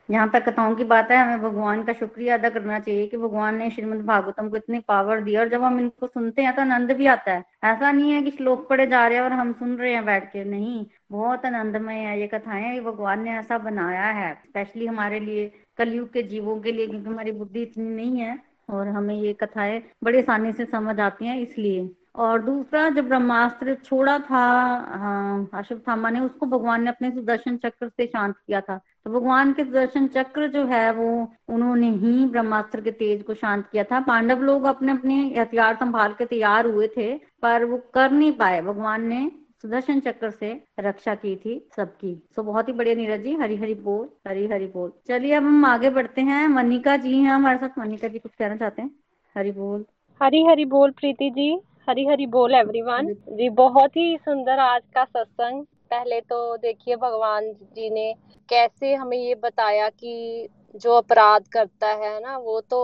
यहाँ 0.09 0.27
पर 0.27 0.39
कथाओं 0.41 0.75
की 0.75 0.83
बात 0.83 1.11
है, 1.11 1.17
हमें 1.17 1.41
भगवान 1.41 1.83
का 1.83 1.93
शुक्रिया 1.93 2.35
अदा 2.37 2.49
करना 2.49 2.79
चाहिए 2.79 3.05
कि 3.07 3.17
भगवान 3.17 3.55
ने 3.55 3.69
श्रीमद 3.71 4.01
भागवतम 4.05 4.49
को 4.49 4.57
इतनी 4.57 4.79
पावर 4.79 5.21
दी 5.21 5.35
और 5.35 5.49
जब 5.49 5.63
हम 5.63 5.79
इनको 5.79 6.07
सुनते 6.07 6.41
हैं 6.41 6.55
तो 6.55 6.61
आनंद 6.61 6.91
भी 6.91 7.05
आता 7.07 7.31
है। 7.31 7.43
ऐसा 7.63 7.91
नहीं 7.91 8.11
है 8.11 8.21
कि 8.21 8.31
श्लोक 8.31 8.67
पढ़े 8.69 8.87
जा 8.87 9.05
रहे 9.07 9.17
हैं 9.17 9.23
और 9.25 9.31
हम 9.31 9.53
सुन 9.53 9.75
रहे 9.77 9.93
हैं 9.93 10.05
बैठ 10.05 10.31
के। 10.33 10.43
नहीं, 10.43 10.85
बहुत 11.11 11.45
आनंदमय 11.45 11.95
है 11.95 12.19
ये 12.19 12.27
कथाएँ, 12.27 12.73
ये 12.73 12.81
भगवान 12.81 13.23
ने 13.23 13.37
ऐसा 13.39 13.57
बनाया 13.57 14.05
है 14.11 14.33
स्पेशली 14.35 14.85
हमारे 14.85 15.19
लिए, 15.19 15.51
कलयुग 15.77 16.11
के 16.13 16.23
जीवों 16.23 16.59
के 16.61 16.71
लिए, 16.71 16.87
क्योंकि 16.87 17.09
हमारी 17.09 17.31
बुद्धि 17.31 17.61
इतनी 17.61 17.89
नहीं 17.95 18.19
है 18.19 18.37
और 18.69 18.87
हमें 18.87 19.15
ये 19.15 19.33
कथाएँ 19.33 19.81
बड़ी 20.03 20.19
आसानी 20.19 20.51
से 20.53 20.65
समझ 20.65 20.99
आती 20.99 21.25
हैं, 21.25 21.39
इसलिए। 21.39 21.89
और 22.15 22.41
दूसरा 22.41 22.89
जब 22.89 23.07
ब्रह्मास्त्र 23.07 23.73
छोड़ा 23.85 24.17
था 24.19 24.43
हाँ, 24.91 25.49
अश्वत्थामा 25.53 26.09
ने 26.09 26.19
उसको 26.19 26.45
भगवान 26.45 26.83
ने 26.83 26.89
अपने 26.89 27.11
सुदर्शन 27.11 27.57
चक्र 27.57 27.89
से 27.89 28.05
शांत 28.05 28.35
किया 28.37 28.61
था। 28.61 28.77
तो 28.77 29.11
भगवान 29.11 29.53
के 29.53 29.63
सुदर्शन 29.65 30.07
चक्र 30.07 30.47
जो 30.47 30.65
है 30.65 30.91
वो 30.93 31.07
उन्होंने 31.49 31.89
ही 31.89 32.25
ब्रह्मास्त्र 32.25 32.81
के 32.81 32.91
तेज 32.91 33.23
को 33.23 33.33
शांत 33.33 33.65
किया 33.71 33.83
था। 33.83 33.99
पांडव 33.99 34.41
लोग 34.41 34.63
अपने 34.65 34.91
अपने 34.91 35.15
हथियार 35.37 35.75
संभाल 35.75 36.13
के 36.13 36.25
तैयार 36.25 36.67
हुए 36.67 36.87
थे 36.87 37.13
पर 37.41 37.65
वो 37.65 37.77
कर 37.93 38.11
नहीं 38.11 38.31
पाए। 38.33 38.61
भगवान 38.61 39.05
ने 39.07 39.29
सुदर्शन 39.61 39.99
चक्र 39.99 40.29
से 40.31 40.51
रक्षा 40.79 41.15
की 41.15 41.35
थी 41.35 41.59
सबकी। 41.75 42.15
तो 42.35 42.43
बहुत 42.43 42.67
ही 42.67 42.73
बढ़िया 42.73 42.95
नीरज 42.95 43.23
जी 43.23 43.33
हरी 43.35 43.55
हरी 43.55 43.73
बोल 43.73 44.07
हरी 44.27 44.47
हरी 44.47 44.67
बोल। 44.67 44.91
चलिए 45.07 45.33
अब 45.33 45.43
हम 45.43 45.65
आगे 45.65 45.89
बढ़ते 45.89 46.21
हैं। 46.21 46.47
मनिका 46.47 46.97
जी 46.97 47.19
हैं 47.19 47.31
हमारे 47.31 47.57
साथ। 47.57 47.79
मनिका 47.79 48.07
जी 48.07 48.19
कुछ 48.19 48.31
कहना 48.39 48.55
चाहते 48.55 48.81
हैं? 48.81 48.91
हरी 49.35 49.51
बोल। 49.51 49.85
हरी 50.21 50.43
हरी 50.45 50.65
बोल 50.65 50.91
प्रीति 50.91 51.29
जी। 51.29 51.57
हरी 51.87 52.05
हरी 52.05 52.25
बोल 52.25 52.53
एवरीवन 52.55 53.07
जी 53.29 53.47
बहुत 53.57 53.97
ही 53.97 54.15
सुंदर 54.17 54.59
आज 54.59 54.81
का 54.95 55.03
सत्संग। 55.03 55.63
पहले 55.91 56.19
तो 56.21 56.37
देखिए 56.57 56.95
भगवान 56.95 57.51
जी 57.75 57.89
ने 57.89 58.13
कैसे 58.49 58.93
हमें 58.93 59.17
ये 59.17 59.35
बताया 59.35 59.89
कि 59.89 60.47
जो 60.75 60.93
अपराध 60.93 61.47
करता 61.47 61.87
है 61.95 62.19
ना 62.21 62.37
वो 62.37 62.59
तो 62.61 62.79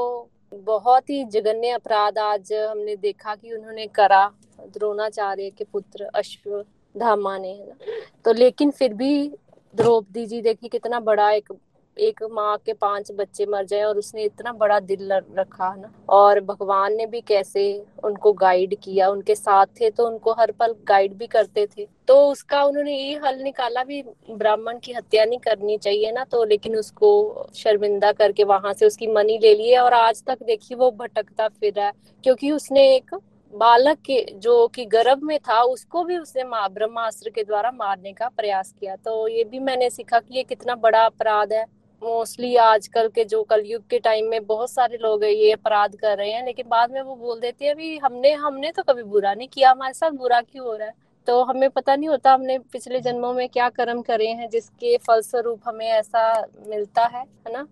बहुत 0.54 1.10
ही 1.10 1.24
जघन्य 1.26 1.70
अपराध 1.70 2.18
आज 2.20 2.54
हमने 2.54 2.96
देखा 2.98 3.36
कि 3.36 3.54
उन्होंने 3.54 3.88
करा। 3.88 4.26
द्रोणाचार्य 4.68 5.50
के 5.50 5.64
पुत्र 5.64 6.10
अश्व 6.16 6.64
धामा 6.96 7.38
ने 7.38 7.50
है 7.50 7.68
ना। 7.68 7.76
तो 8.26 8.34
लेकिन 8.34 8.72
फिर 8.72 8.94
भी 8.94 9.28
द्रौपदी 9.76 10.26
जी 10.26 10.42
देखिए 10.42 10.70
कितना 10.70 11.00
बड़ा 11.02 11.32
एक 11.32 11.52
एक 12.02 12.24
माँ 12.32 12.58
के 12.66 12.74
पाँच 12.74 13.12
बच्चे 13.12 13.46
मर 13.46 13.66
जाए 13.66 13.82
और 13.84 13.98
उसने 13.98 14.24
इतना 14.24 14.52
बड़ा 14.54 14.80
दिल 14.82 15.12
रखा 15.12 15.70
है 15.70 15.82
ना। 15.82 15.92
और 16.10 16.40
भगवान 16.42 16.96
ने 16.96 17.06
भी 17.06 17.22
कैसे 17.22 17.64
उनको 18.04 18.34
गाइड 18.34 18.76
किया, 18.76 19.10
उनके 19.10 19.36
साथ 19.36 19.66
थे 19.80 19.90
तो 19.90 20.08
उनको 20.08 20.32
हर 20.32 20.52
पल 20.52 20.76
गाइड 20.88 21.14
भी 21.14 21.28
करते 21.28 21.66
थे। 21.68 21.88
तो 22.08 22.16
उसका 22.28 22.64
उन्होंने 22.64 22.98
ये 22.98 23.16
हल 23.26 23.42
निकाला 23.44 23.84
भी 23.84 24.02
ब्राह्मण 24.32 24.80
की 24.80 24.94
हत्या 24.94 25.26
नहीं 25.26 25.40
करनी 25.40 25.78
चाहिए 25.78 26.12
ना 26.12 26.24
तो 26.24 26.44
लेकिन 26.44 26.76
उसको 26.76 27.48
शर्मिंदा 27.56 28.12
करके 28.12 28.44
वहाँ 28.46 28.74
से 28.74 28.86
उसकी 28.86 29.08
मनी 29.08 29.38
ले 29.38 29.54
लिए 29.56 29.78
और 29.78 29.94
आज 29.94 30.24
तक 30.24 30.44
देखिए 30.44 30.78
वो 30.78 30.92
भटकता 30.92 31.48
फिर 31.50 31.74
रहा 31.74 31.86
है। 31.86 31.94
क्योंकि 32.24 32.52
उसने 32.52 32.88
एक 32.96 33.16
बालक 33.54 33.98
के, 33.98 34.26
जो 34.34 34.68
कि 34.68 34.86
गर्भ 34.86 35.24
में 35.24 35.38
था, 35.40 35.62
उसको 35.62 36.04
भी 36.04 36.18
उसने 36.18 36.44
ब्रह्मास्त्र 36.46 37.30
के 37.30 37.44
द्वारा 37.44 37.72
मारने 37.72 38.12
का 38.14 38.28
प्रयास 38.28 38.74
किया। 38.80 38.96
तो 38.96 39.28
ये 39.28 39.44
भी 39.44 39.60
मैंने 39.60 39.90
सीखा 39.90 40.20
कि 40.20 40.36
ये 40.38 40.44
कितना 40.44 40.76
बड़ा 40.76 41.06
अपराध 41.06 41.54
है। 41.54 41.66
मोस्टली 42.02 42.56
आजकल 42.56 43.08
के 43.16 43.24
जो 43.26 43.42
कलयुग 43.44 43.82
के 43.90 43.98
टाइम 44.00 44.30
में 44.30 44.46
बहुत 44.46 44.72
सारे 44.72 44.98
लोग 44.98 45.24
ये 45.24 45.52
अपराध 45.52 45.96
कर 45.96 46.18
रहे 46.18 46.32
हैं, 46.32 46.46
लेकिन 46.46 46.66
बाद 46.70 46.92
में 46.92 47.02
वो 47.02 47.16
बोल 47.16 47.40
देते 47.40 47.66
हैं, 47.66 47.74
अभी 47.74 47.98
हमने 47.98 48.32
हमने 48.36 48.72
तो 48.72 48.84
कभी 48.84 49.04
बुरा 49.06 49.34
नहीं 49.34 49.48
किया, 49.48 49.72
हमारे 49.72 49.94
साथ 49.94 50.12
बुरा 50.14 50.40
क्यों 50.42 50.66
हो 50.66 50.76
रहा 50.76 50.88
है? 50.88 50.94
तो 51.28 51.44
हमें 51.44 51.70
पता 51.70 51.96
नहीं 51.96 52.10
होता 52.10 52.34
हमने 52.34 52.58
पिछले 52.72 53.00
जन्मों 53.02 53.34
में 53.34 53.48
क्या 53.50 53.68
कर्म 53.70 54.02
करे 54.02 54.28
हैं, 54.30 54.50
जिसके 54.50 54.96
फलस्वरूप 54.98 55.62
हमें 55.66 55.86
ऐसा 55.88 56.24
मिलता 56.68 57.06
है 57.06 57.22
है 57.22 57.54
ना? 57.54 57.68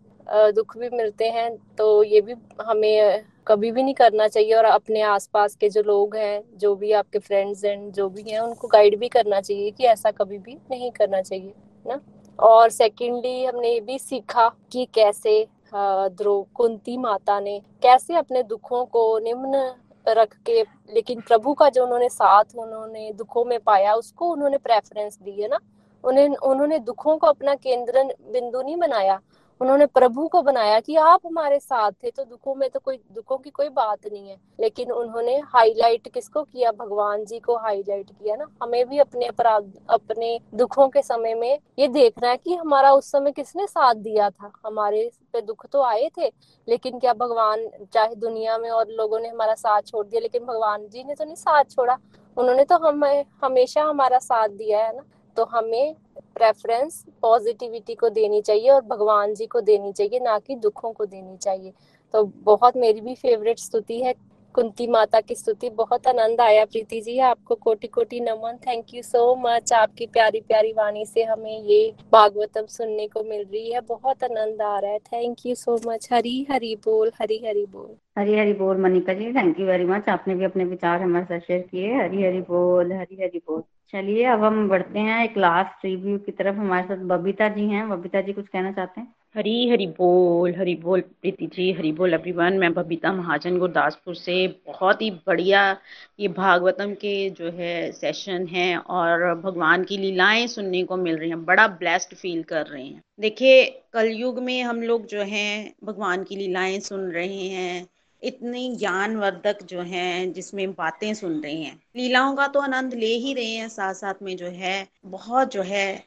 दुख 0.51 0.77
भी 0.77 0.89
मिलते 0.89 1.29
हैं 1.29 1.49
तो 1.77 2.03
ये 2.03 2.21
भी 2.21 2.33
हमें 2.61 3.23
कभी 3.47 3.71
भी 3.71 3.83
नहीं 3.83 3.93
करना 3.95 4.27
चाहिए, 4.27 4.53
और 4.53 4.65
अपने 4.65 5.01
आसपास 5.03 5.55
के 5.55 5.69
जो 5.69 5.81
लोग 5.83 6.15
हैं, 6.15 6.41
जो 6.57 6.75
भी 6.75 6.91
आपके 6.93 7.19
फ्रेंड्स 7.19 7.63
एंड 7.65 7.91
जो 7.93 8.09
भी 8.09 8.23
हैं, 8.23 8.39
उनको 8.39 8.67
गाइड 8.67 8.97
भी 8.99 9.07
करना 9.09 9.41
चाहिए 9.41 9.71
कि 9.71 9.85
ऐसा 9.87 10.11
कभी 10.13 10.37
भी 10.39 10.57
नहीं 10.71 10.91
करना 10.91 11.21
चाहिए 11.21 11.53
ना? 11.85 11.99
और 12.39 12.69
सेकेंडली 12.69 13.43
हमने 13.45 13.73
ये 13.73 13.79
भी 13.79 13.97
सीखा 13.99 14.47
कि 14.71 14.87
कैसे 14.93 15.47
द्रो, 15.73 16.47
कुंती 16.55 16.97
माता 16.97 17.39
ने 17.39 17.59
कैसे 17.81 18.15
अपने 18.15 18.43
दुखों 18.43 18.85
को 18.85 19.19
निम्न 19.19 19.73
रख 20.07 20.35
के, 20.45 20.61
लेकिन 20.93 21.21
प्रभु 21.21 21.53
का 21.53 21.69
जो 21.69 21.83
उन्होंने 21.83 22.09
साथ 22.09 22.55
उन्होंने 22.57 23.11
दुखों 23.13 23.43
में 23.45 23.59
पाया, 23.59 23.93
उसको 23.93 24.31
उन्होंने 24.31 24.57
प्रेफरेंस 24.57 25.17
दी, 25.21 25.41
है 25.41 25.47
ना? 25.47 25.59
उन्हें, 26.03 26.27
उन्होंने 26.29 26.79
दुखों 26.79 27.17
को 27.17 27.27
अपना 27.27 27.55
केंद्र 27.55 28.03
बिंदु 28.31 28.61
नहीं 28.61 28.77
बनाया। 28.77 29.19
उन्होंने 29.61 29.85
प्रभु 29.85 30.27
को 30.27 30.41
बनाया 30.41 30.79
कि 30.79 30.95
आप 30.95 31.21
हमारे 31.25 31.59
साथ 31.59 31.91
थे 31.91 32.11
तो 32.11 32.23
दुखों 32.23 32.55
में 32.55 32.69
तो 32.69 32.79
कोई, 32.79 32.97
दुखों 33.11 33.37
की 33.37 33.49
कोई 33.49 33.69
बात 33.69 34.07
नहीं 34.11 34.29
है। 34.29 34.37
लेकिन 34.59 34.91
उन्होंने 34.91 35.35
हाईलाइट 35.45 36.07
किसको 36.07 36.43
किया? 36.43 36.71
भगवान 36.71 37.25
जी 37.25 37.39
को 37.39 37.57
हाईलाइट 37.57 38.09
किया 38.09 38.35
ना। 38.35 38.47
हमें 38.63 38.89
भी 38.89 38.99
अपने 38.99 39.25
अपराध, 39.25 39.71
अपने 39.89 40.39
दुखों 40.55 40.87
के 40.89 41.01
समय 41.01 41.35
में 41.35 41.59
ये 41.79 41.87
देखना 41.87 42.29
है 42.29 42.37
कि 42.37 42.55
हमारा 42.55 42.93
उस 42.93 43.11
समय 43.11 43.31
किसने 43.31 43.67
साथ 43.67 43.95
दिया 43.95 44.29
था। 44.29 44.51
हमारे 44.65 45.11
पे 45.33 45.41
दुख 45.41 45.65
तो 45.65 45.81
आए 45.81 46.09
थे, 46.17 46.31
लेकिन 46.67 46.99
क्या 46.99 47.13
भगवान, 47.13 47.67
चाहे 47.93 48.15
दुनिया 48.15 48.57
में 48.57 48.69
और 48.69 48.87
लोगों 48.89 49.19
ने 49.19 49.29
हमारा 49.29 49.53
साथ 49.53 49.81
छोड़ 49.81 50.05
दिया, 50.05 50.21
लेकिन 50.21 50.45
भगवान 50.45 50.87
जी 50.87 51.03
ने 51.03 51.15
तो 51.15 51.25
नहीं 51.25 51.35
साथ 51.35 51.63
छोड़ा। 51.63 51.97
उन्होंने 52.37 52.63
तो 52.63 52.77
हमें, 52.77 53.25
हमेशा 53.43 53.83
हमारा 53.83 54.19
साथ 54.19 54.49
दिया 54.49 54.85
है 54.85 54.95
ना। 54.95 55.03
तो 55.37 55.45
हमें 55.45 55.95
प्रेफरेंस 56.35 57.05
पॉजिटिविटी 57.21 57.95
को 57.95 58.09
देनी 58.09 58.41
चाहिए 58.41 58.69
और 58.69 58.81
भगवान 58.81 59.33
जी 59.33 59.45
को 59.45 59.61
देनी 59.61 59.91
चाहिए, 59.91 60.19
ना 60.19 60.39
कि 60.39 60.55
दुखों 60.55 60.91
को 60.91 61.05
देनी 61.05 61.37
चाहिए। 61.37 61.73
तो 62.13 62.23
बहुत 62.43 62.77
मेरी 62.77 63.01
भी 63.01 63.15
फेवरेट 63.15 63.59
स्तुति 63.59 64.01
है, 64.01 64.13
कुंती 64.55 64.87
माता 64.87 65.19
की 65.21 65.35
स्तुति। 65.35 65.69
बहुत 65.69 66.07
आनंद 66.07 66.41
आया 66.41 66.65
प्रीति 66.65 67.01
जी, 67.01 67.17
आपको 67.19 67.55
कोटि 67.55 67.87
कोटि 67.87 68.19
नमन। 68.19 68.57
थैंक 68.67 68.93
यू 68.93 69.01
सो 69.01 69.35
मच 69.35 69.73
आपकी 69.73 70.05
प्यारी 70.05 70.39
प्यारी 70.39 70.71
वाणी 70.73 71.05
से 71.05 71.23
हमें 71.23 71.61
ये 71.61 71.93
भागवतम 72.11 72.65
सुनने 72.65 73.07
को 73.07 73.23
मिल 73.23 73.43
रही 73.43 73.71
है। 73.71 73.81
बहुत 73.81 74.23
आनंद 74.23 74.61
आ 74.61 74.79
रहा 74.79 74.91
है। 74.91 74.99
Thank 74.99 75.45
you 75.45 75.55
so 75.55 75.79
much 75.87 76.07
Hari 76.13 76.47
Hari 76.51 76.75
बोल, 76.75 77.11
हरी 77.21 77.37
हरी 77.45 77.65
बोल। 77.65 77.95
हरी 78.17 78.37
हरी 78.39 78.53
बोल, 78.53 78.77
Manika 78.77 79.13
ji. 79.13 79.33
Thank 79.33 79.59
you 79.59 79.65
very 79.65 79.85
much 79.85 80.09
आपने 80.09 80.35
भी 80.35 80.45
अपने 80.45 80.65
विचार 80.65 81.01
हमारे 81.01 81.25
साथ 81.25 81.39
शेयर 81.39 81.61
किए। 81.61 81.93
हरी 81.95 82.23
हरी 82.23 82.41
बोल, 82.41 82.93
हरी 82.93 83.23
हरी 83.23 83.41
बोल। 83.47 83.63
चलिए, 83.93 84.23
अब 84.23 84.43
हम 84.43 84.67
बढ़ते 84.69 84.99
हैं 84.99 85.23
एक 85.23 85.37
लास्ट 85.37 85.85
रिव्यू 85.85 86.17
की 86.17 86.31
तरफ़। 86.31 86.55
हमारे 86.55 86.87
साथ 86.87 86.97
बबीता 86.97 87.47
जी 87.49 87.61
हैं। 87.61 87.89
बबीता 87.89 88.21
जी, 88.21 88.33
कुछ 88.33 88.47
कहना 88.47 88.71
चाहते 88.71 89.01
हैं? 89.01 89.07
हरी 89.37 89.69
हरी 89.69 89.87
बोल 89.87 90.55
हरी 90.55 90.75
बोल 90.75 91.01
प्रीति 91.01 91.47
जी, 91.47 91.71
हरी 91.73 91.91
बोल 91.91 92.13
एवरीवन 92.13 92.53
मैं 92.53 92.73
बबीता 92.73 93.13
महाजन, 93.13 93.57
गुरदासपुर 93.57 94.15
से 94.15 94.47
बहुत 94.67 95.01
ही 95.01 95.11
बढ़िया 95.11 95.77
ये 96.19 96.27
भागवतम 96.27 96.93
के 96.93 97.29
जो 97.29 97.51
है 97.51 97.91
सेशन 97.91 98.47
है 98.47 98.77
और 98.77 99.35
भगवान 99.35 99.83
की 99.83 99.97
लीलाएँ 99.97 100.47
सुनने 100.47 100.83
को 100.83 100.97
मिल 100.97 101.17
रही 101.17 101.29
हैं। 101.29 101.45
बड़ा 101.45 101.67
ब्लेस्ड 101.67 102.15
फील 102.15 102.43
कर 102.43 102.65
रहे 102.65 102.85
हैं। 102.85 103.01
देखिए, 103.19 103.81
कलयुग 103.93 104.39
में 104.39 104.63
हम 104.63 104.81
लोग 104.81 105.05
जो 105.05 105.21
हैं, 105.21 105.73
भगवान 105.83 106.23
की 106.23 106.35
लीलाएँ 106.35 106.79
सुन 106.79 107.11
रहे 107.11 107.47
हैं। 107.47 107.87
इतनी 108.23 108.75
ज्ञानवर्धक 108.75 109.63
जो 109.63 109.81
हैं, 109.81 110.31
जिसमें 110.33 110.71
बातें 110.71 111.13
सुन 111.13 111.39
रहे 111.41 111.55
हैं। 111.55 111.79
लीलाओं 111.95 112.35
का 112.35 112.47
तो 112.47 112.59
आनंद 112.59 112.93
ले 112.93 113.13
ही 113.15 113.33
रहे 113.33 113.45
हैं 113.45 113.67
साथ 113.69 113.93
साथ 113.93 114.21
में 114.23 114.35
जो 114.37 114.47
है, 114.47 114.87
बहुत 115.05 115.51
जो 115.51 115.61
है 115.61 116.03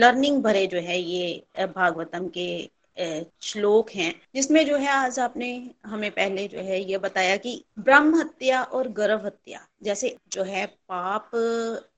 लर्निंग 0.00 0.42
भरे 0.42 0.66
जो 0.66 0.80
है 0.80 1.00
ये 1.00 1.66
भागवतम 1.76 2.28
के 2.28 2.48
श्लोक 3.42 3.90
हैं, 3.90 4.14
जिसमें 4.34 4.66
जो 4.66 4.76
है 4.76 4.88
आज 4.88 5.18
आपने 5.18 5.70
हमें 5.86 6.10
पहले 6.10 6.48
जो 6.48 6.58
है 6.58 6.80
ये 6.90 6.98
बताया 6.98 7.36
कि 7.36 7.64
ब्रह्म 7.78 8.20
हत्या 8.20 8.62
और 8.62 8.88
गर्भ 8.88 9.24
हत्या, 9.26 9.60
जैसे 9.82 10.16
जो 10.32 10.42
है 10.42 10.66
पाप, 10.66 11.30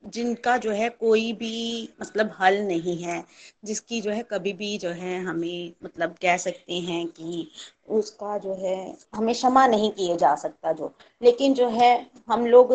जिनका 0.06 0.56
जो 0.56 0.70
है 0.70 0.88
कोई 0.88 1.32
भी 1.32 1.88
मतलब 2.00 2.34
हल 2.40 2.58
नहीं 2.58 2.96
है, 3.02 3.24
जिसकी 3.64 4.00
जो 4.00 4.10
है 4.10 4.22
कभी 4.22 4.52
भी 4.52 4.78
जो 4.78 4.90
है 4.90 5.18
हमें 5.24 5.72
मतलब 5.84 6.16
कह 6.22 6.36
सकते 6.36 6.74
हैं 6.74 7.06
कि 7.06 7.50
उसका 7.88 8.38
जो 8.38 8.54
है 8.54 8.96
हमें 9.14 9.34
क्षमा 9.34 9.66
नहीं 9.66 9.90
किया 9.90 10.16
जा 10.16 10.34
सकता 10.34 10.72
जो। 10.72 10.94
लेकिन 11.22 11.54
जो 11.54 11.68
है 11.68 12.10
हम 12.28 12.46
लोग 12.46 12.72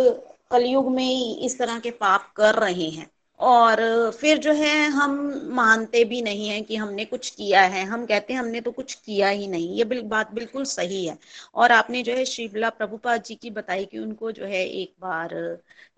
कलयुग 0.52 0.92
में 0.92 1.04
ही 1.04 1.34
इस 1.34 1.58
तरह 1.60 1.80
के 1.80 1.92
पाप 1.92 2.32
कर 2.36 2.56
रहे 2.56 2.90
हैं। 2.90 3.10
और 3.40 3.80
फिर 4.12 4.38
जो 4.38 4.54
है 4.54 4.72
हम 4.92 5.12
मानते 5.56 6.04
भी 6.06 6.22
नहीं 6.22 6.48
है 6.50 6.62
कि 6.62 6.76
हमने 6.76 7.06
कुछ 7.06 7.30
किया 7.30 7.62
है। 7.66 7.84
हम 7.86 8.06
कहते 8.06 8.34
हैं 8.34 8.40
हमने 8.40 8.62
तो 8.62 8.72
कुछ 8.72 8.94
किया 8.96 9.30
ही 9.30 9.48
नहीं। 9.48 9.70
ये 9.78 9.84
बिल, 9.86 10.02
बात 10.04 10.32
बिल्कुल 10.32 10.64
सही 10.66 11.06
है। 11.06 11.18
और 11.56 11.72
आपने 11.72 12.02
जो 12.04 12.14
है 12.14 12.26
शिवला 12.26 12.70
प्रभुपाद 12.72 13.24
जी 13.24 13.36
की 13.36 13.50
बताई 13.52 13.86
कि 13.86 14.00
उनको 14.00 14.32
जो 14.32 14.46
है 14.46 14.66
एक 14.66 14.94
बार 15.00 15.34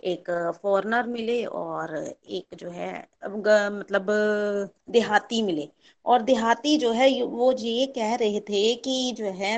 एक 0.04 0.30
फॉरनर 0.64 1.08
मिले 1.08 1.44
और 1.46 1.96
एक 1.98 2.56
जो 2.56 2.70
है 2.70 2.92
मतलब 3.26 4.08
देहाती 4.90 5.42
मिले। 5.44 5.68
और 6.06 6.22
देहाती 6.22 6.78
जो 6.78 6.92
है 6.92 7.08
वो 7.24 7.52
ये 7.60 7.86
कह 7.96 8.16
रहे 8.16 8.40
थे 8.40 8.76
कि 8.78 9.14
जो 9.18 9.32
है 9.34 9.58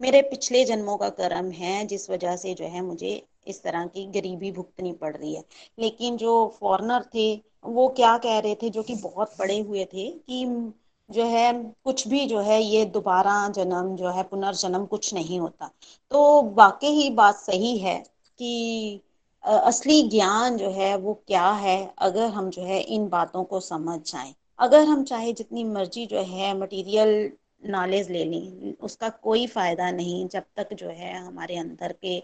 मेरे 0.00 0.22
पिछले 0.22 0.64
जन्मों 0.64 0.96
का 0.96 1.08
कर्म 1.10 1.50
है 1.52 1.84
जिस 1.86 2.08
वजह 2.10 2.36
से 2.36 2.54
जो 2.54 2.64
है 2.66 2.80
मुझे 2.82 3.14
इस 3.46 3.62
तरह 3.62 3.86
की 3.86 4.06
गरीबी 4.06 4.52
भुगतनी 4.52 4.92
पड़ 4.92 5.16
रही 5.16 5.34
है। 5.34 5.44
लेकिन 5.78 6.16
जो 6.16 6.56
फॉरनर 6.60 7.02
थे, 7.14 7.42
वो 7.64 7.88
क्या 7.88 8.18
कह 8.18 8.38
रहे 8.38 8.54
थे, 8.54 8.70
जो 8.70 8.82
कि 8.82 8.94
बहुत 8.94 9.36
पड़े 9.38 9.58
हुए 9.60 9.84
थे, 9.84 10.10
कि 10.10 10.72
जो 11.10 11.24
है, 11.24 11.74
कुछ 11.84 12.08
भी 12.08 12.26
जो 12.26 12.40
है, 12.40 12.62
ये 12.62 12.84
दोबारा 12.84 13.48
जन्म 13.48 13.96
जो 13.96 14.08
है, 14.08 14.22
पुनर्जन्म 14.22 14.86
कुछ 14.86 15.14
नहीं 15.14 15.40
होता। 15.40 15.70
तो 16.10 16.42
वाकई 16.42 16.88
ही 16.88 17.10
बात 17.10 17.36
सही 17.36 17.78
है 17.78 18.04
कि 18.38 19.00
असली 19.44 20.02
ज्ञान 20.02 20.56
जो 20.56 20.70
है, 20.70 20.96
वो 20.96 21.14
क्या 21.26 21.50
है, 21.50 21.94
अगर 21.98 22.26
हम 22.26 22.50
जो 22.50 22.62
है, 22.62 22.80
इन 22.80 23.08
बातों 23.08 23.44
को 23.44 23.60
समझ 23.60 24.00
जाएँ। 24.12 24.34
अगर 24.58 24.84
हम 24.84 25.04
चाहे 25.04 25.32
जितनी 25.32 25.64
मर्ज़ी 25.64 26.06
जो 26.06 26.20
है 26.20 26.58
मटेरियल 26.58 27.32
नॉलेज 27.62 28.10
ले 28.10 28.24
ली 28.24 28.74
उसका 28.82 29.08
कोई 29.22 29.46
फ़ायदा 29.46 29.90
नहीं 29.90 30.26
जब 30.28 30.44
तक 30.56 30.74
जो 30.74 30.88
है 30.88 31.14
हमारे 31.18 31.56
अंदर 31.56 31.92
के 32.04 32.22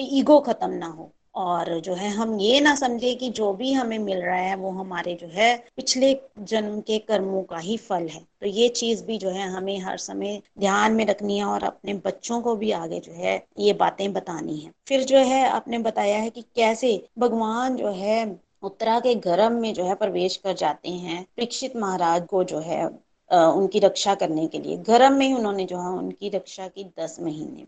ईगो 0.00 0.38
खत्म 0.40 0.70
ना 0.70 0.86
हो। 0.86 1.12
और 1.34 1.68
जो 1.80 1.94
है 1.94 2.08
हम 2.10 2.38
ये 2.40 2.60
ना 2.60 2.74
समझे 2.74 3.14
कि 3.14 3.28
जो 3.30 3.52
भी 3.52 3.72
हमें 3.72 3.98
मिल 3.98 4.18
रहा 4.18 4.36
है 4.36 4.54
वो 4.56 4.70
हमारे 4.70 5.14
जो 5.14 5.26
है 5.28 5.54
पिछले 5.76 6.12
जन्म 6.42 6.80
के 6.80 6.98
कर्मों 6.98 7.42
का 7.42 7.58
ही 7.58 7.76
फल 7.76 8.06
है। 8.08 8.20
तो 8.40 8.46
ये 8.46 8.68
चीज़ 8.70 9.04
भी 9.04 9.18
जो 9.18 9.30
है 9.30 9.48
हमें 9.48 9.78
हर 9.80 9.96
समय 9.98 10.40
ध्यान 10.60 10.92
में 10.92 11.04
रखनी 11.06 11.38
है 11.38 11.44
और 11.44 11.64
अपने 11.64 11.94
बच्चों 12.06 12.40
को 12.40 12.54
भी 12.56 12.70
आगे 12.72 13.00
जो 13.00 13.12
है 13.12 13.36
ये 13.58 13.72
बातें 13.74 14.12
बतानी 14.12 14.58
है। 14.60 14.72
फिर 14.88 15.04
जो 15.04 15.18
है 15.18 15.44
आपने 15.48 15.78
बताया 15.78 16.18
है 16.18 16.30
कि 16.30 16.42
कैसे 16.56 16.96
भगवान 17.18 17.76
जो 17.76 17.92
है 17.94 18.24
उत्तरा 18.62 18.98
के 19.00 19.14
गर्भ 19.16 19.52
में 19.52 19.72
जो 19.74 19.84
है 19.84 19.94
प्रवेश 19.94 20.36
कर 20.36 20.54
जाते 20.54 20.90
हैं। 20.90 21.22
परीक्षित 21.36 21.76
महाराज 21.76 22.26
को 22.26 22.44
जो 22.44 22.58
है 22.60 22.86
उनकी 23.32 23.78
रक्षा 23.78 24.14
करने 24.14 24.46
के 24.46 24.58
लिए। 24.58 24.76
गर्भ 24.76 25.12
में 25.12 25.26
ही 25.26 25.34
उन्होंने 25.34 25.64
जो 25.64 25.78
है, 25.78 25.88
उनकी 25.88 26.28
रक्षा 26.28 26.68
की 26.68 26.92
दस 27.00 27.16
महीने। 27.20 27.66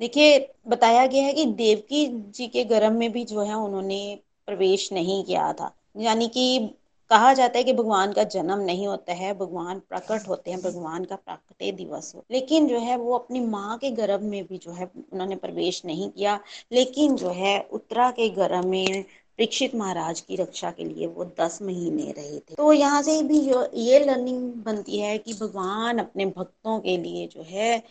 देखिए, 0.00 0.52
बताया 0.68 1.06
गया 1.06 1.24
है 1.24 1.32
कि 1.32 1.44
देवकी 1.44 2.06
जी 2.06 2.48
के 2.48 2.64
गर्भ 2.64 2.92
में 2.92 3.12
भी 3.12 3.24
जो 3.24 3.40
है, 3.40 3.54
उन्होंने 3.54 4.18
प्रवेश 4.46 4.92
नहीं 4.92 5.24
किया 5.24 5.52
था। 5.52 5.76
यानी 5.96 6.28
कि 6.28 6.70
कहा 7.10 7.34
जाता 7.34 7.58
है 7.58 7.64
कि 7.64 7.72
भगवान 7.72 8.12
का 8.12 8.24
जन्म 8.24 8.58
नहीं 8.58 8.86
होता 8.86 9.12
है, 9.12 9.34
भगवान 9.34 9.78
प्रकट 9.78 10.28
होते 10.28 10.50
हैं, 10.50 10.62
भगवान 10.62 11.04
का 11.04 11.16
प्राकटे 11.16 11.72
दिवस 11.72 12.12
हो। 12.16 12.24
लेकिन 12.30 12.68
जो 12.68 12.78
है, 12.78 12.96
वो 12.96 13.18
अपनी 13.18 13.40
माँ 13.40 13.78
के 13.78 13.90
गर्भ 13.90 14.20
में 14.20 14.44
भी 14.44 14.58
जो 14.58 14.72
है, 14.72 14.90
उन्होंने 15.12 15.36
प्रवेश 15.36 15.84
नहीं 15.84 16.10
किया। 16.10 16.40
लेकिन 16.72 17.16
जो 17.16 17.28
है, 17.28 17.68
उत्तरा 17.72 18.10
के 18.10 18.28
गर्भ 18.28 18.64
में 18.64 19.04
परीक्षित 19.40 19.74
महाराज 19.74 20.20
की 20.20 20.36
रक्षा 20.36 20.70
के 20.70 20.84
लिए 20.84 21.06
वो 21.06 21.24
दस 21.40 21.58
महीने 21.62 22.10
रहे 22.12 22.38
थे। 22.38 22.54
तो 22.54 22.72
यहाँ 22.72 23.02
से 23.02 23.22
भी 23.22 23.38
ये 23.80 23.98
लर्निंग 23.98 24.52
बनती 24.64 24.98
है 24.98 25.16
कि 25.18 25.34
भगवान 25.34 25.98
अपने 25.98 26.26
भक्तों 26.26 26.78
के 26.80 26.96
लिए 26.96 27.26
जो 27.26 27.42
है, 27.42 27.82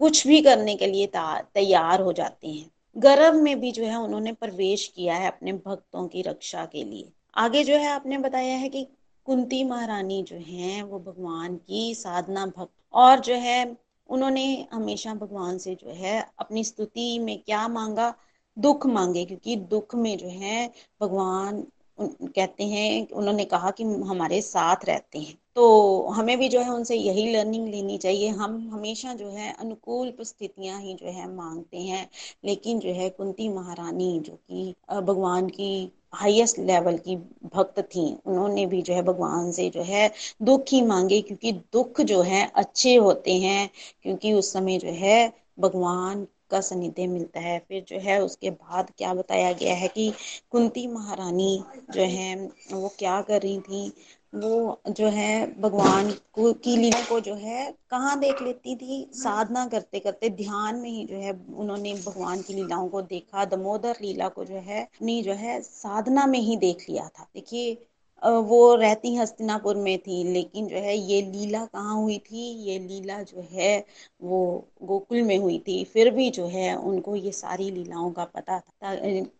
कुछ 0.00 0.26
भी 0.26 0.40
करने 0.42 0.74
के 0.76 0.86
लिए 0.86 1.10
तैयार 1.14 2.00
हो 2.00 2.12
जाते 2.12 2.48
हैं। 2.48 2.70
गर्भ 2.96 3.34
में 3.34 3.60
भी 3.60 3.72
जो 3.72 3.84
है 3.84 3.96
उन्होंने 3.96 4.32
प्रवेश 4.32 4.86
किया 4.96 5.14
है 5.14 5.26
अपने 5.26 5.52
भक्तों 5.52 6.06
की 6.08 6.22
रक्षा 6.22 6.64
के 6.64 6.84
लिए। 6.84 7.08
आगे 7.36 7.64
जो 7.64 7.74
है 7.74 7.88
आपने 7.88 8.18
बताया 8.18 8.56
है 8.56 8.68
कि 8.68 8.86
कुंती 9.26 9.64
महारानी 9.64 10.22
जो 10.22 10.36
है, 10.36 10.82
वो 10.82 10.98
भगवान 10.98 11.56
की 11.56 11.94
साधना 11.94 12.46
भक्त। 12.46 12.72
और 12.94 13.20
जो 13.20 13.34
है, 13.34 13.76
उन्होंने 14.08 14.66
हमेशा 14.72 15.14
भगवान 15.14 15.58
से 15.58 15.74
जो 15.74 15.90
है 15.90 16.26
अपनी 16.38 16.64
स्तुति 16.64 17.18
में 17.18 17.38
क्या 17.38 17.68
मांगा 17.68 18.14
दुख 18.58 18.86
मांगे, 18.86 19.24
क्योंकि 19.24 19.56
दुख 19.56 19.94
में 19.94 20.18
जो 20.18 20.28
है, 20.28 20.70
भगवान 21.02 21.66
कहते 22.00 22.64
हैं, 22.64 23.08
उन्होंने 23.10 23.44
कहा 23.44 23.70
कि 23.70 23.84
हमारे 23.84 24.42
साथ 24.42 24.76
रहते 24.84 25.18
हैं। 25.18 25.38
तो 25.54 26.06
हमें 26.08 26.38
भी 26.38 26.48
जो 26.48 26.60
है, 26.60 26.70
उनसे 26.70 26.96
यही 26.96 27.32
लर्निंग 27.32 27.68
लेनी 27.68 27.98
चाहिए। 27.98 28.28
हम 28.28 28.70
हमेशा 28.72 29.14
जो 29.14 29.28
है, 29.28 29.52
अनुकूल 29.52 30.10
परिस्थितियाँ 30.10 30.80
ही 30.80 30.94
जो 30.94 31.06
है, 31.06 31.34
मांगते 31.34 31.78
हैं। 31.78 32.10
लेकिन 32.44 32.78
जो 32.78 32.88
है, 32.88 33.10
कुंती 33.10 33.48
महारानी 33.48 34.20
जो 34.20 34.32
कि 34.32 34.74
भगवान 34.92 35.48
की 35.48 35.92
हाईएस्ट 36.14 36.58
लेवल 36.58 36.98
की 36.98 37.16
भक्त 37.54 37.80
थी, 37.80 38.18
उन्होंने 38.26 38.66
भी 38.66 38.82
जो 38.82 38.94
है, 38.94 39.02
भगवान 39.02 39.52
से 39.52 39.70
जो 39.70 39.82
है, 39.82 40.12
दुख 40.42 40.64
ही 40.72 40.82
मांगे, 40.82 41.20
क्योंकि 41.20 41.52
दुख 41.52 42.00
जो 42.00 42.22
है, 42.22 42.52
अच्छे 42.54 42.94
होते 42.96 43.34
हैं। 43.34 43.70
क्योंकि 44.02 44.32
उस 44.32 44.52
समय 44.52 44.78
जो 44.78 44.88
है, 44.88 45.32
भगवान 45.58 46.26
का 46.50 46.60
सानिध्य 46.60 47.06
मिलता 47.06 47.40
है। 47.40 47.58
फिर 47.68 47.84
जो 47.88 47.98
है 47.98 48.20
उसके 48.22 48.50
बाद 48.50 48.92
क्या 48.98 49.14
बताया 49.14 49.52
गया 49.52 49.74
है 49.74 49.88
कि 49.88 50.12
कुंती 50.50 50.86
महारानी 50.86 51.64
जो 51.90 52.02
है, 52.02 52.34
वो 52.72 52.88
क्या 52.98 53.20
कर 53.22 53.42
रही 53.42 53.58
थी? 53.60 53.92
वो 54.34 54.80
जो 54.90 55.08
है 55.08 55.60
भगवान 55.60 56.10
को 56.32 56.52
की 56.54 56.76
लीला 56.76 57.02
को 57.04 57.18
जो 57.20 57.34
है 57.34 57.70
कहाँ 57.90 58.18
देख 58.20 58.42
लेती 58.42 58.74
थी? 58.76 59.10
साधना 59.14 59.66
करते 59.66 59.98
करते 59.98 60.28
ध्यान 60.30 60.76
में 60.76 60.90
ही 60.90 61.04
जो 61.04 61.16
है 61.16 61.32
उन्होंने 61.54 61.94
भगवान 61.96 62.42
की 62.42 62.54
लीलाओं 62.54 62.88
को 62.88 63.02
देखा। 63.02 63.44
दमोदर 63.44 63.96
लीला 64.02 64.28
को 64.28 64.44
जो 64.44 64.56
है 64.56 64.82
अपनी 64.82 65.22
जो 65.22 65.32
है 65.34 65.60
साधना 65.62 66.26
में 66.26 66.38
ही 66.38 66.56
देख 66.56 66.84
लिया 66.90 67.08
था। 67.08 67.26
देखिए 67.34 67.76
वो 68.22 68.74
रहती 68.74 69.14
हस्तिनापुर 69.16 69.76
में 69.76 69.98
थी, 69.98 70.22
लेकिन 70.24 70.66
जो 70.68 70.76
है 70.76 70.96
ये 70.96 71.20
लीला 71.22 71.64
कहाँ 71.64 71.94
हुई 71.96 72.18
थी? 72.18 72.46
ये 72.64 72.78
लीला 72.78 73.20
जो 73.22 73.46
है 73.52 73.78
वो 74.22 74.40
गोकुल 74.82 75.22
में 75.22 75.36
हुई 75.38 75.58
थी। 75.58 75.82
फिर 75.84 76.10
भी 76.10 76.28
जो 76.30 76.46
है 76.46 76.74
उनको 76.76 77.16
ये 77.16 77.32
सारी 77.32 77.70
लीलाओं 77.70 78.10
का 78.10 78.24
पता 78.24 78.58
था। 78.60 78.92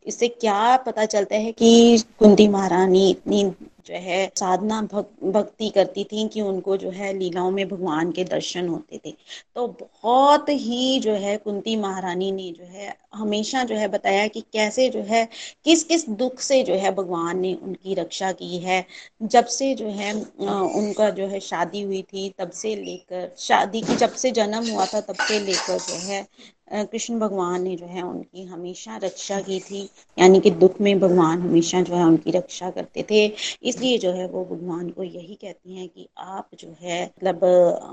इससे 0.07 0.29
क्या 0.29 0.77
पता 0.77 1.05
चलता 1.07 1.37
है 1.37 1.53
कि 1.53 1.99
कुंती 2.19 2.49
महारानी 2.49 3.09
इतनी 3.11 3.45
जो 3.89 3.95
है 3.97 4.27
साधना 4.37 4.81
भक, 4.83 5.11
भक्ति 5.25 5.69
करती 5.71 6.05
थी 6.05 6.27
कि 6.29 6.41
उनको 6.41 6.77
जो 6.77 6.91
है 6.91 7.13
लीलाओं 7.19 7.51
में 7.51 7.69
भगवान 7.69 8.13
के 8.13 8.25
दर्शन 8.25 8.69
होते 8.69 9.01
थे। 9.07 9.15
तो 9.57 9.67
बहुत 9.81 10.49
ही 10.49 10.99
जो 11.01 11.15
है 11.17 11.37
कुंती 11.37 11.77
महारानी 11.77 12.31
ने 12.33 12.51
जो 12.53 12.65
है 12.65 12.97
हमेशा 13.15 13.63
जो 13.65 13.75
है 13.75 13.89
बताया 13.89 14.27
कि 14.29 14.41
कैसे 14.53 14.89
जो 14.91 15.03
है 15.05 15.27
किस 15.65 15.85
किस 15.85 16.09
दुख 16.11 16.41
से 16.41 16.63
जो 16.63 16.75
है 16.75 16.95
भगवान 16.95 17.39
ने 17.41 17.55
उनकी 17.55 17.95
रक्षा 17.95 18.33
की 18.33 18.59
है। 18.59 18.85
जब 19.25 19.47
से 19.49 19.75
जो 19.75 19.89
है 19.91 20.13
उनका 20.15 21.09
जो 21.11 21.27
है 21.27 21.41
शादी 21.41 21.83
हुई 21.83 22.03
थी 22.03 22.29
तब 22.39 22.51
से 22.53 22.75
लेकर 22.77 23.31
शादी 23.39 23.81
की 23.83 23.97
जब 23.97 24.13
से 24.15 24.31
जन्म 24.31 24.71
हुआ 24.71 24.87
था 24.87 25.01
तब 25.01 25.17
से 25.23 25.39
लेकर 25.41 25.79
जो 25.79 25.95
है 26.09 26.27
कृष्ण 26.73 27.19
भगवान 27.19 27.63
ने 27.63 27.75
जो 27.77 27.87
है 27.87 28.03
उनकी 28.03 28.45
हमेशा 28.45 28.97
रक्षा 28.97 29.41
की 29.41 29.59
थी, 29.61 29.83
यानी 30.19 30.41
कि 30.41 30.51
दुख 30.53 30.81
में 30.81 30.99
भगवान 31.01 31.41
हमेशा 31.43 31.81
जो 31.83 31.95
है 31.95 32.05
उनकी 32.05 32.31
रक्षा 32.31 32.71
करते 32.71 33.05
थे। 33.11 33.25
इसलिए 33.63 33.99
जो 33.99 34.11
है 34.13 34.27
वो 34.29 34.45
भगवान 34.45 34.89
को 34.91 35.03
यही 35.03 35.35
कहती 35.35 35.77
हैं 35.77 35.89
कि 35.89 36.09
आप 36.19 36.49
जो 36.61 36.75
है 36.81 37.05
मतलब 37.05 37.45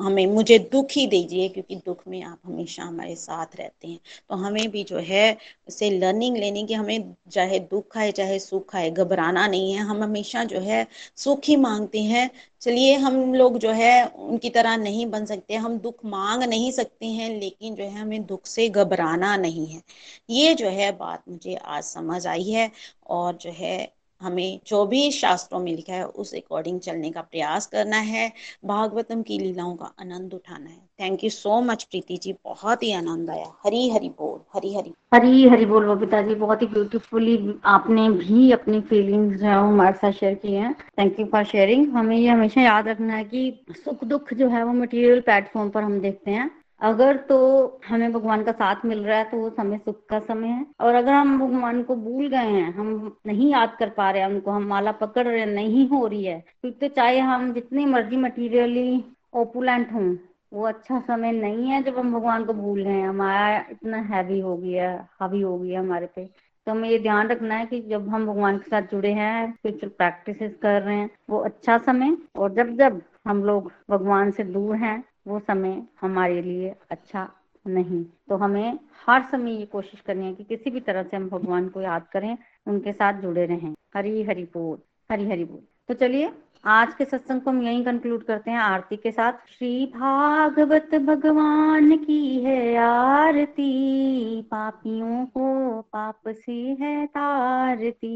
हमें, 0.01 0.25
मुझे 0.27 0.59
दुख 0.71 0.91
ही 0.91 1.05
दीजिए, 1.07 1.47
क्योंकि 1.49 1.75
दुख 1.75 2.03
में 2.07 2.21
आप 2.23 2.39
हमेशा 2.45 2.83
हमारे 2.83 3.15
साथ 3.15 3.55
रहते 3.59 3.87
हैं। 3.87 3.99
तो 4.29 4.35
हमें 4.35 4.69
भी 4.71 4.83
जो 4.83 4.97
है 4.97 5.37
उससे 5.67 5.89
लर्निंग 5.91 6.37
लेने 6.37 6.63
की, 6.63 6.73
हमें 6.73 7.13
चाहे 7.31 7.59
दुख 7.61 7.97
आए 7.97 8.11
चाहे 8.11 8.39
सुख 8.39 8.75
आए 8.75 8.89
घबराना 8.91 9.47
नहीं 9.47 9.73
है। 9.73 9.79
हम 9.81 10.03
हमेशा 10.03 10.43
जो 10.43 10.59
है 10.59 10.85
सुख 11.15 11.41
ही 11.47 11.55
मांगते 11.55 12.01
हैं 12.03 12.29
चलिए 12.65 12.95
हम 12.95 13.33
लोग 13.33 13.57
जो 13.59 13.71
है 13.71 13.89
उनकी 14.07 14.49
तरह 14.49 14.75
नहीं 14.77 15.05
बन 15.07 15.25
सकते, 15.25 15.55
हम 15.55 15.77
दुख 15.79 16.05
मांग 16.05 16.43
नहीं 16.43 16.71
सकते 16.71 17.05
हैं, 17.05 17.29
लेकिन 17.39 17.75
जो 17.75 17.83
है 17.83 17.91
हमें 17.91 18.25
दुख 18.25 18.45
से 18.47 18.67
घबराना 18.69 19.35
नहीं 19.37 19.67
है। 19.67 19.81
ये 20.29 20.53
जो 20.55 20.69
है 20.69 20.91
बात 20.97 21.23
मुझे 21.29 21.55
आज 21.55 21.83
समझ 21.83 22.25
आई 22.27 22.49
है 22.51 22.71
और 23.07 23.35
जो 23.37 23.51
है 23.51 23.77
हमें 24.21 24.59
जो 24.67 24.85
भी 24.85 25.11
शास्त्रों 25.11 25.59
में 25.59 25.75
लिखा 25.75 25.93
है, 25.93 26.05
उस 26.05 26.33
अकॉर्डिंग 26.35 26.79
चलने 26.79 27.11
का 27.11 27.21
प्रयास 27.21 27.67
करना 27.67 27.97
है। 27.97 28.31
भागवतम 28.65 29.21
की 29.21 29.39
लीलाओं 29.39 29.75
का 29.75 29.85
आनंद 29.85 30.33
उठाना 30.33 30.69
है। 30.69 30.77
Thank 31.01 31.23
you 31.23 31.29
so 31.29 31.61
much 31.61 31.83
Preeti 31.83 32.17
ji. 32.17 32.33
बहुत 32.33 32.83
ही 32.83 32.91
आनंद 32.91 33.29
आया। 33.29 33.45
हरी 33.63 33.89
हरी 33.89 34.09
बोल, 34.09 34.39
हरी 34.53 34.75
हरी। 34.75 34.93
हरी 35.13 35.47
हरी 35.47 35.65
बोल, 35.65 35.85
बबीता 35.85 36.21
जी। 36.21 36.35
बहुत 36.35 36.61
ही 36.61 36.67
ब्यूटीफुली 36.67 37.53
आपने 37.65 38.09
भी 38.09 38.51
अपनी 38.51 38.81
फीलिंग्स 38.81 39.39
जो 39.39 39.45
है 39.45 39.53
हमारे 39.53 39.95
साथ 39.95 40.11
शेयर 40.11 40.33
की 40.33 40.53
हैं। 40.53 40.73
थैंक 40.73 41.19
यू 41.19 41.25
फॉर 41.25 41.43
शेयरिंग 41.43 41.93
हमें 41.93 42.17
ये 42.17 42.27
हमेशा 42.27 42.61
याद 42.61 42.87
रखना 42.87 43.13
है 43.13 43.23
कि 43.23 43.65
सुख 43.71 44.03
दुख 44.03 44.33
जो 44.33 44.49
है, 44.49 44.63
वो 44.63 44.73
मटेरियल 44.73 45.21
प्लेटफॉर्म 45.21 45.69
पर 45.69 45.83
हम 45.83 45.99
देखते 45.99 46.31
हैं। 46.31 46.64
अगर 46.81 47.17
तो 47.29 47.37
हमें 47.87 48.11
भगवान 48.13 48.43
का 48.43 48.51
साथ 48.51 48.85
मिल 48.85 48.99
रहा 48.99 49.17
है 49.17 49.23
तो 49.23 49.37
वो 49.37 49.49
समय 49.49 49.77
सुख 49.77 50.05
का 50.09 50.19
समय 50.21 50.47
है। 50.47 50.65
और 50.79 50.95
अगर 50.95 51.11
हम 51.11 51.37
भगवान 51.39 51.81
को 51.83 51.95
भूल 51.95 52.27
गए 52.27 52.37
हैं, 52.37 52.73
हम 52.73 53.15
नहीं 53.27 53.51
याद 53.51 53.75
कर 53.79 53.89
पा 53.89 54.09
रहे 54.11 54.21
हैं, 54.21 54.29
उनको 54.29 54.51
हम 54.51 54.65
माला 54.67 54.91
पकड़ 54.93 55.27
रहे 55.27 55.45
नहीं 55.45 55.87
हो 55.89 56.05
रही 56.07 56.23
है 56.25 56.39
क्योंकि 56.41 56.77
तो 56.79 56.93
चाहे 56.95 57.19
हम 57.21 57.51
जितनी 57.53 57.85
मर्ज़ी 57.85 58.17
मटीरियली 58.17 59.03
ओपुलेंट 59.35 59.91
हों, 59.93 60.15
वो 60.53 60.65
अच्छा 60.67 60.99
समय 60.99 61.31
नहीं 61.31 61.69
है 61.69 61.81
जब 61.83 61.97
हम 61.97 62.13
भगवान 62.13 62.45
को 62.45 62.53
भूल 62.53 62.83
रहे 62.83 62.93
हैं। 62.93 63.07
हमारा 63.09 63.57
इतना 63.71 63.97
हैवी 64.09 64.39
हो 64.39 64.55
गया 64.57 64.91
हावी 65.21 65.41
हो 65.41 65.57
गया 65.59 65.79
हमारे 65.79 66.05
पे। 66.15 66.25
तो 66.25 66.71
हमें 66.71 66.89
ये 66.89 66.99
ध्यान 66.99 67.27
रखना 67.27 67.55
है 67.55 67.65
कि 67.65 67.81
जब 67.81 68.07
हम 68.09 68.25
भगवान 68.27 68.57
के 68.57 68.69
साथ 68.69 68.91
जुड़े 68.91 69.11
हैं 69.13 69.51
स्पिरिचुअल 69.53 69.91
प्रैक्टिस 69.97 70.55
कर 70.61 70.81
रहे 70.81 70.95
हैं, 70.95 71.09
वो 71.29 71.39
अच्छा 71.39 71.77
समय। 71.79 72.17
और 72.35 72.53
जब 72.53 72.75
जब 72.77 73.01
हम 73.27 73.43
लोग 73.43 73.71
भगवान 73.89 74.31
से 74.31 74.43
दूर 74.45 74.75
हैं 74.75 75.03
वो 75.27 75.39
समय 75.39 75.83
हमारे 76.01 76.41
लिए 76.41 76.75
अच्छा 76.91 77.31
नहीं। 77.67 78.05
तो 78.29 78.35
हमें 78.35 78.79
हर 79.07 79.23
समय 79.23 79.51
ये 79.51 79.65
कोशिश 79.65 79.99
करनी 79.99 80.25
है 80.25 80.33
कि 80.33 80.43
किसी 80.43 80.69
भी 80.69 80.79
तरह 80.79 81.03
से 81.03 81.17
हम 81.17 81.29
भगवान 81.29 81.69
को 81.69 81.81
याद 81.81 82.03
करें, 82.13 82.37
उनके 82.67 82.93
साथ 82.93 83.13
जुड़े 83.13 83.45
रहें। 83.45 83.75
हरी 83.95 84.23
हरी 84.23 84.43
बोल, 84.43 84.77
हरी 85.11 85.29
हरी 85.29 85.43
बोल। 85.43 85.59
तो 85.87 85.93
चलिए, 85.93 86.31
आज 86.65 86.93
के 86.93 87.05
सत्संग 87.05 87.41
को 87.41 87.49
हम 87.49 87.61
यही 87.61 87.83
कंक्लूड 87.83 88.23
करते 88.23 88.51
हैं 88.51 88.57
आरती 88.57 88.95
के 88.95 89.11
साथ। 89.11 89.33
श्री 89.33 89.85
भागवत 89.85 90.95
भगवान 90.95 91.97
की 91.97 92.39
है 92.39 92.77
आरती, 92.77 94.41
पापियों 94.41 95.25
को 95.25 95.81
पाप 95.81 96.19
से 96.27 96.51
है 96.51 97.05
तारती। 97.07 98.15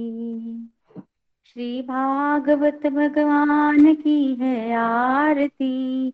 श्री 1.45 1.81
भागवत 1.81 2.87
भगवान 2.87 3.95
की 3.95 4.35
है 4.35 4.73
आरती 4.73 6.13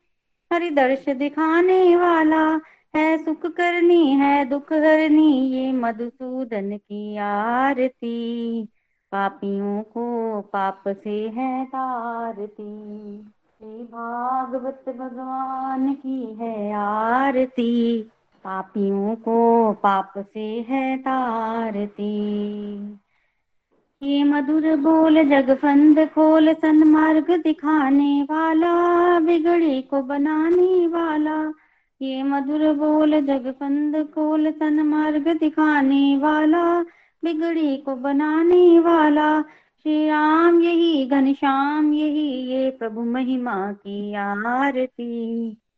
हरि 0.53 0.69
दर्श 0.69 1.09
दिखाने 1.09 1.95
वाला 1.95 2.61
है, 2.95 3.17
सुख 3.17 3.45
करनी 3.45 4.11
है, 4.11 4.45
दुख 4.45 4.73
हरनी, 4.73 5.49
ये 5.49 5.71
मधुसूदन 5.71 6.77
की 6.77 7.17
आरती। 7.17 8.63
पापियों 9.11 9.81
को 9.81 10.41
पाप 10.41 10.83
से 10.87 11.29
है 11.29 11.65
तारती। 11.65 13.17
श्री 13.23 13.83
भागवत 13.83 14.83
भगवान 14.89 15.93
की 15.93 16.33
है 16.33 16.73
आरती। 16.73 18.01
पापियों 18.43 19.15
को 19.15 19.71
पाप 19.73 20.13
से 20.17 20.65
है 20.69 20.97
तारती। 20.97 22.21
ये 24.03 24.23
मधुर 24.23 24.75
बोल 24.75 25.23
जगफंद 25.23 25.99
खोल 25.99 26.53
सन्मार्ग 26.53 27.31
दिखाने 27.31 28.23
वाला, 28.23 29.19
बिगड़ी 29.19 29.81
को 29.81 30.01
बनाने 30.01 30.87
वाला। 30.87 31.53
ये 32.01 32.23
मधुर 32.23 32.73
बोल 32.73 33.21
जगफंद 33.21 33.95
खोल 33.95 34.51
सन्मार्ग 34.51 35.27
दिखाने 35.27 36.17
वाला, 36.17 36.81
बिगड़ी 37.23 37.77
को 37.77 37.95
बनाने 37.95 38.79
वाला। 38.79 39.41
श्री 39.83 40.07
राम 40.07 40.61
यही 40.61 41.05
घनश्याम 41.05 41.93
यही, 41.93 42.29
ये 42.29 42.69
प्रभु 42.69 43.01
महिमा 43.01 43.71
की 43.71 44.13
आरती। 44.13 45.57